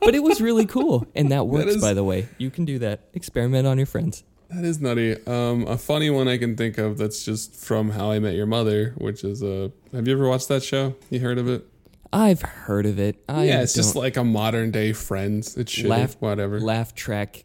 but 0.00 0.16
it 0.16 0.22
was 0.24 0.40
really 0.40 0.66
cool, 0.66 1.06
and 1.14 1.30
that 1.30 1.46
works. 1.46 1.76
is- 1.76 1.80
by 1.80 1.94
the 1.94 2.02
way, 2.02 2.28
you 2.38 2.50
can 2.50 2.64
do 2.64 2.80
that. 2.80 3.08
Experiment 3.14 3.68
on 3.68 3.76
your 3.76 3.86
friends. 3.86 4.24
That 4.50 4.64
is 4.64 4.80
nutty. 4.80 5.16
Um, 5.26 5.66
a 5.66 5.76
funny 5.76 6.08
one 6.08 6.28
I 6.28 6.38
can 6.38 6.56
think 6.56 6.78
of 6.78 6.98
that's 6.98 7.24
just 7.24 7.54
from 7.56 7.90
How 7.90 8.10
I 8.12 8.18
Met 8.20 8.34
Your 8.34 8.46
Mother, 8.46 8.94
which 8.96 9.24
is 9.24 9.42
a. 9.42 9.72
Have 9.92 10.06
you 10.06 10.14
ever 10.14 10.28
watched 10.28 10.48
that 10.48 10.62
show? 10.62 10.94
You 11.10 11.20
heard 11.20 11.38
of 11.38 11.48
it? 11.48 11.66
I've 12.12 12.42
heard 12.42 12.86
of 12.86 12.98
it. 13.00 13.22
I 13.28 13.44
yeah, 13.44 13.62
it's 13.62 13.74
just 13.74 13.96
like 13.96 14.16
a 14.16 14.22
modern 14.24 14.70
day 14.70 14.92
Friends. 14.92 15.56
It's 15.56 15.74
shitty, 15.74 15.88
Laugh- 15.88 16.16
whatever. 16.20 16.60
laugh 16.60 16.94
track. 16.94 17.44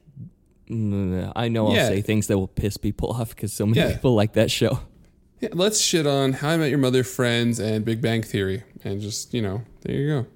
Mm, 0.70 1.34
I 1.36 1.48
know 1.48 1.68
I'll 1.68 1.74
Yeah. 1.76 1.88
say 1.88 2.02
things 2.02 2.28
that 2.28 2.38
will 2.38 2.48
piss 2.48 2.78
people 2.78 3.10
off 3.20 3.30
because 3.36 3.52
so 3.52 3.66
many 3.66 3.80
Yeah. 3.80 3.94
people 3.94 4.14
like 4.14 4.34
that 4.34 4.52
show. 4.52 4.80
Yeah, 5.42 5.50
let's 5.54 5.82
shit 5.82 6.06
on 6.06 6.34
How 6.34 6.50
I 6.50 6.58
Met 6.58 6.70
Your 6.70 6.78
Mother, 6.78 7.04
Friends, 7.04 7.60
and 7.60 7.84
Big 7.84 8.00
Bang 8.00 8.22
Theory, 8.22 8.64
and 8.84 9.02
just 9.02 9.34
you 9.34 9.42
know, 9.42 9.64
there 9.82 9.96
you 9.96 10.08
go. 10.08 10.28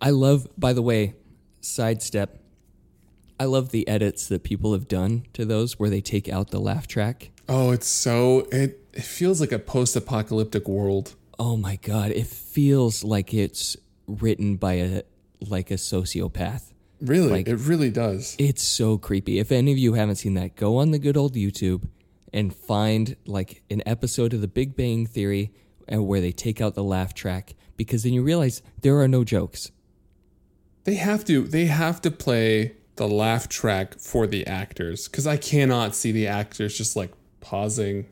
I 0.00 0.10
love, 0.10 0.48
by 0.58 0.72
the 0.72 0.82
way, 0.82 1.14
sidestep. 1.60 2.40
I 3.38 3.44
love 3.44 3.70
the 3.70 3.86
edits 3.88 4.28
that 4.28 4.42
people 4.44 4.72
have 4.72 4.88
done 4.88 5.26
to 5.34 5.44
those 5.44 5.78
where 5.78 5.90
they 5.90 6.00
take 6.00 6.28
out 6.28 6.50
the 6.50 6.58
laugh 6.60 6.86
track. 6.86 7.30
Oh, 7.48 7.70
it's 7.70 7.86
so 7.86 8.46
it. 8.50 8.80
It 8.92 9.04
feels 9.04 9.40
like 9.40 9.52
a 9.52 9.58
post-apocalyptic 9.58 10.66
world. 10.66 11.14
Oh 11.38 11.56
my 11.56 11.76
god, 11.76 12.10
it 12.12 12.26
feels 12.26 13.04
like 13.04 13.34
it's 13.34 13.76
written 14.06 14.56
by 14.56 14.72
a 14.74 15.02
like 15.40 15.70
a 15.70 15.74
sociopath. 15.74 16.72
Really, 17.00 17.28
Like- 17.30 17.48
it 17.48 17.56
really 17.56 17.90
does. 17.90 18.36
It's 18.38 18.62
so 18.62 18.96
creepy. 18.96 19.38
If 19.38 19.52
any 19.52 19.70
of 19.70 19.76
you 19.76 19.92
haven't 19.92 20.16
seen 20.16 20.32
that, 20.34 20.56
go 20.56 20.78
on 20.78 20.92
the 20.92 20.98
good 20.98 21.16
old 21.16 21.34
YouTube 21.34 21.86
and 22.32 22.54
find 22.56 23.16
like 23.26 23.62
an 23.70 23.82
episode 23.84 24.32
of 24.32 24.40
The 24.40 24.48
Big 24.48 24.74
Bang 24.74 25.04
Theory 25.06 25.52
and 25.86 26.06
where 26.06 26.22
they 26.22 26.32
take 26.32 26.62
out 26.62 26.74
the 26.74 26.82
laugh 26.82 27.12
track 27.12 27.54
because 27.76 28.02
then 28.02 28.14
you 28.14 28.22
realize 28.22 28.62
there 28.80 28.98
are 29.00 29.08
no 29.08 29.24
jokes. 29.24 29.70
They 30.84 30.94
have 30.94 31.24
to. 31.26 31.42
They 31.42 31.66
have 31.66 32.00
to 32.02 32.10
play 32.10 32.76
the 32.96 33.06
laugh 33.08 33.48
track 33.48 33.98
for 33.98 34.26
the 34.26 34.46
actors 34.46 35.08
because 35.08 35.26
I 35.26 35.36
cannot 35.36 35.94
see 35.94 36.12
the 36.12 36.26
actors 36.26 36.76
just 36.76 36.96
like 36.96 37.12
pausing 37.40 38.06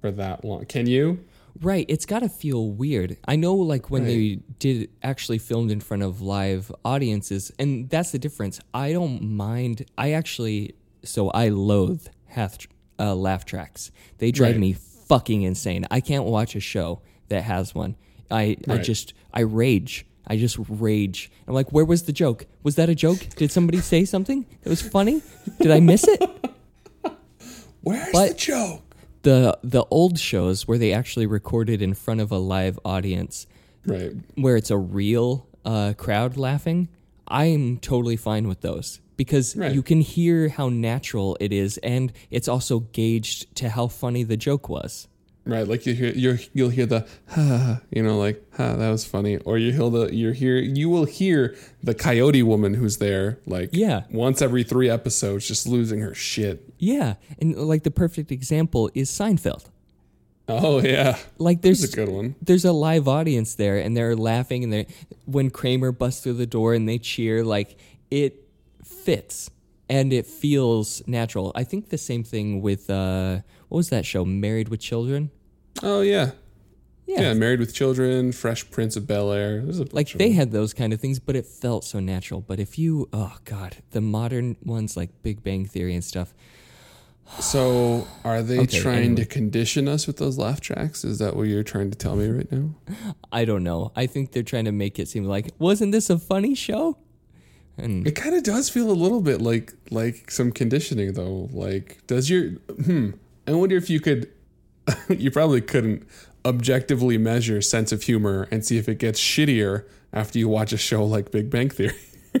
for 0.00 0.10
that 0.12 0.44
long. 0.44 0.64
Can 0.66 0.86
you? 0.86 1.24
Right, 1.60 1.86
it's 1.88 2.06
got 2.06 2.20
to 2.20 2.28
feel 2.28 2.70
weird. 2.70 3.16
I 3.26 3.34
know 3.34 3.54
like 3.54 3.90
when 3.90 4.02
Right. 4.04 4.08
they 4.08 4.38
did 4.60 4.90
actually 5.02 5.38
filmed 5.38 5.70
in 5.72 5.80
front 5.80 6.02
of 6.04 6.20
live 6.20 6.70
audiences 6.84 7.50
and 7.58 7.88
that's 7.90 8.12
the 8.12 8.18
difference. 8.18 8.60
I 8.72 8.92
don't 8.92 9.22
mind. 9.22 9.84
I 9.96 10.12
actually 10.12 10.74
so 11.02 11.30
I 11.30 11.48
loathe 11.48 12.06
half 12.26 12.58
uh, 13.00 13.14
laugh 13.14 13.44
tracks. 13.44 13.90
They 14.18 14.30
drive 14.30 14.52
Right. 14.54 14.60
me 14.60 14.72
fucking 14.74 15.42
insane. 15.42 15.86
I 15.90 16.00
can't 16.00 16.24
watch 16.26 16.54
a 16.54 16.60
show 16.60 17.00
that 17.28 17.42
has 17.44 17.74
one. 17.74 17.96
I 18.30 18.56
I 18.68 18.78
just 18.78 19.14
I 19.32 19.40
rage. 19.40 20.04
I 20.28 20.36
just 20.36 20.56
rage. 20.68 21.30
I'm 21.46 21.54
like, 21.54 21.72
where 21.72 21.84
was 21.84 22.02
the 22.02 22.12
joke? 22.12 22.46
Was 22.62 22.74
that 22.76 22.88
a 22.88 22.94
joke? 22.94 23.18
Did 23.36 23.50
somebody 23.50 23.78
say 23.80 24.04
something 24.04 24.44
that 24.62 24.70
was 24.70 24.82
funny? 24.82 25.22
Did 25.60 25.70
I 25.70 25.80
miss 25.80 26.06
it? 26.06 26.22
Where's 27.82 28.12
But- 28.12 28.28
the 28.30 28.34
joke? 28.34 28.82
The 29.22 29.58
the 29.64 29.84
old 29.90 30.18
shows 30.18 30.68
where 30.68 30.78
they 30.78 30.92
actually 30.92 31.26
recorded 31.26 31.82
in 31.82 31.92
front 31.94 32.20
of 32.20 32.30
a 32.30 32.38
live 32.38 32.78
audience 32.84 33.46
Right. 33.84 34.12
where 34.36 34.56
it's 34.56 34.70
a 34.70 34.76
real 34.78 35.46
uh, 35.64 35.94
crowd 35.96 36.36
laughing, 36.36 36.88
I'm 37.26 37.78
totally 37.78 38.16
fine 38.16 38.46
with 38.48 38.60
those 38.60 39.00
because 39.16 39.56
Right. 39.56 39.74
you 39.74 39.82
can 39.82 40.00
hear 40.02 40.48
how 40.50 40.68
natural 40.68 41.36
it 41.40 41.52
is, 41.52 41.78
and 41.78 42.12
it's 42.30 42.46
also 42.48 42.80
gauged 42.92 43.54
to 43.56 43.70
how 43.70 43.88
funny 43.88 44.22
the 44.22 44.36
joke 44.36 44.68
was. 44.68 45.08
Right, 45.48 45.66
like 45.66 45.86
you 45.86 45.94
hear 45.94 46.12
you're, 46.14 46.38
you'll 46.52 46.68
hear 46.68 46.84
the 46.84 47.08
ha, 47.28 47.80
you 47.90 48.02
know, 48.02 48.18
like 48.18 48.42
ha, 48.54 48.76
that 48.76 48.90
was 48.90 49.06
funny, 49.06 49.38
or 49.38 49.56
you 49.56 49.72
hear 49.72 49.88
the 49.88 50.14
you 50.14 50.30
hear 50.32 50.58
you 50.58 50.90
will 50.90 51.06
hear 51.06 51.56
the 51.82 51.94
coyote 51.94 52.42
woman 52.42 52.74
who's 52.74 52.98
there, 52.98 53.38
like 53.46 53.70
Yeah. 53.72 54.02
once 54.10 54.42
every 54.42 54.62
three 54.62 54.90
episodes, 54.90 55.48
just 55.48 55.66
losing 55.66 56.00
her 56.00 56.14
shit. 56.14 56.68
Yeah, 56.78 57.14
and 57.40 57.56
like 57.56 57.82
the 57.82 57.90
perfect 57.90 58.30
example 58.30 58.90
is 58.94 59.10
Seinfeld. 59.10 59.64
Oh 60.50 60.80
yeah, 60.82 61.16
Like 61.38 61.62
there's 61.62 61.80
that's 61.80 61.92
a 61.94 61.96
good 61.96 62.08
one. 62.10 62.34
there's 62.42 62.64
a 62.66 62.72
live 62.72 63.08
audience 63.08 63.54
there, 63.54 63.78
and 63.78 63.96
they're 63.96 64.16
laughing, 64.16 64.64
and 64.64 64.72
they 64.72 64.86
when 65.24 65.48
Kramer 65.50 65.92
busts 65.92 66.22
through 66.22 66.34
the 66.34 66.46
door 66.46 66.74
and 66.74 66.86
they 66.86 66.98
cheer, 66.98 67.42
like 67.42 67.76
it 68.10 68.44
fits 68.84 69.50
and 69.88 70.12
it 70.12 70.26
feels 70.26 71.02
natural. 71.06 71.52
I 71.54 71.64
think 71.64 71.88
the 71.88 71.96
same 71.98 72.22
thing 72.22 72.60
with 72.60 72.90
uh, 72.90 73.40
what 73.68 73.76
was 73.76 73.88
that 73.90 74.04
show, 74.04 74.24
Married 74.26 74.68
with 74.68 74.80
Children? 74.80 75.30
Oh 75.82 76.00
yeah, 76.00 76.32
Yeah, 77.06 77.20
yeah. 77.20 77.34
Married 77.34 77.60
with 77.60 77.72
Children, 77.74 78.32
Fresh 78.32 78.70
Prince 78.70 78.96
of 78.96 79.06
Bel 79.06 79.32
Air. 79.32 79.62
There's 79.62 79.78
a 79.80 79.84
bunch 79.84 79.94
like 79.94 80.08
they 80.12 80.32
had 80.32 80.50
those 80.52 80.74
kind 80.74 80.92
of 80.92 81.00
things, 81.00 81.18
but 81.18 81.36
it 81.36 81.46
felt 81.46 81.84
so 81.84 82.00
natural. 82.00 82.40
But 82.40 82.58
if 82.60 82.78
you, 82.78 83.08
oh 83.12 83.36
god, 83.44 83.76
the 83.90 84.00
modern 84.00 84.56
ones 84.64 84.96
like 84.96 85.10
Big 85.22 85.42
Bang 85.42 85.64
Theory 85.66 85.94
and 85.94 86.04
stuff, 86.04 86.34
So, 87.40 88.06
are 88.24 88.42
they 88.42 88.60
Okay, 88.60 88.80
trying 88.80 88.96
anyway. 89.12 89.16
to 89.16 89.26
condition 89.26 89.86
us 89.86 90.06
with 90.06 90.16
those 90.16 90.38
laugh 90.38 90.60
tracks? 90.60 91.04
Is 91.04 91.18
that 91.18 91.36
what 91.36 91.42
you're 91.44 91.62
trying 91.62 91.90
to 91.90 91.96
tell 91.98 92.16
me 92.16 92.26
right 92.28 92.50
now? 92.50 92.74
I 93.30 93.44
don't 93.44 93.62
know. 93.62 93.92
I 93.94 94.06
think 94.06 94.32
they're 94.32 94.42
trying 94.42 94.64
to 94.64 94.72
make 94.72 94.98
it 94.98 95.08
seem 95.08 95.24
like 95.24 95.50
wasn't 95.58 95.92
this 95.92 96.10
a 96.10 96.18
funny 96.18 96.54
show? 96.54 96.96
And 97.76 98.06
It 98.08 98.16
kind 98.16 98.34
of 98.34 98.42
does 98.42 98.68
feel 98.70 98.90
a 98.90 98.98
little 99.04 99.20
bit 99.20 99.40
like 99.40 99.72
like 99.90 100.30
some 100.30 100.50
conditioning 100.50 101.12
though. 101.12 101.48
Like 101.52 101.98
does 102.08 102.28
your 102.28 102.50
hmm 102.84 103.10
I 103.46 103.52
wonder 103.52 103.76
if 103.76 103.88
you 103.88 104.00
could 104.00 104.28
you 105.08 105.30
probably 105.30 105.60
couldn't 105.60 106.06
objectively 106.44 107.18
measure 107.18 107.60
sense 107.60 107.92
of 107.92 108.02
humor 108.02 108.48
and 108.50 108.64
see 108.64 108.78
if 108.78 108.88
it 108.88 108.98
gets 108.98 109.20
shittier 109.20 109.84
after 110.12 110.38
you 110.38 110.48
watch 110.48 110.72
a 110.72 110.78
show 110.78 111.04
like 111.04 111.30
Big 111.30 111.50
Bang 111.50 111.70
Theory. 111.70 111.94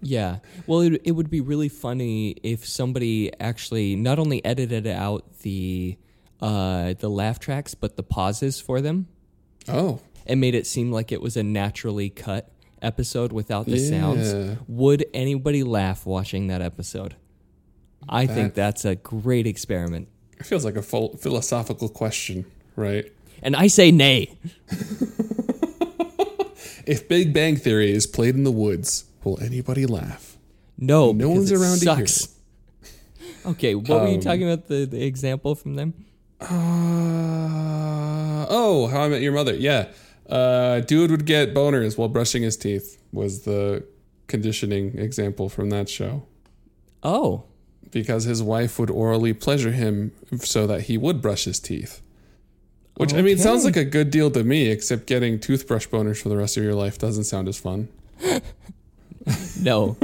Yeah. 0.00 0.38
Well, 0.66 0.80
it, 0.80 1.02
it 1.04 1.12
would 1.12 1.28
be 1.28 1.40
really 1.42 1.68
funny 1.68 2.30
if 2.42 2.66
somebody 2.66 3.30
actually 3.40 3.94
not 3.94 4.18
only 4.18 4.42
edited 4.44 4.86
out 4.86 5.40
the 5.40 5.98
uh, 6.40 6.94
the 6.98 7.10
laugh 7.10 7.38
tracks, 7.40 7.74
but 7.74 7.96
the 7.96 8.02
pauses 8.02 8.58
for 8.60 8.80
them, 8.80 9.08
Oh. 9.68 10.00
and 10.26 10.40
made 10.40 10.54
it 10.54 10.66
seem 10.66 10.90
like 10.92 11.10
it 11.12 11.20
was 11.20 11.36
a 11.36 11.42
naturally 11.42 12.08
cut 12.10 12.50
episode 12.80 13.32
without 13.32 13.66
the 13.66 13.78
sounds. 13.78 14.56
Would 14.68 15.04
anybody 15.12 15.62
laugh 15.62 16.06
watching 16.06 16.46
that 16.46 16.62
episode? 16.62 17.16
I 18.08 18.26
think 18.26 18.54
that's 18.54 18.84
a 18.86 18.94
great 18.94 19.46
experiment, 19.46 20.08
It 20.38 20.46
feels 20.46 20.64
like 20.64 20.76
a 20.76 20.82
full 20.82 21.16
philosophical 21.16 21.88
question, 21.88 22.44
right? 22.76 23.10
and 23.42 23.54
I 23.56 23.66
say 23.68 23.90
nay. 23.90 24.36
If 26.88 27.06
Big 27.06 27.34
Bang 27.34 27.56
Theory 27.56 27.90
is 27.92 28.06
played 28.06 28.34
in 28.34 28.44
the 28.44 28.50
woods, 28.50 29.04
will 29.22 29.38
anybody 29.42 29.84
laugh? 29.84 30.38
No, 30.78 31.12
No 31.12 31.28
one's 31.28 31.50
it 31.52 31.56
around 31.60 31.80
to 31.80 31.94
hear 31.96 32.06
sucks. 32.06 32.34
Okay, 33.46 33.74
what 33.74 34.00
were 34.02 34.08
you 34.08 34.20
talking 34.22 34.50
about? 34.50 34.68
The, 34.68 34.86
the 34.86 35.04
example 35.04 35.54
from 35.54 35.74
them? 35.74 35.92
Uh, 36.40 36.46
oh, 38.48 38.88
How 38.90 39.02
I 39.02 39.08
Met 39.08 39.20
Your 39.20 39.32
Mother. 39.32 39.54
Yeah. 39.54 39.88
Uh, 40.28 40.80
dude 40.80 41.10
would 41.10 41.26
get 41.26 41.52
boners 41.54 41.96
while 41.98 42.08
brushing 42.08 42.42
his 42.42 42.56
teeth 42.56 42.98
was 43.12 43.42
the 43.42 43.84
conditioning 44.26 44.98
example 44.98 45.48
from 45.50 45.68
that 45.70 45.88
show. 45.90 46.26
Oh, 47.02 47.44
Because 47.90 48.24
his 48.24 48.42
wife 48.42 48.78
would 48.78 48.90
orally 48.90 49.32
pleasure 49.32 49.72
him 49.72 50.12
so 50.38 50.66
that 50.66 50.82
he 50.82 50.98
would 50.98 51.22
brush 51.22 51.44
his 51.44 51.58
teeth. 51.60 52.02
Which, 52.96 53.14
I 53.14 53.22
mean, 53.22 53.38
sounds 53.38 53.64
like 53.64 53.76
a 53.76 53.84
good 53.84 54.10
deal 54.10 54.30
to 54.32 54.42
me, 54.44 54.66
except 54.68 55.06
getting 55.06 55.38
toothbrush 55.38 55.86
boners 55.88 56.20
for 56.20 56.28
the 56.28 56.36
rest 56.36 56.56
of 56.56 56.64
your 56.64 56.74
life 56.74 56.98
doesn't 56.98 57.24
sound 57.24 57.48
as 57.48 57.58
fun. 57.58 57.88
No. 59.60 59.96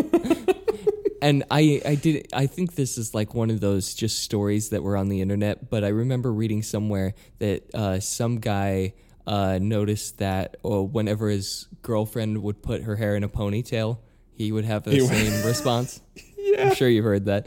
and 1.22 1.44
I 1.50 1.80
I 1.86 1.94
did 1.94 2.28
I 2.34 2.46
think 2.46 2.74
this 2.74 2.98
is 2.98 3.14
like 3.14 3.34
one 3.34 3.48
of 3.50 3.60
those 3.60 3.94
just 3.94 4.18
stories 4.18 4.68
that 4.70 4.82
were 4.82 4.96
on 4.96 5.08
the 5.08 5.20
internet, 5.22 5.70
but 5.70 5.82
I 5.84 5.88
remember 5.88 6.32
reading 6.32 6.62
somewhere 6.62 7.14
that 7.38 7.74
uh, 7.74 8.00
some 8.00 8.38
guy 8.40 8.92
uh, 9.26 9.58
noticed 9.62 10.18
that 10.18 10.56
or 10.62 10.86
whenever 10.86 11.28
his 11.30 11.68
girlfriend 11.82 12.42
would 12.42 12.62
put 12.62 12.82
her 12.82 12.96
hair 12.96 13.16
in 13.16 13.24
a 13.24 13.28
ponytail, 13.28 13.98
he 14.34 14.52
would 14.52 14.66
have 14.66 14.82
the 14.84 14.90
He 14.90 15.00
would- 15.00 15.08
same 15.10 15.46
response. 15.46 16.00
Yeah. 16.54 16.68
I'm 16.68 16.74
sure 16.74 16.88
you've 16.88 17.04
heard 17.04 17.26
that. 17.26 17.46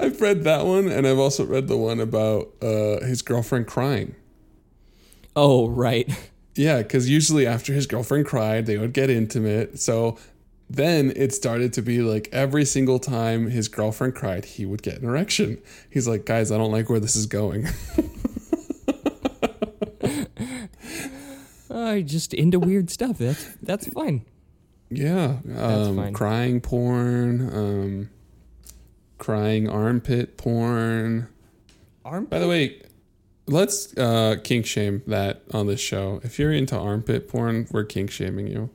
I've 0.00 0.20
read 0.20 0.44
that 0.44 0.66
one, 0.66 0.88
and 0.88 1.06
I've 1.06 1.18
also 1.18 1.44
read 1.44 1.68
the 1.68 1.76
one 1.76 2.00
about 2.00 2.52
uh, 2.62 3.00
his 3.04 3.22
girlfriend 3.22 3.66
crying. 3.66 4.14
Oh, 5.36 5.68
right. 5.68 6.08
Yeah, 6.54 6.78
because 6.82 7.08
usually 7.10 7.46
after 7.46 7.72
his 7.72 7.86
girlfriend 7.86 8.26
cried, 8.26 8.66
they 8.66 8.78
would 8.78 8.92
get 8.92 9.10
intimate. 9.10 9.80
So 9.80 10.16
then 10.70 11.12
it 11.16 11.34
started 11.34 11.72
to 11.74 11.82
be 11.82 12.00
like 12.00 12.28
every 12.32 12.64
single 12.64 12.98
time 12.98 13.48
his 13.50 13.66
girlfriend 13.68 14.14
cried, 14.14 14.44
he 14.44 14.64
would 14.64 14.82
get 14.82 14.98
an 14.98 15.08
erection. 15.08 15.60
He's 15.90 16.06
like, 16.06 16.24
guys, 16.26 16.52
I 16.52 16.58
don't 16.58 16.70
like 16.70 16.88
where 16.88 17.00
this 17.00 17.16
is 17.16 17.26
going. 17.26 17.66
Uh, 21.70 21.98
just 22.00 22.32
into 22.32 22.60
weird 22.60 22.88
stuff. 22.88 23.18
That's 23.18 23.56
that's 23.62 23.88
fine. 23.88 24.24
yeah, 24.90 25.38
um, 25.56 25.96
fine. 25.96 26.12
crying 26.12 26.60
porn, 26.60 27.50
um, 27.52 28.10
crying 29.24 29.66
armpit 29.70 30.36
porn. 30.36 31.26
Arm 32.04 32.26
By 32.26 32.38
the 32.38 32.46
way, 32.46 32.82
let's 33.46 33.96
uh, 33.96 34.36
kink 34.44 34.66
shame 34.66 35.02
that 35.06 35.40
on 35.54 35.66
this 35.66 35.80
show. 35.80 36.20
If 36.22 36.38
you're 36.38 36.52
into 36.52 36.76
armpit 36.76 37.26
porn, 37.26 37.66
we're 37.70 37.84
kink 37.84 38.10
shaming 38.10 38.48
you. 38.48 38.68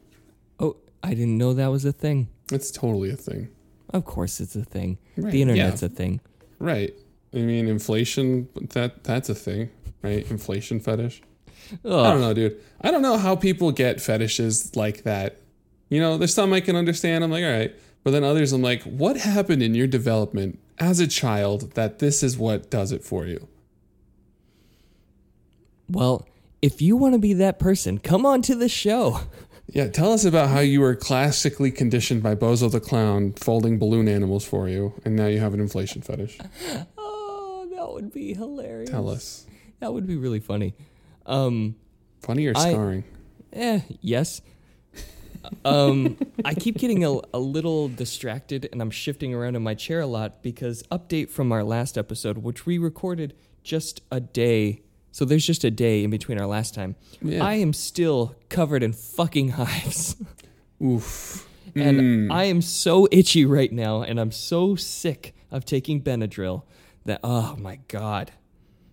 Oh, 0.60 0.78
I 1.04 1.10
didn't 1.10 1.38
know 1.38 1.54
that 1.54 1.68
was 1.68 1.86
a 1.86 1.92
thing. 1.92 2.30
It's 2.52 2.72
totally 2.72 3.12
a 3.12 3.16
thing. 3.16 3.50
Of 3.94 4.06
course 4.06 4.42
it's 4.42 4.56
a 4.56 4.64
thing. 4.64 4.98
Right, 5.18 5.32
The 5.32 5.44
internet's 5.44 5.84
yeah. 5.84 5.86
a 5.86 5.90
thing. 5.90 6.20
Right. 6.58 6.96
I 7.32 7.38
mean, 7.38 7.68
inflation, 7.68 8.50
that 8.74 9.04
that's 9.04 9.30
a 9.30 9.36
thing, 9.36 9.70
right? 10.02 10.28
Inflation 10.32 10.80
fetish. 10.80 11.22
I 11.86 11.88
don't 11.88 12.22
know, 12.22 12.34
dude. 12.34 12.60
I 12.82 12.90
don't 12.90 13.04
know 13.04 13.20
how 13.20 13.36
people 13.36 13.72
get 13.72 14.02
fetishes 14.02 14.76
like 14.76 15.04
that. 15.04 15.38
You 15.90 16.00
know, 16.00 16.18
there's 16.18 16.34
some 16.34 16.52
I 16.54 16.62
can 16.62 16.76
understand. 16.76 17.24
I'm 17.24 17.30
like, 17.30 17.44
all 17.44 17.52
right. 17.52 17.76
But 18.04 18.12
then 18.12 18.24
others, 18.24 18.54
I'm 18.54 18.62
like, 18.62 18.84
what 18.84 19.18
happened 19.18 19.62
in 19.62 19.76
your 19.76 19.88
development 19.88 20.60
as 20.80 21.00
a 21.00 21.08
child 21.08 21.72
that 21.74 22.00
this 22.00 22.24
is 22.24 22.38
what 22.38 22.70
does 22.70 22.92
it 22.92 23.04
for 23.04 23.26
you? 23.26 23.48
Well, 25.90 26.28
if 26.62 26.82
you 26.82 26.96
want 26.98 27.14
to 27.16 27.20
be 27.20 27.34
that 27.34 27.60
person, 27.60 27.98
come 27.98 28.26
on 28.26 28.42
to 28.44 28.56
the 28.56 28.70
show. 28.70 29.22
Yeah, 29.72 29.88
tell 29.88 30.14
us 30.14 30.26
about 30.26 30.50
how 30.50 30.62
you 30.62 30.82
were 30.82 30.96
classically 30.96 31.70
conditioned 31.70 32.24
by 32.24 32.34
Bozo 32.34 32.72
the 32.72 32.80
Clown 32.80 33.34
folding 33.34 33.78
balloon 33.78 34.08
animals 34.08 34.44
for 34.44 34.68
you, 34.68 35.00
and 35.06 35.16
now 35.16 35.28
you 35.28 35.38
have 35.42 35.54
an 35.54 35.60
inflation 35.60 36.02
fetish. 36.02 36.40
Oh, 36.98 37.70
that 37.76 37.94
would 37.94 38.12
be 38.12 38.34
hilarious. 38.34 38.90
Tell 38.90 39.08
us. 39.08 39.46
That 39.80 39.94
would 39.94 40.08
be 40.08 40.16
really 40.16 40.40
funny. 40.40 40.74
Um, 41.28 41.76
Funny 42.22 42.48
or 42.48 42.54
I- 42.58 42.72
scarring? 42.72 43.04
eh, 43.54 43.82
yes. 44.02 44.42
Um, 45.66 46.18
I 46.46 46.54
keep 46.54 46.78
getting 46.78 47.04
a, 47.06 47.20
a 47.34 47.40
little 47.40 47.88
distracted 47.90 48.68
and 48.72 48.82
I'm 48.82 48.92
shifting 48.92 49.34
around 49.34 49.56
in 49.56 49.64
my 49.64 49.74
chair 49.74 50.02
a 50.02 50.06
lot 50.08 50.42
because 50.44 50.84
update 50.92 51.30
from 51.30 51.52
our 51.52 51.64
last 51.64 51.98
episode, 51.98 52.40
which 52.40 52.66
we 52.66 52.78
recorded 52.78 53.34
just 53.64 54.02
a 54.12 54.20
day. 54.20 54.82
So 55.12 55.26
there's 55.26 55.46
just 55.46 55.64
a 55.64 55.72
day 55.72 56.04
in 56.04 56.10
between 56.12 56.40
our 56.40 56.46
last 56.48 56.74
time. 56.74 56.96
Yeah. 57.22 57.44
I 57.44 57.56
am 57.56 57.74
still 57.74 58.36
covered 58.50 58.84
in 58.84 58.94
fucking 58.94 59.50
hives. 59.50 60.16
Oof. 60.84 61.48
And 61.76 62.00
Mm. 62.00 62.32
I 62.32 62.46
am 62.46 62.62
so 62.62 63.08
itchy 63.12 63.46
right 63.46 63.72
now, 63.72 64.02
and 64.02 64.20
I'm 64.20 64.32
so 64.32 64.76
sick 64.76 65.36
of 65.52 65.66
taking 65.66 66.02
Benadryl 66.02 66.64
that 67.06 67.20
oh 67.24 67.56
my 67.60 67.80
god, 67.88 68.32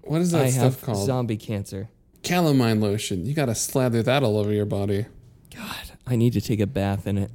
What 0.02 0.20
is 0.20 0.30
that 0.32 0.44
I 0.46 0.50
stuff 0.50 0.82
called? 0.82 1.04
zombie 1.06 1.36
cancer. 1.38 1.88
Calamine 2.22 2.80
lotion. 2.80 3.24
You 3.24 3.32
gotta 3.34 3.54
slather 3.54 4.02
that 4.02 4.22
all 4.22 4.36
over 4.36 4.52
your 4.52 4.66
body. 4.66 5.06
God, 5.54 5.85
I 6.06 6.16
need 6.16 6.32
to 6.34 6.40
take 6.40 6.60
a 6.60 6.66
bath 6.66 7.06
in 7.06 7.18
it. 7.18 7.30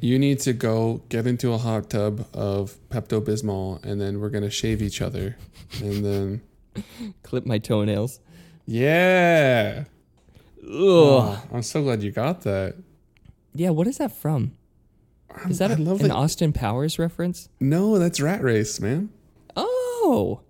You 0.00 0.18
need 0.18 0.40
to 0.40 0.52
go 0.52 1.02
get 1.08 1.26
into 1.26 1.52
a 1.52 1.58
hot 1.58 1.90
tub 1.90 2.26
of 2.34 2.76
Pepto 2.88 3.20
Bismol, 3.20 3.84
and 3.84 4.00
then 4.00 4.20
we're 4.20 4.30
gonna 4.30 4.50
shave 4.50 4.82
each 4.82 5.00
other, 5.00 5.36
and 5.80 6.04
then 6.04 6.42
Clip 7.22 7.44
my 7.46 7.58
toenails. 7.58 8.20
yeah. 8.66 9.84
Ugh. 10.64 10.68
Oh, 10.70 11.42
I'm 11.52 11.62
so 11.62 11.82
glad 11.82 12.02
you 12.02 12.12
got 12.12 12.42
that. 12.42 12.76
Yeah, 13.54 13.70
what 13.70 13.86
is 13.88 13.98
that 13.98 14.12
from? 14.12 14.52
Is 15.48 15.58
that 15.58 15.70
a, 15.72 15.74
an 15.74 15.84
that- 15.84 16.10
Austin 16.10 16.52
Powers 16.52 16.98
reference? 16.98 17.48
No, 17.60 17.98
that's 17.98 18.20
Rat 18.20 18.42
Race, 18.42 18.80
man. 18.80 19.10
Oh, 19.56 20.40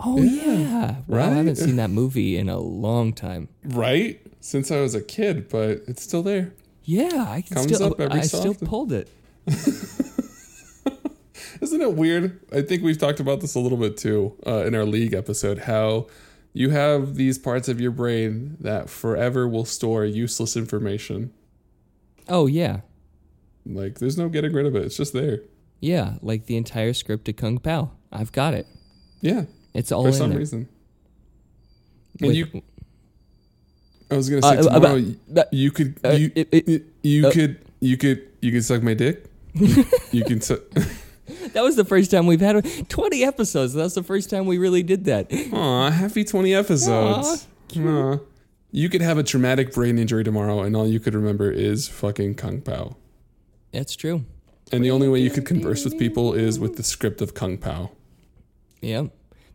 oh 0.00 0.22
yeah. 0.22 0.96
Well, 1.06 1.22
I 1.30 1.34
haven't 1.34 1.56
seen 1.56 1.76
that 1.76 1.90
movie 1.90 2.36
in 2.36 2.48
a 2.48 2.58
long 2.58 3.12
time. 3.12 3.48
Right? 3.64 4.20
Since 4.40 4.70
I 4.70 4.80
was 4.80 4.94
a 4.94 5.00
kid, 5.00 5.48
but 5.48 5.82
it's 5.88 6.02
still 6.02 6.22
there. 6.22 6.52
Yeah, 6.84 7.24
I 7.28 7.40
can 7.42 7.56
Comes 7.56 7.74
still. 7.74 7.92
up 7.92 8.00
every 8.00 8.20
I 8.20 8.22
still 8.22 8.50
often. 8.50 8.66
pulled 8.66 8.92
it. 8.92 9.08
Isn't 11.60 11.80
it 11.80 11.94
weird? 11.94 12.40
I 12.52 12.62
think 12.62 12.82
we've 12.82 12.98
talked 12.98 13.20
about 13.20 13.40
this 13.40 13.54
a 13.54 13.58
little 13.60 13.78
bit 13.78 13.96
too 13.96 14.36
uh, 14.46 14.64
in 14.66 14.74
our 14.74 14.84
league 14.84 15.14
episode. 15.14 15.60
How 15.60 16.08
you 16.52 16.70
have 16.70 17.14
these 17.14 17.38
parts 17.38 17.68
of 17.68 17.80
your 17.80 17.90
brain 17.90 18.56
that 18.60 18.90
forever 18.90 19.48
will 19.48 19.64
store 19.64 20.04
useless 20.04 20.56
information. 20.56 21.32
Oh 22.28 22.46
yeah, 22.46 22.80
Like 23.66 23.98
there's 23.98 24.16
no 24.18 24.28
getting 24.28 24.52
rid 24.52 24.66
of 24.66 24.74
it. 24.76 24.82
It's 24.84 24.96
just 24.96 25.12
there. 25.12 25.40
yeah. 25.80 26.14
Like 26.22 26.46
the 26.46 26.56
entire 26.56 26.92
script 26.92 27.28
of 27.28 27.36
Kung 27.36 27.58
Pow. 27.58 27.90
I've 28.12 28.32
got 28.32 28.54
it. 28.54 28.66
Yeah, 29.20 29.44
It's 29.74 29.90
all 29.92 30.02
for 30.02 30.08
in 30.08 30.14
some 30.14 30.30
there. 30.30 30.38
reason. 30.38 30.68
And 32.20 32.28
With- 32.28 32.36
you, 32.36 32.62
I 34.14 34.16
was 34.16 34.30
gonna 34.30 34.46
Uh, 34.46 34.50
say 34.52 34.58
uh, 34.58 34.62
tomorrow. 34.80 35.04
about- 35.30 35.52
you 35.52 35.70
could, 35.70 35.98
uh, 36.04 36.10
you, 36.10 36.30
it- 36.34 36.48
it- 36.52 36.68
you, 36.68 36.84
you 37.02 37.26
uh, 37.26 37.32
could, 37.32 37.58
you 37.80 37.96
could, 37.96 38.22
you 38.40 38.52
could 38.52 38.64
suck 38.64 38.82
my 38.82 38.94
dick. 38.94 39.24
you 40.12 40.24
can. 40.24 40.40
Su- 40.40 40.62
That 41.54 41.62
was 41.62 41.76
the 41.76 41.84
first 41.86 42.10
time 42.10 42.26
we've 42.26 42.40
had 42.40 42.64
20 42.90 43.24
episodes. 43.24 43.72
That's 43.72 43.94
the 43.94 44.02
first 44.02 44.28
time 44.28 44.44
we 44.46 44.58
really 44.58 44.82
did 44.82 45.04
that. 45.06 45.32
Aw, 45.52 45.90
happy 45.90 46.22
20 46.24 46.52
episodes. 46.54 47.46
Aw. 47.76 48.18
You 48.72 48.88
could 48.90 49.00
have 49.00 49.16
a 49.18 49.22
traumatic 49.22 49.72
brain 49.72 49.98
injury 49.98 50.22
tomorrow, 50.24 50.60
and 50.62 50.76
all 50.76 50.86
you 50.86 51.00
could 51.00 51.14
remember 51.14 51.50
is 51.50 51.88
fucking 51.88 52.34
Kung 52.34 52.60
Pow. 52.60 52.96
That's 53.72 53.94
true. 53.96 54.24
And 54.72 54.84
the 54.84 54.90
only 54.90 55.08
way 55.08 55.20
you 55.20 55.30
could 55.30 55.46
converse 55.46 55.84
with 55.84 55.96
people 55.98 56.34
is 56.34 56.58
with 56.58 56.76
the 56.76 56.82
script 56.82 57.22
of 57.22 57.32
Kung 57.34 57.56
Pow. 57.56 57.90
Yeah. 58.82 59.04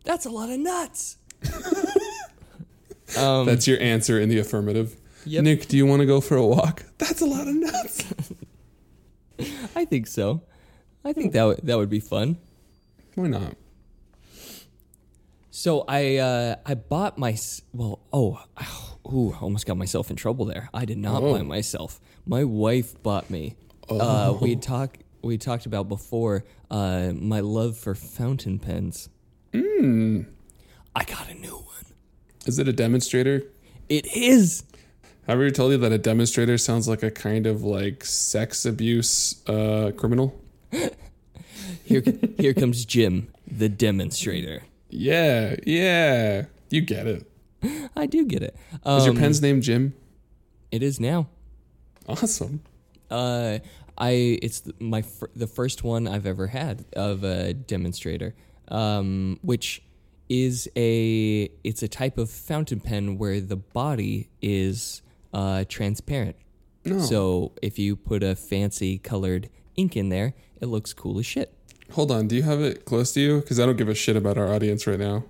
That's 0.04 0.24
a 0.26 0.30
lot 0.30 0.48
of 0.50 0.58
nuts. 0.58 1.18
um, 3.18 3.46
That's 3.46 3.66
your 3.66 3.80
answer 3.80 4.18
in 4.20 4.28
the 4.28 4.38
affirmative. 4.38 4.96
Yep. 5.26 5.44
Nick, 5.44 5.68
do 5.68 5.76
you 5.76 5.86
want 5.86 6.00
to 6.00 6.06
go 6.06 6.20
for 6.20 6.36
a 6.36 6.46
walk? 6.46 6.84
That's 6.98 7.20
a 7.20 7.26
lot 7.26 7.46
of 7.46 7.54
nuts. 7.54 8.12
I 9.76 9.84
think 9.84 10.06
so. 10.06 10.42
I 11.04 11.12
think 11.12 11.32
that 11.32 11.44
would 11.44 11.60
that 11.64 11.76
would 11.78 11.90
be 11.90 12.00
fun. 12.00 12.36
Why 13.14 13.28
not? 13.28 13.54
So 15.50 15.84
I 15.88 16.16
uh, 16.16 16.56
I 16.64 16.74
bought 16.74 17.18
my 17.18 17.36
well 17.72 18.00
oh 18.12 18.42
ooh 19.06 19.34
almost 19.40 19.66
got 19.66 19.76
myself 19.76 20.10
in 20.10 20.16
trouble 20.16 20.44
there. 20.44 20.68
I 20.72 20.84
did 20.84 20.98
not 20.98 21.22
Oh. 21.22 21.34
buy 21.34 21.42
myself. 21.42 22.00
My 22.26 22.44
wife 22.44 23.00
bought 23.02 23.28
me. 23.30 23.56
Uh, 23.88 24.36
we 24.40 24.56
talked 24.56 25.02
we 25.22 25.36
talked 25.36 25.66
about 25.66 25.88
before 25.88 26.44
uh, 26.70 27.10
my 27.14 27.40
love 27.40 27.76
for 27.76 27.94
fountain 27.94 28.58
pens. 28.58 29.08
Hmm. 29.52 30.22
I 30.94 31.04
got 31.04 31.28
a 31.28 31.29
new 31.29 31.29
one. 31.29 31.29
Is 32.50 32.58
it 32.58 32.66
a 32.66 32.72
demonstrator? 32.72 33.44
It 33.88 34.06
is. 34.16 34.64
Have 35.28 35.28
I 35.28 35.32
ever 35.34 35.50
told 35.52 35.70
you 35.70 35.78
that 35.78 35.92
a 35.92 35.98
demonstrator 35.98 36.58
sounds 36.58 36.88
like 36.88 37.04
a 37.04 37.10
kind 37.12 37.46
of 37.46 37.62
like 37.62 38.04
sex 38.04 38.66
abuse 38.66 39.40
uh, 39.48 39.92
criminal? 39.96 40.36
Here 41.84 42.02
here 42.38 42.52
comes 42.54 42.84
Jim, 42.84 43.28
the 43.46 43.68
demonstrator. 43.68 44.62
Yeah, 44.90 45.54
yeah. 45.64 46.46
You 46.70 46.80
get 46.80 47.06
it. 47.06 47.30
I 47.96 48.06
do 48.06 48.24
get 48.26 48.42
it. 48.42 48.56
Is 48.86 49.04
your 49.06 49.14
Um, 49.14 49.16
pen's 49.20 49.40
name 49.40 49.60
Jim? 49.60 49.94
It 50.72 50.82
is 50.82 50.98
now. 50.98 51.28
Awesome. 52.08 52.62
Uh, 53.10 53.58
I 53.96 54.38
it's 54.42 54.62
my 54.80 55.02
fir- 55.02 55.30
the 55.36 55.46
first 55.48 55.84
one 55.84 56.08
I've 56.08 56.26
ever 56.26 56.48
had 56.48 56.84
of 56.94 57.22
a 57.24 57.54
demonstrator, 57.54 58.34
um, 58.68 59.38
which 59.42 59.82
is 60.30 60.70
a 60.76 61.50
it's 61.64 61.82
a 61.82 61.88
type 61.88 62.16
of 62.16 62.30
fountain 62.30 62.80
pen 62.80 63.18
where 63.18 63.40
the 63.40 63.56
body 63.56 64.30
is 64.40 65.02
uh, 65.34 65.64
transparent. 65.68 66.36
No. 66.84 67.00
So 67.00 67.52
if 67.60 67.78
you 67.78 67.96
put 67.96 68.22
a 68.22 68.34
fancy 68.36 68.96
colored 68.96 69.50
ink 69.76 69.96
in 69.96 70.08
there, 70.08 70.32
it 70.60 70.66
looks 70.66 70.94
cool 70.94 71.18
as 71.18 71.26
shit. 71.26 71.52
Hold 71.92 72.10
on. 72.12 72.28
Do 72.28 72.36
you 72.36 72.42
have 72.44 72.60
it 72.60 72.84
close 72.84 73.12
to 73.14 73.20
you? 73.20 73.40
Because 73.40 73.58
I 73.60 73.66
don't 73.66 73.76
give 73.76 73.88
a 73.88 73.94
shit 73.94 74.16
about 74.16 74.38
our 74.38 74.48
audience 74.48 74.86
right 74.86 74.98
now. 74.98 75.24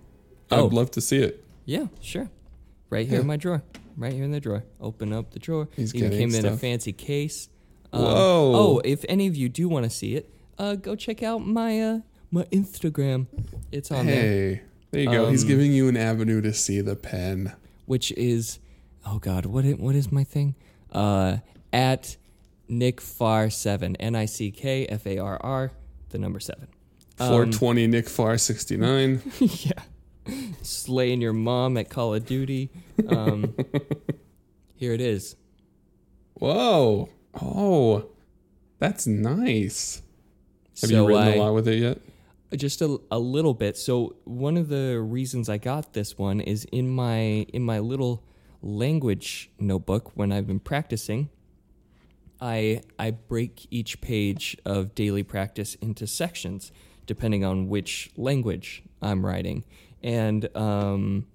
Oh. 0.51 0.67
I'd 0.67 0.73
love 0.73 0.91
to 0.93 1.01
see 1.01 1.19
it. 1.19 1.43
Yeah, 1.65 1.87
sure. 2.01 2.29
Right 2.91 3.07
here 3.07 3.17
Yeah. 3.17 3.21
in 3.23 3.27
my 3.27 3.37
drawer. 3.37 3.63
Right 3.97 4.13
here 4.13 4.25
in 4.25 4.33
the 4.33 4.41
drawer. 4.41 4.65
Open 4.81 5.13
up 5.13 5.33
the 5.33 5.39
drawer. 5.39 5.69
He's 5.77 5.95
Even 5.95 6.11
came 6.11 6.35
in 6.35 6.45
a 6.45 6.57
fancy 6.57 6.93
case. 6.93 7.49
Um, 7.93 8.03
Whoa. 8.03 8.53
Oh, 8.55 8.81
if 8.85 9.05
any 9.09 9.27
of 9.27 9.35
you 9.37 9.49
do 9.49 9.69
want 9.69 9.85
to 9.85 9.91
see 9.91 10.15
it, 10.17 10.33
uh, 10.59 10.75
go 10.75 10.95
check 10.95 11.23
out 11.23 11.39
my 11.47 11.81
uh, 11.81 12.01
my 12.31 12.45
Instagram. 12.45 13.27
It's 13.73 13.91
on 13.91 14.07
there, 14.07 14.15
Hey, 14.15 14.29
there 14.55 14.63
you 14.93 15.11
go. 15.11 15.31
He's 15.31 15.43
Um, 15.43 15.49
giving 15.49 15.73
you 15.73 15.89
an 15.89 15.97
avenue 15.97 16.41
to 16.43 16.53
see 16.53 16.81
the 16.81 16.97
pen. 16.97 17.53
which 17.87 18.13
is 18.13 18.59
oh 19.07 19.19
god, 19.19 19.47
what 19.47 19.65
what 19.79 19.95
is 19.95 20.11
my 20.13 20.25
thing? 20.25 20.55
Uh, 20.93 21.39
at 21.73 22.17
Nick 22.69 23.01
Farr 23.01 23.51
seven 23.51 23.97
N 23.97 24.15
I 24.15 24.27
C 24.27 24.51
K 24.51 24.87
F 24.87 25.07
A 25.07 25.19
R 25.19 25.39
R 25.43 25.73
the 26.11 26.19
number 26.19 26.41
seven. 26.41 26.67
Um, 27.19 27.29
420 27.29 27.87
Nick 27.87 28.09
Farr 28.09 28.39
69. 28.39 29.21
yeah. 29.41 29.73
Slaying 30.63 31.21
your 31.21 31.33
mom 31.33 31.77
at 31.77 31.89
Call 31.91 32.15
of 32.15 32.25
Duty. 32.27 32.71
Um, 33.09 33.55
here 34.77 34.93
it 34.95 35.01
is. 35.01 35.37
Whoa. 36.35 37.09
Oh, 37.41 38.07
that's 38.79 39.07
nice. 39.07 40.03
Have 40.81 40.91
So 40.91 40.97
you 40.97 41.09
written 41.09 41.23
I- 41.23 41.35
a 41.35 41.39
lot 41.43 41.55
with 41.55 41.69
it 41.69 41.79
yet? 41.79 41.99
Just 42.57 42.83
a, 42.83 42.99
a 43.11 43.19
little 43.19 43.55
bit. 43.55 43.77
So 43.77 44.17
one 44.25 44.57
of 44.57 44.69
the 44.69 45.01
reasons 45.01 45.49
i 45.49 45.59
got 45.59 45.93
this 45.93 46.19
one 46.19 46.41
is 46.41 46.65
in 46.73 46.89
my 46.89 47.47
in 47.53 47.63
my 47.63 47.79
little 47.79 48.23
language 48.63 49.51
notebook 49.59 50.13
when 50.15 50.31
i've 50.33 50.47
been 50.47 50.61
practicing 50.61 51.31
i 52.41 52.81
i 52.99 53.11
break 53.11 53.67
each 53.71 54.01
page 54.03 54.57
of 54.67 54.95
daily 54.95 55.23
practice 55.23 55.77
into 55.77 56.07
sections 56.07 56.71
depending 57.07 57.45
on 57.45 57.69
which 57.69 58.11
language 58.17 58.83
i'm 59.03 59.25
writing. 59.25 59.65
And 60.03 60.49
um 60.57 61.27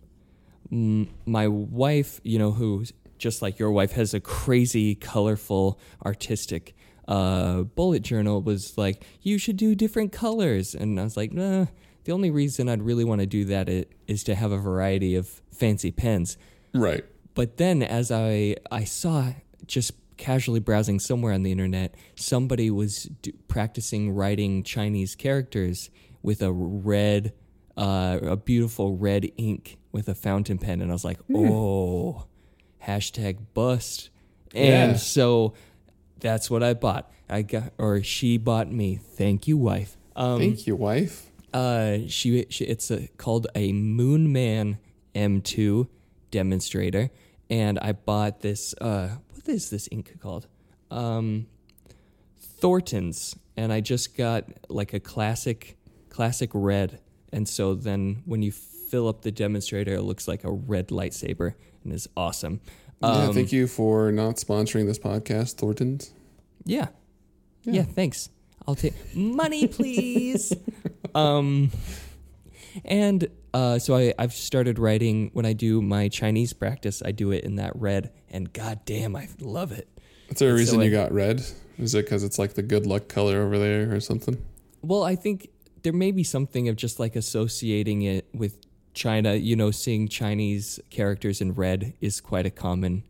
my 0.71 1.47
wife 1.47 2.19
you 2.23 2.39
know 2.39 2.51
who 2.51 2.85
just 3.17 3.41
like 3.41 3.59
your 3.59 3.71
wife 3.71 3.93
has 3.93 4.13
a 4.13 4.19
crazy 4.19 4.95
colorful 4.95 5.79
artistic 6.05 6.75
uh, 7.07 7.61
bullet 7.63 8.01
journal 8.01 8.41
was 8.41 8.77
like 8.77 9.03
you 9.21 9.37
should 9.37 9.57
do 9.57 9.75
different 9.75 10.11
colors. 10.11 10.73
And 10.75 10.99
i 10.99 11.03
was 11.03 11.15
like 11.17 11.31
nah, 11.31 11.65
the 12.03 12.11
only 12.11 12.31
reason 12.31 12.67
i'd 12.69 12.81
really 12.81 13.03
want 13.03 13.21
to 13.21 13.27
do 13.27 13.45
that 13.45 13.69
is 14.07 14.23
to 14.23 14.35
have 14.35 14.51
a 14.51 14.57
variety 14.57 15.15
of 15.15 15.41
fancy 15.51 15.91
pens. 15.91 16.37
Right. 16.73 17.05
but 17.35 17.57
then 17.57 17.81
as 17.83 18.11
i 18.11 18.55
i 18.71 18.83
saw 18.83 19.31
just 19.65 19.91
casually 20.17 20.59
browsing 20.59 20.99
somewhere 20.99 21.33
on 21.33 21.43
the 21.43 21.51
internet 21.51 21.95
somebody 22.15 22.69
was 22.71 23.03
do, 23.21 23.31
practicing 23.47 24.11
writing 24.15 24.63
chinese 24.63 25.15
characters 25.15 25.89
with 26.21 26.41
a 26.41 26.51
red 26.51 27.33
uh, 27.77 28.19
a 28.21 28.37
beautiful 28.37 28.95
red 28.97 29.29
ink 29.37 29.77
with 29.91 30.07
a 30.07 30.15
fountain 30.15 30.57
pen. 30.57 30.81
And 30.81 30.89
i 30.91 30.93
was 30.93 31.03
like 31.05 31.19
oh 31.33 32.25
hashtag 32.85 33.37
bust. 33.53 34.09
And 34.53 34.91
Yeah. 34.91 34.97
so 34.97 35.53
that's 36.19 36.49
what 36.49 36.63
i 36.63 36.73
bought 36.73 37.11
i 37.29 37.41
got 37.41 37.71
or 37.77 38.01
she 38.01 38.37
bought 38.37 38.71
me 38.71 38.95
thank 38.95 39.47
you 39.47 39.57
wife 39.57 39.97
um, 40.15 40.39
Thank 40.39 40.65
you, 40.65 40.77
wife. 40.77 41.29
uh, 41.53 41.97
she, 42.07 42.45
she 42.49 42.63
it's 42.63 42.89
a, 42.89 43.09
called 43.17 43.47
a 43.53 43.73
Moonman 43.73 44.77
M2 45.13 45.89
demonstrator, 46.31 47.09
and 47.49 47.77
I 47.79 47.91
bought 47.91 48.39
this. 48.39 48.73
Uh, 48.79 49.17
what 49.33 49.47
is 49.49 49.69
this 49.69 49.89
ink 49.91 50.17
called? 50.21 50.47
Um, 50.89 51.47
Thornton's, 52.39 53.35
and 53.57 53.73
I 53.73 53.81
just 53.81 54.15
got 54.15 54.45
like 54.69 54.93
a 54.93 54.99
classic, 55.01 55.77
classic 56.09 56.49
red, 56.53 57.01
and 57.33 57.47
so 57.47 57.73
then 57.73 58.23
when 58.25 58.41
you 58.41 58.53
fill 58.53 59.09
up 59.09 59.21
the 59.23 59.31
demonstrator, 59.31 59.95
it 59.95 60.03
looks 60.03 60.27
like 60.29 60.45
a 60.45 60.51
red 60.51 60.87
lightsaber, 60.89 61.55
and 61.83 61.91
is 61.91 62.07
awesome. 62.15 62.61
Yeah, 63.05 63.27
Um, 63.27 63.33
thank 63.33 63.51
you 63.51 63.67
for 63.67 64.11
not 64.11 64.35
sponsoring 64.37 64.85
this 64.85 64.99
podcast, 64.99 65.55
Thornton's. 65.55 66.11
Yeah. 66.65 66.87
Yeah, 67.63 67.83
thanks. 67.83 68.29
I'll 68.67 68.75
take 68.75 68.93
money, 69.15 69.67
please. 69.67 70.53
um 71.15 71.71
and 72.83 73.27
uh, 73.53 73.79
so 73.79 73.95
I, 73.95 74.13
I've 74.19 74.33
started 74.33 74.79
writing 74.79 75.29
when 75.33 75.45
I 75.45 75.53
do 75.53 75.81
my 75.81 76.09
Chinese 76.09 76.51
practice, 76.51 77.01
I 77.05 77.11
do 77.11 77.31
it 77.31 77.45
in 77.45 77.55
that 77.55 77.73
red, 77.75 78.11
and 78.29 78.51
goddamn, 78.51 79.15
I 79.15 79.29
love 79.39 79.71
it. 79.71 79.87
Is 80.29 80.39
there 80.39 80.49
a 80.49 80.51
So 80.53 80.57
reason 80.57 80.81
you 80.81 80.87
I- 80.87 80.89
got 81.03 81.13
red? 81.13 81.41
Is 81.77 81.93
it 81.95 82.05
because 82.05 82.23
it's 82.23 82.37
like 82.39 82.53
the 82.55 82.63
good 82.63 82.85
luck 82.85 83.07
color 83.07 83.41
over 83.43 83.57
there 83.57 83.93
or 83.93 83.99
something? 83.99 84.43
Well, 84.81 85.03
I 85.03 85.15
think 85.15 85.49
there 85.83 85.93
may 85.93 86.11
be 86.11 86.23
something 86.23 86.67
of 86.69 86.75
just 86.75 86.99
like 86.99 87.15
associating 87.15 88.01
it 88.03 88.27
with 88.33 88.64
China. 88.95 89.35
You 89.35 89.55
know, 89.55 89.71
seeing 89.71 90.07
Chinese 90.07 90.79
characters 90.89 91.41
in 91.41 91.53
red 91.53 91.93
is 92.01 92.21
quite 92.21 92.45
a 92.45 92.49
common 92.49 93.03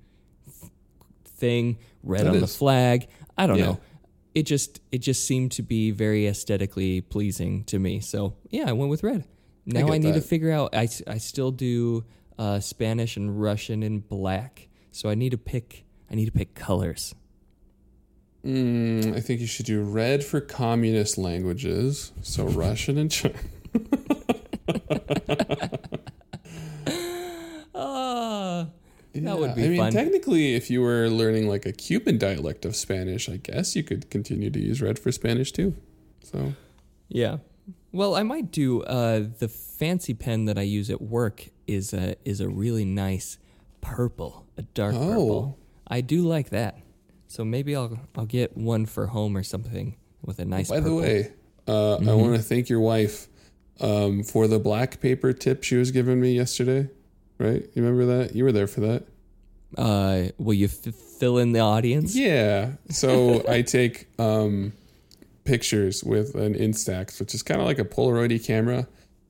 thing. 1.24 1.78
Red 2.04 2.26
That 2.26 2.36
on 2.36 2.42
the 2.42 2.48
flag. 2.48 3.08
I 3.38 3.48
don't 3.48 3.58
Yeah. 3.58 3.66
know. 3.66 3.80
It 4.34 4.44
just 4.44 4.82
it 4.92 4.98
just 4.98 5.26
seemed 5.26 5.54
to 5.54 5.64
be 5.64 5.92
very 5.92 6.28
aesthetically 6.28 7.00
pleasing 7.00 7.64
to 7.66 7.80
me. 7.80 8.02
So 8.02 8.36
yeah, 8.50 8.70
I 8.70 8.74
went 8.74 8.90
with 8.90 9.02
red. 9.04 9.24
Now 9.66 9.88
I, 9.88 9.98
get 9.98 10.04
need 10.04 10.14
to 10.16 10.22
figure 10.22 10.52
out. 10.52 10.76
I 10.76 10.90
I 11.08 11.18
still 11.20 11.52
do 11.52 12.04
uh, 12.38 12.60
Spanish 12.60 13.16
and 13.16 13.42
Russian 13.42 13.82
in 13.82 14.00
black. 14.00 14.68
So 14.92 15.10
I 15.10 15.16
need 15.16 15.30
to 15.32 15.38
pick. 15.38 15.86
I 16.12 16.16
need 16.16 16.26
to 16.26 16.32
pick 16.34 16.54
colors. 16.54 17.16
Mm, 18.46 19.16
I 19.16 19.22
think 19.22 19.40
you 19.42 19.48
should 19.48 19.66
do 19.66 19.82
red 19.82 20.24
for 20.24 20.40
communist 20.42 21.18
languages. 21.18 22.12
So 22.22 22.46
Russian 22.46 22.98
and 22.98 23.10
China. 23.10 23.36
Ah, 27.78 28.68
that 29.14 29.38
would 29.40 29.56
be 29.56 29.66
I 29.66 29.70
mean, 29.70 29.75
fun. 29.86 30.04
technically, 30.04 30.56
if 30.56 30.70
you 30.70 30.82
were 30.82 31.10
learning 31.10 31.48
like 31.48 31.66
a 31.66 31.72
Cuban 31.72 32.18
dialect 32.18 32.66
of 32.66 32.76
Spanish, 32.76 33.28
I 33.30 33.38
guess 33.38 33.76
you 33.76 33.84
could 33.84 34.10
continue 34.10 34.50
to 34.50 34.60
use 34.60 34.82
red 34.82 35.00
for 35.00 35.12
Spanish 35.12 35.52
too. 35.52 35.74
So 36.24 36.54
Yeah. 37.10 37.38
Well, 37.92 38.16
I 38.16 38.24
might 38.24 38.52
do 38.52 38.82
uh, 38.84 39.24
the 39.40 39.48
fancy 39.48 40.14
pen 40.14 40.46
that 40.46 40.58
I 40.58 40.64
use 40.64 40.90
at 40.90 41.02
work 41.02 41.48
is 41.68 41.94
a 41.94 42.16
is 42.26 42.42
a 42.42 42.50
really 42.50 42.86
nice 42.86 43.38
purple, 43.82 44.46
a 44.58 44.64
dark 44.64 44.94
Oh. 44.96 45.00
purple. 45.08 45.58
I 45.88 46.02
do 46.02 46.22
like 46.28 46.50
that. 46.50 46.78
So 47.28 47.46
maybe 47.46 47.76
I'll 47.76 48.00
I'll 48.16 48.26
get 48.26 48.58
one 48.58 48.86
for 48.86 49.08
home 49.08 49.38
or 49.38 49.44
something 49.44 49.96
with 50.22 50.40
a 50.40 50.46
nice 50.46 50.70
By 50.70 50.78
purple. 50.82 50.98
the 50.98 51.02
way, 51.04 51.32
uh, 51.68 51.72
Mm-hmm. 51.98 52.10
I 52.10 52.14
want 52.14 52.36
to 52.36 52.42
thank 52.42 52.70
your 52.70 52.80
wife 52.82 53.28
um, 53.80 54.24
for 54.24 54.48
the 54.48 54.60
black 54.60 55.00
paper 55.00 55.32
tip 55.34 55.64
she 55.64 55.76
was 55.76 55.92
giving 55.92 56.20
me 56.20 56.34
yesterday. 56.36 56.90
Right? 57.38 57.64
You 57.74 57.84
remember 57.84 58.06
that? 58.18 58.36
You 58.36 58.44
were 58.46 58.52
there 58.52 58.68
for 58.68 58.82
that. 58.82 59.04
Uh, 59.78 60.24
will 60.38 60.54
you 60.54 60.66
f- 60.66 60.94
fill 61.20 61.38
in 61.38 61.52
the 61.52 61.60
audience? 61.60 62.16
Yeah. 62.16 62.72
So 62.90 63.44
I 63.50 63.62
take 63.62 64.08
um, 64.20 64.74
pictures 65.44 66.04
with 66.04 66.36
an 66.36 66.54
Instax, 66.56 67.20
which 67.20 67.34
is 67.34 67.44
kind 67.44 67.60
of 67.62 67.68
like 67.68 67.80
a 67.80 67.86
Polaroid 67.86 68.46
camera, 68.46 68.88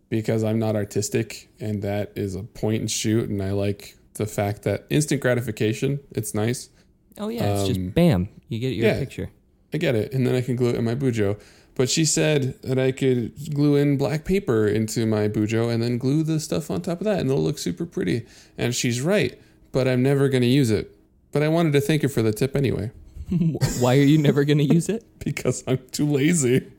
because 0.09 0.43
I'm 0.43 0.59
not 0.59 0.75
artistic, 0.75 1.49
and 1.59 1.81
that 1.81 2.11
is 2.15 2.35
a 2.35 2.43
point 2.43 2.81
and 2.81 2.91
shoot, 2.91 3.29
and 3.29 3.41
I 3.41 3.51
like 3.51 3.95
the 4.15 4.25
fact 4.25 4.63
that 4.63 4.85
instant 4.89 5.21
gratification. 5.21 5.99
It's 6.11 6.33
nice. 6.33 6.69
Oh 7.17 7.29
yeah, 7.29 7.53
it's 7.53 7.61
Um, 7.61 7.67
just 7.75 7.93
bam, 7.95 8.29
you 8.49 8.59
get 8.59 8.73
your 8.75 8.87
yeah. 8.87 8.99
picture. 8.99 9.29
I 9.73 9.77
get 9.77 9.95
it. 9.95 10.13
And 10.13 10.25
then 10.25 10.35
I 10.35 10.41
can 10.41 10.55
glue 10.55 10.69
it 10.69 10.75
in 10.75 10.85
my 10.85 10.95
Bujo. 10.95 11.37
But 11.75 11.89
she 11.89 12.05
said 12.05 12.61
that 12.61 12.79
I 12.79 12.93
could 12.93 13.33
glue 13.53 13.75
in 13.75 13.97
black 13.97 14.23
paper 14.23 14.65
into 14.67 15.05
my 15.05 15.27
Bujo 15.27 15.69
and 15.73 15.83
then 15.83 15.97
glue 15.97 16.23
the 16.23 16.39
stuff 16.39 16.71
on 16.71 16.81
top 16.81 17.01
of 17.01 17.05
that 17.05 17.19
and 17.19 17.29
it'll 17.29 17.43
look 17.43 17.57
super 17.57 17.85
pretty. 17.85 18.25
And 18.57 18.73
she's 18.73 19.01
right, 19.01 19.37
but 19.75 19.87
I'm 19.89 20.01
never 20.01 20.29
going 20.29 20.41
to 20.41 20.47
use 20.61 20.71
it. 20.71 20.95
But 21.33 21.43
I 21.43 21.49
wanted 21.49 21.73
to 21.73 21.81
thank 21.81 22.01
you 22.01 22.07
for 22.09 22.21
the 22.21 22.31
tip 22.31 22.55
anyway 22.55 22.91
Why 23.81 23.97
are 23.97 24.09
you 24.13 24.17
never 24.17 24.45
going 24.45 24.59
to 24.59 24.63
use 24.63 24.87
it? 24.87 25.03
because 25.19 25.63
I'm 25.67 25.79
too 25.91 26.07
lazy. 26.09 26.71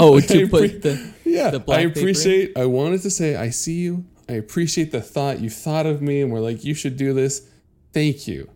Oh, 0.00 0.18
to 0.32 0.48
put 0.48 0.80
the 0.82 1.12
Yeah, 1.24 1.50
the 1.50 1.60
black 1.60 1.80
I 1.80 1.82
appreciate. 1.82 2.56
I 2.56 2.64
wanted 2.66 3.02
to 3.02 3.10
say 3.10 3.36
I 3.36 3.50
see 3.50 3.80
you. 3.80 4.04
I 4.28 4.34
appreciate 4.34 4.92
the 4.92 5.02
thought 5.02 5.40
you 5.40 5.50
thought 5.50 5.84
of 5.84 6.00
me, 6.00 6.22
and 6.22 6.32
we're 6.32 6.40
like, 6.40 6.64
you 6.64 6.72
should 6.74 6.96
do 6.96 7.12
this. 7.12 7.46
Thank 7.92 8.26
you. 8.26 8.48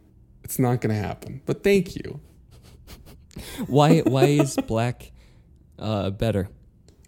It's 0.44 0.58
not 0.58 0.80
going 0.80 0.94
to 0.94 1.00
happen, 1.08 1.42
but 1.44 1.62
thank 1.62 1.96
you. 1.96 2.20
why 3.66 4.00
why 4.00 4.24
is 4.26 4.56
black 4.66 5.12
uh, 5.78 6.10
better? 6.10 6.48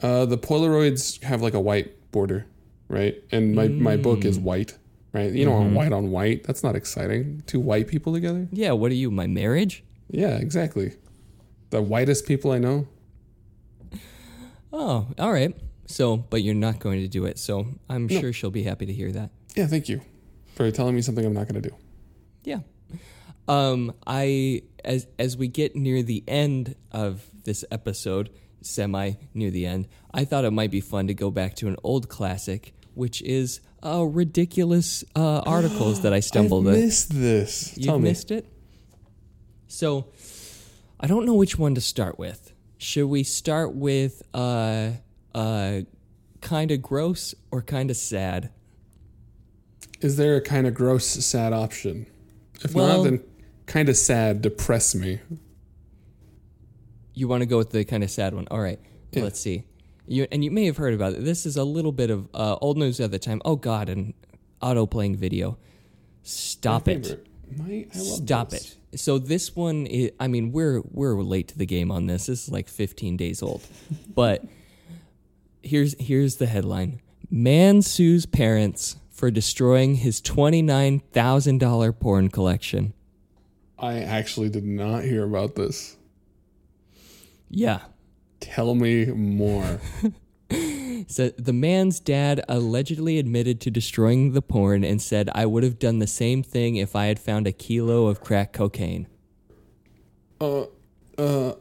Uh, 0.03 0.27
the 0.27 0.37
Polaroids 0.37 1.23
have 1.23 1.41
like 1.41 1.55
a 1.55 1.61
white 1.61 2.11
border, 2.13 2.45
right? 2.89 3.15
And 3.33 3.55
my 3.55 3.69
my 3.69 3.97
book 3.97 4.21
Mm. 4.21 4.25
is 4.31 4.39
white, 4.39 4.77
right? 5.13 5.33
You 5.33 5.45
don't 5.45 5.55
Mm-hmm. 5.67 5.75
want 5.75 5.91
white 5.91 5.93
on 5.97 6.11
white. 6.11 6.45
That's 6.45 6.63
not 6.63 6.77
exciting. 6.77 7.43
Two 7.47 7.61
white 7.61 7.89
people 7.89 8.13
together. 8.13 8.49
Yeah, 8.53 8.73
what 8.73 8.91
are 8.91 8.95
you? 8.95 9.11
My 9.11 9.27
marriage? 9.27 9.85
Yeah, 10.11 10.37
exactly. 10.37 10.95
The 11.71 11.83
whitest 11.83 12.27
people 12.27 12.51
I 12.53 12.59
know. 12.59 12.87
Oh, 14.73 15.07
all 15.19 15.33
right. 15.33 15.55
So, 15.87 16.17
but 16.19 16.43
you're 16.43 16.55
not 16.55 16.79
going 16.79 17.01
to 17.01 17.09
do 17.09 17.25
it. 17.25 17.39
So, 17.39 17.67
I'm 17.89 18.07
No. 18.07 18.21
sure 18.21 18.33
she'll 18.33 18.51
be 18.51 18.63
happy 18.65 18.87
to 18.87 18.93
hear 18.93 19.11
that. 19.13 19.31
Yeah, 19.57 19.67
thank 19.67 19.89
you 19.89 20.03
for 20.55 20.71
telling 20.71 20.95
me 20.95 21.03
something 21.03 21.25
I'm 21.25 21.33
not 21.33 21.49
going 21.49 21.61
to 21.63 21.69
do. 21.69 21.75
Yeah. 22.45 22.61
Um, 23.49 23.95
I 24.07 24.63
as 24.85 25.07
as 25.19 25.37
we 25.39 25.49
get 25.49 25.75
near 25.75 26.03
the 26.03 26.23
end 26.29 26.75
of 26.93 27.31
this 27.45 27.65
episode, 27.71 28.29
semi 28.61 29.13
near 29.33 29.51
the 29.51 29.65
end, 29.65 29.89
I 30.13 30.27
thought 30.27 30.45
it 30.45 30.51
might 30.51 30.71
be 30.71 30.81
fun 30.83 31.07
to 31.07 31.15
go 31.15 31.31
back 31.31 31.55
to 31.57 31.69
an 31.69 31.77
old 31.83 32.11
classic, 32.11 32.75
which 32.95 33.23
is 33.23 33.61
uh, 33.85 34.05
ridiculous 34.05 35.05
uh, 35.17 35.39
articles 35.41 36.03
that 36.03 36.13
I 36.13 36.21
stumbled. 36.31 36.67
I've 36.69 36.75
at. 36.75 36.81
missed 36.81 37.11
this. 37.21 37.79
Tell 37.83 37.99
me. 37.99 38.09
missed 38.11 38.31
it. 38.31 38.47
So, 39.67 40.07
I 41.01 41.07
don't 41.07 41.27
know 41.27 41.35
which 41.35 41.59
one 41.59 41.75
to 41.75 41.81
start 41.81 42.19
with. 42.19 42.53
Should 42.79 43.07
we 43.07 43.23
start 43.25 43.75
with 43.75 44.23
uh 44.33 44.91
uh 45.35 45.81
kind 46.41 46.71
of 46.71 46.81
gross 46.81 47.35
or 47.51 47.61
kind 47.63 47.91
of 47.91 47.97
sad? 47.97 48.51
Is 50.01 50.17
there 50.17 50.37
a 50.37 50.41
kind 50.41 50.67
of 50.67 50.75
gross, 50.75 51.05
sad 51.05 51.53
option? 51.53 52.07
If 52.63 52.75
Well- 52.75 52.99
not, 52.99 53.11
then 53.11 53.25
kind 53.67 53.89
of 53.89 53.97
sad, 53.97 54.43
depress 54.43 54.95
me. 54.95 55.19
You 57.15 57.27
want 57.29 57.41
to 57.43 57.47
go 57.47 57.59
with 57.59 57.71
the 57.71 57.85
kind 57.85 58.05
of 58.05 58.11
sad 58.11 58.33
one. 58.33 58.47
All 58.51 58.61
right. 58.61 58.79
Yeah. 59.13 59.25
Let's 59.25 59.41
see. 59.41 59.65
You 60.09 60.27
and 60.33 60.43
you 60.43 60.51
may 60.51 60.65
have 60.67 60.77
heard 60.77 60.95
about 60.95 61.13
it. 61.13 61.25
This 61.25 61.47
is 61.47 61.57
a 61.57 61.65
little 61.65 61.93
bit 61.93 62.11
of 62.11 62.29
uh, 62.35 62.57
old 62.61 62.79
news 62.79 63.01
at 63.01 63.11
the 63.11 63.19
time. 63.19 63.43
Oh 63.45 63.57
God, 63.57 63.89
an 63.89 64.15
auto 64.61 64.87
playing 64.87 65.17
video. 65.17 65.59
Stop 66.23 66.87
My 66.87 66.95
it. 66.95 67.27
My, 67.57 67.87
Stop 67.93 68.51
this. 68.51 68.77
it. 68.93 69.01
So 69.01 69.19
this 69.19 69.55
one, 69.55 69.87
is, 69.87 70.11
I 70.19 70.29
mean, 70.29 70.53
we're 70.53 70.81
we're 70.81 71.21
late 71.23 71.49
to 71.49 71.59
the 71.59 71.67
game 71.67 71.91
on 71.91 72.07
this. 72.07 72.27
This 72.27 72.45
is 72.45 72.51
like 72.51 72.69
15 72.69 73.17
days 73.17 73.43
old, 73.43 73.63
but 74.15 74.45
here's 75.63 75.95
here's 75.99 76.37
the 76.37 76.47
headline: 76.47 77.01
Man 77.31 77.83
sues 77.83 78.27
parents 78.27 78.97
for 79.11 79.31
destroying 79.31 79.97
his 79.97 80.21
twenty 80.21 80.63
nine 80.63 81.01
thousand 81.13 81.59
dollar 81.59 81.93
porn 81.93 82.29
collection. 82.29 82.95
I 83.79 84.01
actually 84.01 84.49
did 84.49 84.65
not 84.65 85.05
hear 85.05 85.25
about 85.25 85.55
this. 85.55 85.97
Yeah. 87.51 87.81
Tell 88.41 88.75
me 88.75 89.07
more. 89.07 89.81
So 91.07 91.29
the 91.31 91.53
man's 91.53 92.01
dad 92.01 92.43
allegedly 92.49 93.19
admitted 93.19 93.61
to 93.63 93.71
destroying 93.71 94.33
the 94.33 94.43
porn 94.43 94.83
and 94.85 95.01
said, 95.01 95.31
"I 95.35 95.47
would 95.47 95.63
have 95.63 95.79
done 95.79 96.01
the 96.01 96.07
same 96.07 96.43
thing 96.43 96.77
if 96.77 96.97
I 96.97 97.07
had 97.07 97.19
found 97.19 97.47
a 97.47 97.53
kilo 97.53 98.07
of 98.07 98.21
crack 98.21 98.53
cocaine." 98.53 99.07
uh, 100.41 100.65
uh, 101.17 101.53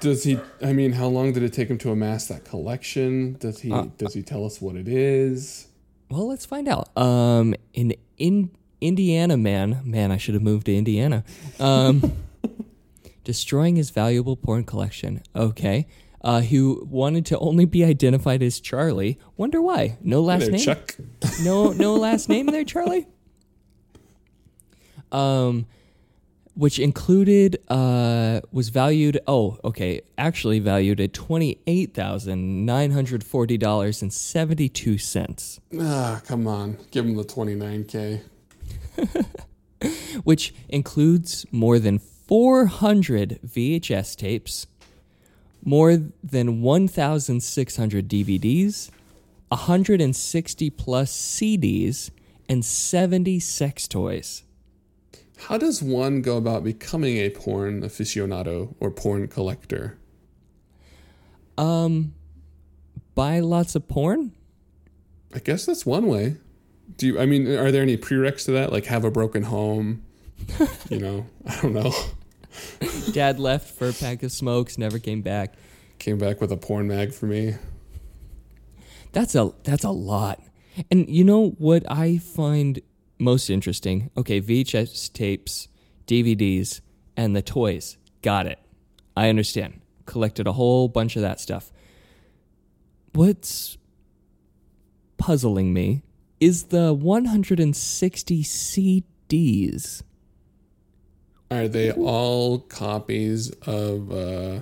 does 0.00 0.24
he? 0.24 0.38
I 0.62 0.72
mean, 0.72 0.92
how 0.92 1.06
long 1.06 1.32
did 1.32 1.42
it 1.42 1.52
take 1.52 1.68
him 1.68 1.78
to 1.78 1.90
amass 1.90 2.26
that 2.28 2.44
collection? 2.44 3.36
Does 3.38 3.60
he? 3.60 3.72
Uh, 3.72 3.86
does 3.96 4.14
he 4.14 4.22
tell 4.22 4.44
us 4.44 4.60
what 4.60 4.76
it 4.76 4.88
is? 4.88 5.68
Well, 6.10 6.28
let's 6.28 6.46
find 6.46 6.68
out. 6.68 6.96
Um, 6.96 7.54
in 7.74 7.94
in 8.16 8.50
Indiana 8.80 9.36
man, 9.36 9.82
man, 9.84 10.10
I 10.10 10.16
should 10.16 10.34
have 10.34 10.42
moved 10.42 10.66
to 10.66 10.76
Indiana. 10.76 11.24
Um, 11.58 12.12
destroying 13.28 13.76
his 13.76 13.90
valuable 13.90 14.36
porn 14.36 14.64
collection. 14.64 15.22
Okay. 15.36 15.86
Uh, 16.22 16.40
who 16.40 16.82
wanted 16.90 17.26
to 17.26 17.38
only 17.40 17.66
be 17.66 17.84
identified 17.84 18.42
as 18.42 18.58
Charlie? 18.58 19.18
Wonder 19.36 19.60
why? 19.60 19.98
No 20.00 20.22
last 20.22 20.44
There, 20.44 20.52
name. 20.52 20.60
Chuck. 20.60 20.96
No, 21.42 21.72
no 21.72 21.94
last 21.94 22.30
name 22.30 22.46
there, 22.46 22.64
Charlie. 22.64 23.06
Um, 25.10 25.64
which 26.52 26.78
included 26.78 27.56
uh 27.68 28.42
was 28.52 28.68
valued. 28.68 29.18
Oh, 29.26 29.56
okay, 29.64 30.02
actually 30.18 30.58
valued 30.58 31.00
at 31.00 31.14
twenty 31.14 31.62
eight 31.66 31.94
thousand 31.94 32.66
nine 32.66 32.90
hundred 32.90 33.24
forty 33.24 33.56
dollars 33.56 34.02
and 34.02 34.12
seventy 34.12 34.68
two 34.68 34.98
cents. 34.98 35.60
Ah, 35.80 36.20
come 36.26 36.46
on, 36.46 36.76
give 36.90 37.06
him 37.06 37.16
the 37.16 37.24
twenty 37.24 37.54
nine 37.54 37.84
k. 37.84 38.20
which 40.24 40.52
includes 40.68 41.46
more 41.50 41.78
than 41.78 41.98
400 42.28 43.40
VHS 43.44 44.14
tapes, 44.14 44.66
more 45.64 45.96
than 46.22 46.60
1,600 46.60 48.08
DVDs, 48.08 48.90
160 49.48 50.70
plus 50.70 51.10
CDs, 51.10 52.10
and 52.46 52.62
70 52.62 53.40
sex 53.40 53.88
toys. 53.88 54.44
How 55.38 55.56
does 55.56 55.82
one 55.82 56.20
go 56.20 56.36
about 56.36 56.64
becoming 56.64 57.16
a 57.16 57.30
porn 57.30 57.80
aficionado 57.82 58.74
or 58.78 58.90
porn 58.90 59.28
collector? 59.28 59.98
Um, 61.56 62.14
buy 63.14 63.40
lots 63.40 63.74
of 63.74 63.88
porn? 63.88 64.32
I 65.34 65.38
guess 65.38 65.64
that's 65.64 65.86
one 65.86 66.06
way. 66.06 66.36
Do 66.96 67.06
you? 67.06 67.20
I 67.20 67.26
mean, 67.26 67.46
are 67.48 67.70
there 67.70 67.82
any 67.82 67.96
prereqs 67.96 68.44
to 68.46 68.50
that? 68.52 68.72
Like 68.72 68.86
have 68.86 69.04
a 69.04 69.10
broken 69.10 69.44
home? 69.44 70.02
you 70.88 70.98
know, 70.98 71.26
I 71.46 71.60
don't 71.60 71.74
know. 71.74 71.92
Dad 73.12 73.38
left 73.38 73.74
for 73.76 73.88
a 73.88 73.92
pack 73.92 74.22
of 74.22 74.32
smokes, 74.32 74.78
never 74.78 74.98
came 74.98 75.22
back. 75.22 75.54
Came 75.98 76.18
back 76.18 76.40
with 76.40 76.52
a 76.52 76.56
porn 76.56 76.88
mag 76.88 77.12
for 77.12 77.26
me. 77.26 77.56
That's 79.12 79.34
a 79.34 79.52
that's 79.64 79.84
a 79.84 79.90
lot. 79.90 80.40
And 80.90 81.08
you 81.08 81.24
know 81.24 81.50
what 81.58 81.90
I 81.90 82.18
find 82.18 82.80
most 83.18 83.50
interesting? 83.50 84.10
Okay, 84.16 84.40
VHS 84.40 85.12
tapes, 85.12 85.68
DVDs, 86.06 86.80
and 87.16 87.34
the 87.34 87.42
toys. 87.42 87.96
Got 88.22 88.46
it. 88.46 88.58
I 89.16 89.28
understand. 89.28 89.80
Collected 90.06 90.46
a 90.46 90.52
whole 90.52 90.88
bunch 90.88 91.16
of 91.16 91.22
that 91.22 91.40
stuff. 91.40 91.72
What's 93.12 93.76
puzzling 95.16 95.72
me 95.72 96.02
is 96.40 96.64
the 96.64 96.94
160 96.94 98.44
CDs. 98.44 100.02
Are 101.50 101.66
they 101.68 101.92
all 101.92 102.58
copies 102.58 103.50
of 103.66 104.12
uh, 104.12 104.60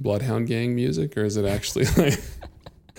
Bloodhound 0.00 0.46
Gang 0.46 0.74
music, 0.74 1.16
or 1.16 1.24
is 1.24 1.36
it 1.36 1.44
actually 1.44 1.84
like? 1.96 2.20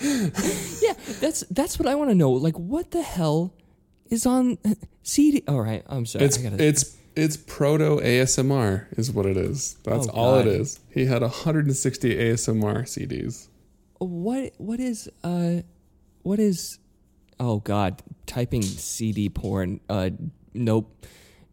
Yeah, 0.00 0.92
that's 1.20 1.40
that's 1.50 1.78
what 1.78 1.88
I 1.88 1.94
want 1.96 2.10
to 2.10 2.14
know. 2.14 2.30
Like, 2.30 2.56
what 2.58 2.92
the 2.92 3.02
hell 3.02 3.52
is 4.10 4.26
on 4.26 4.56
CD? 5.02 5.42
All 5.48 5.60
right, 5.60 5.82
I'm 5.88 6.06
sorry. 6.06 6.24
It's 6.24 6.38
gotta, 6.38 6.62
it's 6.62 6.96
it's 7.16 7.36
proto 7.36 7.96
ASMR 8.00 8.86
is 8.96 9.10
what 9.10 9.26
it 9.26 9.36
is. 9.36 9.76
That's 9.82 10.06
Oh, 10.06 10.12
all 10.12 10.34
it 10.38 10.44
God. 10.44 10.52
is. 10.52 10.78
He 10.90 11.06
had 11.06 11.22
160 11.22 12.14
ASMR 12.16 12.82
CDs. 12.84 13.48
what 13.98 14.52
what 14.58 14.78
is 14.78 15.08
uh 15.24 15.62
what 16.22 16.38
is 16.38 16.78
oh 17.40 17.58
god 17.58 18.00
typing 18.26 18.62
cd 18.62 19.28
porn 19.28 19.80
uh 19.88 20.10
nope 20.54 21.04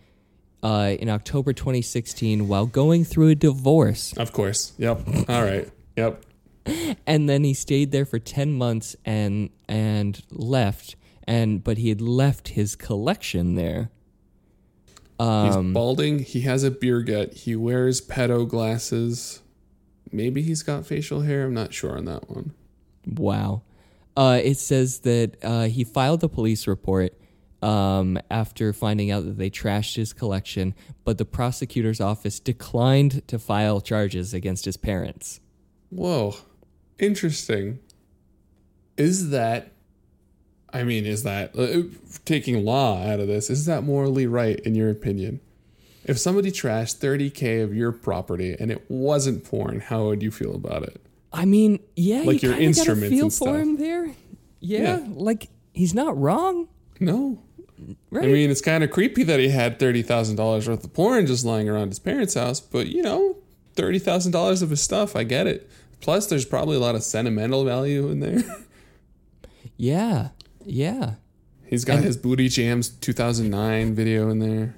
uh, 0.61 0.95
in 0.99 1.07
October 1.09 1.53
2016 1.53 2.47
while 2.47 2.65
going 2.65 3.05
through 3.05 3.29
a 3.29 3.35
divorce. 3.35 4.13
Of 4.17 4.33
course. 4.33 4.73
Yep. 4.77 5.29
All 5.29 5.43
right. 5.43 5.69
Yep. 5.95 6.25
And 7.07 7.27
then 7.29 7.43
he 7.43 7.53
stayed 7.53 7.91
there 7.91 8.05
for 8.05 8.19
10 8.19 8.53
months 8.53 8.95
and 9.05 9.49
and 9.67 10.21
left 10.29 10.95
and 11.25 11.63
but 11.63 11.77
he 11.77 11.89
had 11.89 12.01
left 12.01 12.49
his 12.49 12.75
collection 12.75 13.55
there 13.55 13.89
He's 15.19 15.55
um 15.55 15.71
balding. 15.73 16.17
He 16.19 16.41
has 16.41 16.63
a 16.63 16.71
beer 16.71 17.03
gut. 17.03 17.33
He 17.33 17.55
wears 17.55 18.01
pedo 18.01 18.47
glasses. 18.47 19.43
Maybe 20.11 20.41
he's 20.41 20.63
got 20.63 20.83
facial 20.87 21.21
hair. 21.21 21.45
I'm 21.45 21.53
not 21.53 21.73
sure 21.75 21.95
on 21.95 22.05
that 22.05 22.27
one. 22.27 22.53
wow 23.07 23.61
uh 24.17 24.39
it 24.43 24.57
says 24.57 24.99
that 24.99 25.37
uh 25.43 25.63
he 25.67 25.83
filed 25.83 26.23
a 26.23 26.27
police 26.27 26.65
report 26.67 27.13
um 27.61 28.17
after 28.31 28.73
finding 28.73 29.11
out 29.11 29.23
that 29.25 29.37
they 29.37 29.49
trashed 29.49 29.95
his 29.95 30.11
collection 30.11 30.73
but 31.05 31.17
the 31.19 31.25
prosecutor's 31.25 32.01
office 32.01 32.39
declined 32.39 33.25
to 33.27 33.37
file 33.39 33.79
charges 33.79 34.33
against 34.33 34.65
his 34.65 34.75
parents 34.77 35.39
Whoa. 35.91 36.35
Interesting. 37.01 37.79
Is 38.97 39.29
that 39.31 39.71
I 40.73 40.83
mean, 40.83 41.05
is 41.05 41.23
that 41.23 41.57
uh, 41.57 41.83
taking 42.23 42.63
law 42.63 43.03
out 43.05 43.19
of 43.19 43.27
this? 43.27 43.49
Is 43.49 43.65
that 43.65 43.83
morally 43.83 44.25
right 44.25 44.57
in 44.61 44.73
your 44.75 44.89
opinion? 44.89 45.41
If 46.05 46.17
somebody 46.17 46.49
trashed 46.51 46.97
30k 46.99 47.61
of 47.63 47.75
your 47.75 47.91
property 47.91 48.55
and 48.57 48.71
it 48.71 48.89
wasn't 48.89 49.43
porn, 49.43 49.81
how 49.81 50.05
would 50.05 50.23
you 50.23 50.31
feel 50.31 50.55
about 50.55 50.83
it? 50.83 51.01
i 51.33 51.45
mean 51.45 51.79
yeah 51.95 52.23
Like 52.25 52.43
you 52.43 52.49
your 52.49 52.59
instruments 52.59 53.07
feel 53.15 53.23
and 53.25 53.33
for 53.33 53.57
him 53.57 53.77
there 53.77 54.07
yeah, 54.59 54.97
Yeah. 54.97 55.05
like 55.13 55.47
he's 55.73 55.93
not 55.93 56.17
wrong 56.19 56.67
No. 56.99 57.39
right 58.09 58.25
I 58.25 58.27
mean, 58.27 58.49
it's 58.51 58.59
kind 58.59 58.83
of 58.83 58.91
creepy 58.91 59.23
that 59.23 59.39
he 59.39 59.47
had 59.47 59.79
$30,000 59.79 60.67
worth 60.67 60.83
of 60.83 60.93
porn 60.93 61.25
just 61.27 61.45
lying 61.45 61.69
around 61.69 61.87
his 61.87 61.99
parents' 61.99 62.33
house, 62.33 62.59
but 62.59 62.87
you 62.87 63.01
know, 63.01 63.37
$30,000 63.77 64.61
of 64.61 64.69
his 64.71 64.81
stuff, 64.81 65.15
I 65.15 65.23
get 65.23 65.47
it. 65.47 65.69
Plus, 66.01 66.27
there's 66.27 66.45
probably 66.45 66.75
a 66.75 66.79
lot 66.79 66.95
of 66.95 67.03
sentimental 67.03 67.63
value 67.63 68.09
in 68.09 68.19
there. 68.19 68.43
yeah 69.77 70.29
yeah 70.63 71.15
He's 71.71 71.85
got 71.85 71.99
his 71.99 72.17
Booty 72.17 72.49
Jams 72.49 72.89
2009 72.89 73.95
video 73.95 74.29
in 74.29 74.39
there. 74.39 74.75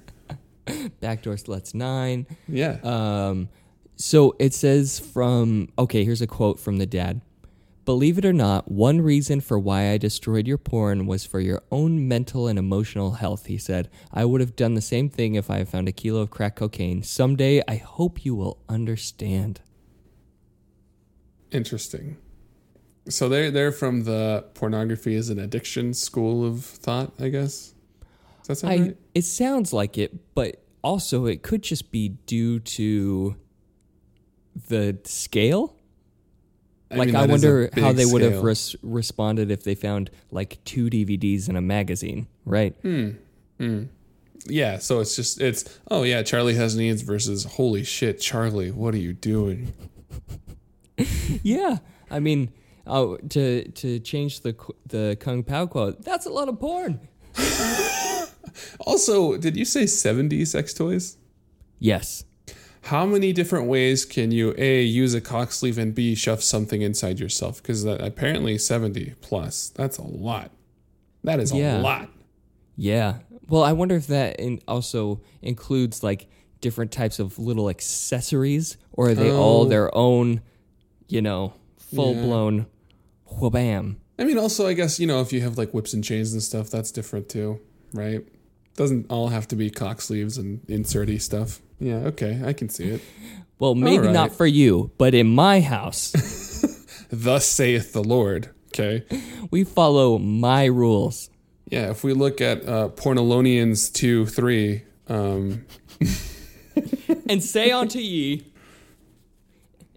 Backdoor 1.00 1.34
Sluts 1.34 1.74
9. 1.74 2.24
Yeah. 2.46 2.78
Um, 2.84 3.48
so 3.96 4.36
it 4.38 4.54
says 4.54 5.00
from, 5.00 5.70
okay, 5.76 6.04
here's 6.04 6.22
a 6.22 6.28
quote 6.28 6.60
from 6.60 6.76
the 6.76 6.86
dad. 6.86 7.20
Believe 7.84 8.16
it 8.16 8.24
or 8.24 8.32
not, 8.32 8.70
one 8.70 9.00
reason 9.00 9.40
for 9.40 9.58
why 9.58 9.90
I 9.90 9.98
destroyed 9.98 10.46
your 10.46 10.56
porn 10.56 11.06
was 11.06 11.26
for 11.26 11.40
your 11.40 11.62
own 11.72 12.06
mental 12.06 12.46
and 12.46 12.60
emotional 12.60 13.10
health, 13.14 13.46
he 13.46 13.58
said. 13.58 13.90
I 14.12 14.24
would 14.24 14.40
have 14.40 14.54
done 14.54 14.74
the 14.74 14.80
same 14.80 15.08
thing 15.08 15.34
if 15.34 15.50
I 15.50 15.58
had 15.58 15.68
found 15.68 15.88
a 15.88 15.92
kilo 15.92 16.20
of 16.20 16.30
crack 16.30 16.54
cocaine. 16.54 17.02
Someday, 17.02 17.60
I 17.66 17.74
hope 17.74 18.24
you 18.24 18.36
will 18.36 18.58
understand. 18.68 19.62
Interesting. 21.54 22.16
So 23.08 23.28
they're 23.28 23.50
they're 23.50 23.72
from 23.72 24.04
the 24.04 24.44
pornography 24.54 25.14
is 25.14 25.30
an 25.30 25.38
addiction 25.38 25.94
school 25.94 26.44
of 26.44 26.64
thought, 26.64 27.12
I 27.20 27.28
guess. 27.28 27.74
Does 28.42 28.46
that 28.48 28.56
sound 28.56 28.72
I, 28.72 28.76
right? 28.86 28.96
It 29.14 29.22
sounds 29.22 29.72
like 29.72 29.96
it, 29.96 30.34
but 30.34 30.62
also 30.82 31.26
it 31.26 31.42
could 31.42 31.62
just 31.62 31.92
be 31.92 32.08
due 32.08 32.58
to 32.60 33.36
the 34.68 34.98
scale. 35.04 35.76
like 36.90 37.06
mean, 37.06 37.16
I 37.16 37.26
that 37.26 37.34
is 37.34 37.44
a 37.44 37.48
wonder 37.48 37.70
how 37.74 37.92
they 37.92 38.06
would 38.06 38.22
have 38.22 38.42
res- 38.42 38.76
responded 38.82 39.50
if 39.50 39.64
they 39.64 39.74
found 39.74 40.10
like 40.30 40.62
two 40.64 40.90
DVDs 40.90 41.48
in 41.48 41.56
a 41.56 41.62
magazine, 41.62 42.26
right? 42.44 42.74
Hmm. 42.82 43.10
Yeah, 44.46 44.78
so 44.78 45.00
it's 45.00 45.16
just 45.16 45.40
it's 45.40 45.78
oh 45.90 46.02
yeah, 46.02 46.22
Charlie 46.22 46.54
has 46.54 46.76
needs 46.76 47.02
versus 47.02 47.44
holy 47.44 47.84
shit, 47.84 48.20
Charlie, 48.20 48.70
what 48.70 48.94
are 48.94 48.98
you 48.98 49.12
doing? 49.12 49.72
Yeah, 51.42 51.78
I 52.10 52.20
mean, 52.20 52.52
uh, 52.86 53.16
to 53.30 53.68
to 53.68 53.98
change 54.00 54.40
the 54.40 54.54
the 54.86 55.16
Kung 55.20 55.42
Pow 55.42 55.66
quote, 55.66 56.02
that's 56.02 56.26
a 56.26 56.30
lot 56.30 56.48
of 56.48 56.58
porn. 56.60 57.00
Also, 58.86 59.36
did 59.36 59.56
you 59.56 59.64
say 59.64 59.84
70 59.86 60.44
sex 60.44 60.72
toys? 60.74 61.16
Yes, 61.80 62.24
How 62.82 63.04
many 63.06 63.32
different 63.32 63.66
ways 63.66 64.04
can 64.04 64.30
you 64.30 64.54
A 64.58 64.82
use 64.82 65.14
a 65.14 65.20
cock 65.20 65.50
sleeve 65.52 65.76
and 65.78 65.94
B 65.94 66.14
shove 66.14 66.42
something 66.42 66.82
inside 66.82 67.18
yourself? 67.18 67.60
Because 67.62 67.84
apparently 67.84 68.58
70 68.58 69.14
plus. 69.22 69.70
That's 69.70 69.96
a 69.98 70.02
lot. 70.04 70.50
That 71.24 71.40
is 71.40 71.50
Yeah. 71.52 71.80
a 71.80 71.82
lot. 71.82 72.10
yeah. 72.76 73.18
Well, 73.48 73.62
I 73.64 73.72
wonder 73.72 73.96
if 73.96 74.06
that 74.08 74.38
in 74.38 74.60
also 74.68 75.20
includes 75.42 76.02
like 76.02 76.28
different 76.60 76.92
types 76.92 77.18
of 77.18 77.38
little 77.38 77.68
accessories, 77.68 78.76
or 78.92 79.08
are 79.10 79.14
they 79.14 79.30
all 79.32 79.62
Oh. 79.62 79.68
their 79.68 79.94
own, 79.96 80.40
you 81.08 81.22
know, 81.22 81.54
full 81.78 82.14
blown 82.14 82.66
whabam? 83.40 83.96
I 84.18 84.24
mean, 84.24 84.38
also, 84.38 84.66
I 84.66 84.74
guess, 84.74 85.00
you 85.00 85.06
know, 85.06 85.20
if 85.20 85.32
you 85.32 85.40
have 85.40 85.58
like 85.58 85.72
whips 85.72 85.92
and 85.92 86.04
chains 86.04 86.32
and 86.32 86.42
stuff, 86.42 86.70
that's 86.70 86.92
different 86.92 87.28
too, 87.28 87.60
right? 87.92 88.24
Doesn't 88.76 89.10
all 89.10 89.28
have 89.28 89.48
to 89.48 89.56
be 89.56 89.70
cock 89.70 90.00
sleeves 90.00 90.38
and 90.38 90.60
inserty 90.66 91.20
stuff. 91.20 91.60
Yeah, 91.80 91.96
okay, 91.96 92.40
I 92.44 92.52
can 92.52 92.68
see 92.68 92.84
it. 92.84 93.02
Well, 93.60 93.76
maybe 93.76 94.06
right. 94.06 94.12
not 94.12 94.32
for 94.32 94.46
you, 94.46 94.90
but 94.98 95.14
in 95.14 95.32
my 95.32 95.60
house, 95.60 96.12
Thus 97.10 97.46
saith 97.46 97.92
the 97.92 98.02
Lord, 98.02 98.50
okay? 98.68 99.04
we 99.52 99.62
follow 99.62 100.18
my 100.18 100.64
rules. 100.64 101.30
Yeah, 101.70 101.90
if 101.90 102.02
we 102.02 102.12
look 102.12 102.40
at 102.40 102.68
uh, 102.68 102.88
Pornolonians 102.88 103.92
2 103.92 104.26
3, 104.26 104.82
um, 105.08 105.64
and 107.28 107.42
say 107.42 107.70
unto 107.70 108.00
ye, 108.00 108.44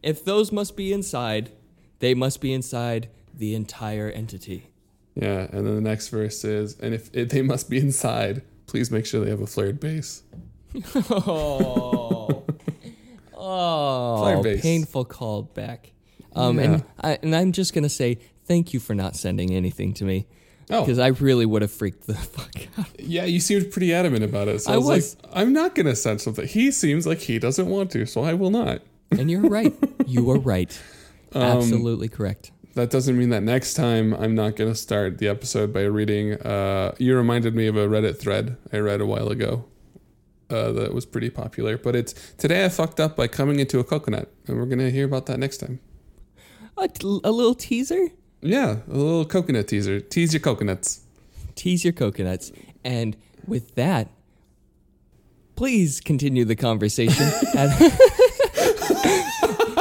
if 0.08 0.24
those 0.26 0.52
must 0.52 0.76
be 0.76 0.92
inside, 0.94 1.52
they 2.00 2.14
must 2.14 2.42
be 2.42 2.52
inside 2.54 3.10
the 3.34 3.54
entire 3.56 4.10
entity. 4.10 4.70
yeah, 5.16 5.48
and 5.52 5.66
then 5.66 5.76
the 5.76 5.82
next 5.92 6.08
verse 6.10 6.44
is, 6.44 6.80
and 6.80 6.94
if, 6.94 7.10
if 7.14 7.30
they 7.30 7.42
must 7.42 7.70
be 7.70 7.78
inside, 7.78 8.42
please 8.68 8.90
make 8.92 9.06
sure 9.06 9.24
they 9.24 9.30
have 9.32 9.42
a 9.42 9.48
flared 9.48 9.80
base. 9.80 10.24
Oh, 11.10 12.44
oh, 13.34 14.44
base. 14.44 14.62
painful 14.62 15.06
callback. 15.06 15.92
Um, 16.36 16.58
Yeah. 16.60 16.64
and 16.66 16.84
I, 17.02 17.18
and 17.24 17.36
I'm 17.36 17.52
just 17.52 17.74
gonna 17.74 17.90
say 17.90 18.20
thank 18.46 18.74
you 18.74 18.80
for 18.80 18.94
not 18.96 19.16
sending 19.16 19.52
anything 19.54 19.94
to 19.96 20.06
me 20.06 20.28
Oh, 20.70 20.82
because 20.82 21.00
I 21.00 21.08
really 21.08 21.46
would 21.46 21.62
have 21.62 21.72
freaked 21.72 22.08
the 22.08 22.14
fuck 22.36 22.56
out. 22.78 22.88
yeah, 23.00 23.24
you 23.26 23.40
seemed 23.40 23.72
pretty 23.72 23.94
adamant 23.94 24.24
about 24.24 24.48
it. 24.50 24.60
So 24.62 24.72
I, 24.72 24.76
I 24.76 24.78
was, 24.78 24.88
was. 24.88 25.18
like, 25.24 25.32
I'm 25.34 25.54
not 25.54 25.76
going 25.76 25.86
to 25.86 25.96
send 25.96 26.20
something. 26.20 26.46
He 26.46 26.72
seems 26.72 27.08
like 27.08 27.20
he 27.20 27.40
doesn't 27.40 27.68
want 27.70 27.90
to, 27.92 28.06
so 28.06 28.22
I 28.24 28.34
will 28.34 28.50
not. 28.52 28.82
And 29.12 29.30
you're 29.32 29.42
right. 29.50 29.74
You 30.06 30.30
are 30.32 30.40
right. 30.40 30.80
Um, 31.34 31.42
Absolutely 31.44 32.08
correct. 32.08 32.52
That 32.76 32.90
doesn't 32.90 33.18
mean 33.18 33.30
that 33.32 33.44
next 33.44 33.74
time 33.74 34.14
I'm 34.14 34.34
not 34.34 34.56
going 34.56 34.72
to 34.72 34.76
start 34.76 35.18
the 35.18 35.28
episode 35.28 35.74
by 35.74 35.82
reading. 35.82 36.36
Uh, 36.36 36.96
you 36.98 37.18
reminded 37.18 37.54
me 37.54 37.68
of 37.68 37.76
a 37.76 37.86
Reddit 37.86 38.18
thread 38.18 38.56
I 38.72 38.78
read 38.78 39.02
a 39.02 39.06
while 39.06 39.28
ago 39.28 39.66
uh, 40.50 40.72
that 40.72 40.94
was 40.94 41.06
pretty 41.06 41.30
popular. 41.30 41.78
But 41.78 41.98
it's 41.98 42.14
today 42.38 42.64
I 42.64 42.70
fucked 42.70 43.02
up 43.02 43.18
by 43.18 43.28
coming 43.28 43.60
into 43.60 43.80
a 43.80 43.84
coconut, 43.84 44.32
and 44.48 44.58
we're 44.58 44.66
going 44.68 44.80
to 44.80 44.90
hear 44.90 45.04
about 45.06 45.26
that 45.26 45.38
next 45.38 45.58
time. 45.58 45.82
A, 46.78 46.90
a 47.04 47.32
little 47.32 47.54
teaser. 47.56 48.08
Yeah, 48.42 48.78
a 48.90 48.94
little 48.96 49.26
coconut 49.26 49.68
teaser. 49.68 50.00
Tease 50.00 50.34
your 50.34 50.40
coconuts. 50.42 51.02
tease 51.56 51.84
your 51.84 51.94
coconuts. 51.94 52.54
And 52.86 53.18
with 53.46 53.76
that, 53.76 54.08
please 55.58 56.00
continue 56.00 56.46
the 56.46 56.56
conversation. 56.56 57.26
At- 57.54 58.00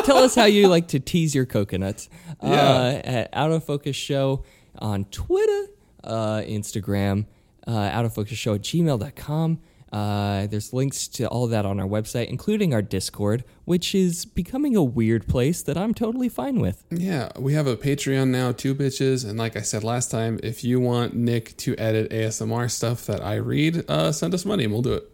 Tell 0.07 0.19
us 0.19 0.35
how 0.35 0.45
you 0.45 0.69
like 0.69 0.89
to 0.89 1.01
tease 1.01 1.35
your 1.35 1.47
coconuts. 1.47 2.09
Uh, 2.41 2.47
Yeah. 2.49 3.01
at 3.05 3.31
Out 3.33 3.51
of 3.51 3.65
Focus 3.65 3.97
Show 3.97 4.45
on 4.79 5.05
Twitter, 5.07 5.67
uh, 6.05 6.43
Instagram, 6.47 7.27
uh, 7.67 7.73
Out 7.73 8.05
of 8.05 8.15
Focus 8.15 8.39
Show 8.39 8.55
at 8.55 8.63
gmail.com. 8.63 9.59
Uh, 9.93 10.47
there's 10.49 10.73
links 10.73 11.09
to 11.09 11.27
all 11.29 11.45
of 11.45 11.51
that 11.51 11.65
on 11.65 11.81
our 11.81 11.87
website, 11.87 12.27
including 12.27 12.75
our 12.75 12.83
Discord, 12.83 13.45
which 13.65 13.95
is 13.95 14.25
becoming 14.25 14.77
a 14.77 14.83
weird 14.83 15.27
place 15.27 15.63
that 15.63 15.77
I'm 15.77 15.95
totally 15.95 16.29
fine 16.29 16.61
with. 16.61 16.85
Yeah, 16.91 17.31
we 17.39 17.55
have 17.55 17.67
a 17.67 17.77
Patreon 17.77 18.29
now, 18.29 18.53
two 18.53 18.75
bitches, 18.75 19.29
and 19.29 19.39
like 19.39 19.57
I 19.57 19.61
said 19.63 19.83
last 19.85 20.11
time, 20.11 20.39
if 20.43 20.63
you 20.65 20.81
want 20.81 21.15
Nick 21.15 21.57
to 21.59 21.75
edit 21.79 22.11
ASMR 22.11 22.69
stuff 22.71 23.07
that 23.07 23.23
I 23.25 23.37
read, 23.37 23.85
uh, 23.89 24.13
send 24.13 24.35
us 24.35 24.45
money 24.45 24.65
and 24.65 24.73
we'll 24.73 24.83
do 24.83 24.95
it. 24.95 25.11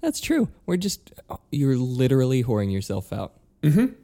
That's 0.00 0.20
true. 0.20 0.48
We're 0.66 0.76
just, 0.78 1.12
you're 1.52 1.76
literally 1.76 2.42
whoring 2.44 2.72
yourself 2.72 3.12
out. 3.12 3.34
Mhm. 3.64 3.94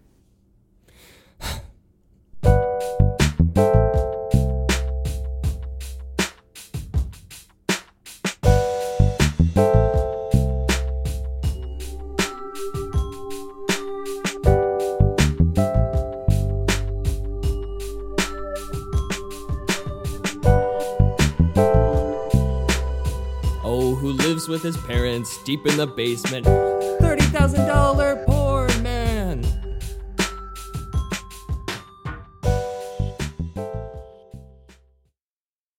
oh, 23.62 23.94
who 23.94 24.12
lives 24.12 24.48
with 24.48 24.62
his 24.62 24.78
parents 24.78 25.36
deep 25.44 25.66
in 25.66 25.76
the 25.76 25.86
basement? 25.86 26.46
$30,000 26.46 28.30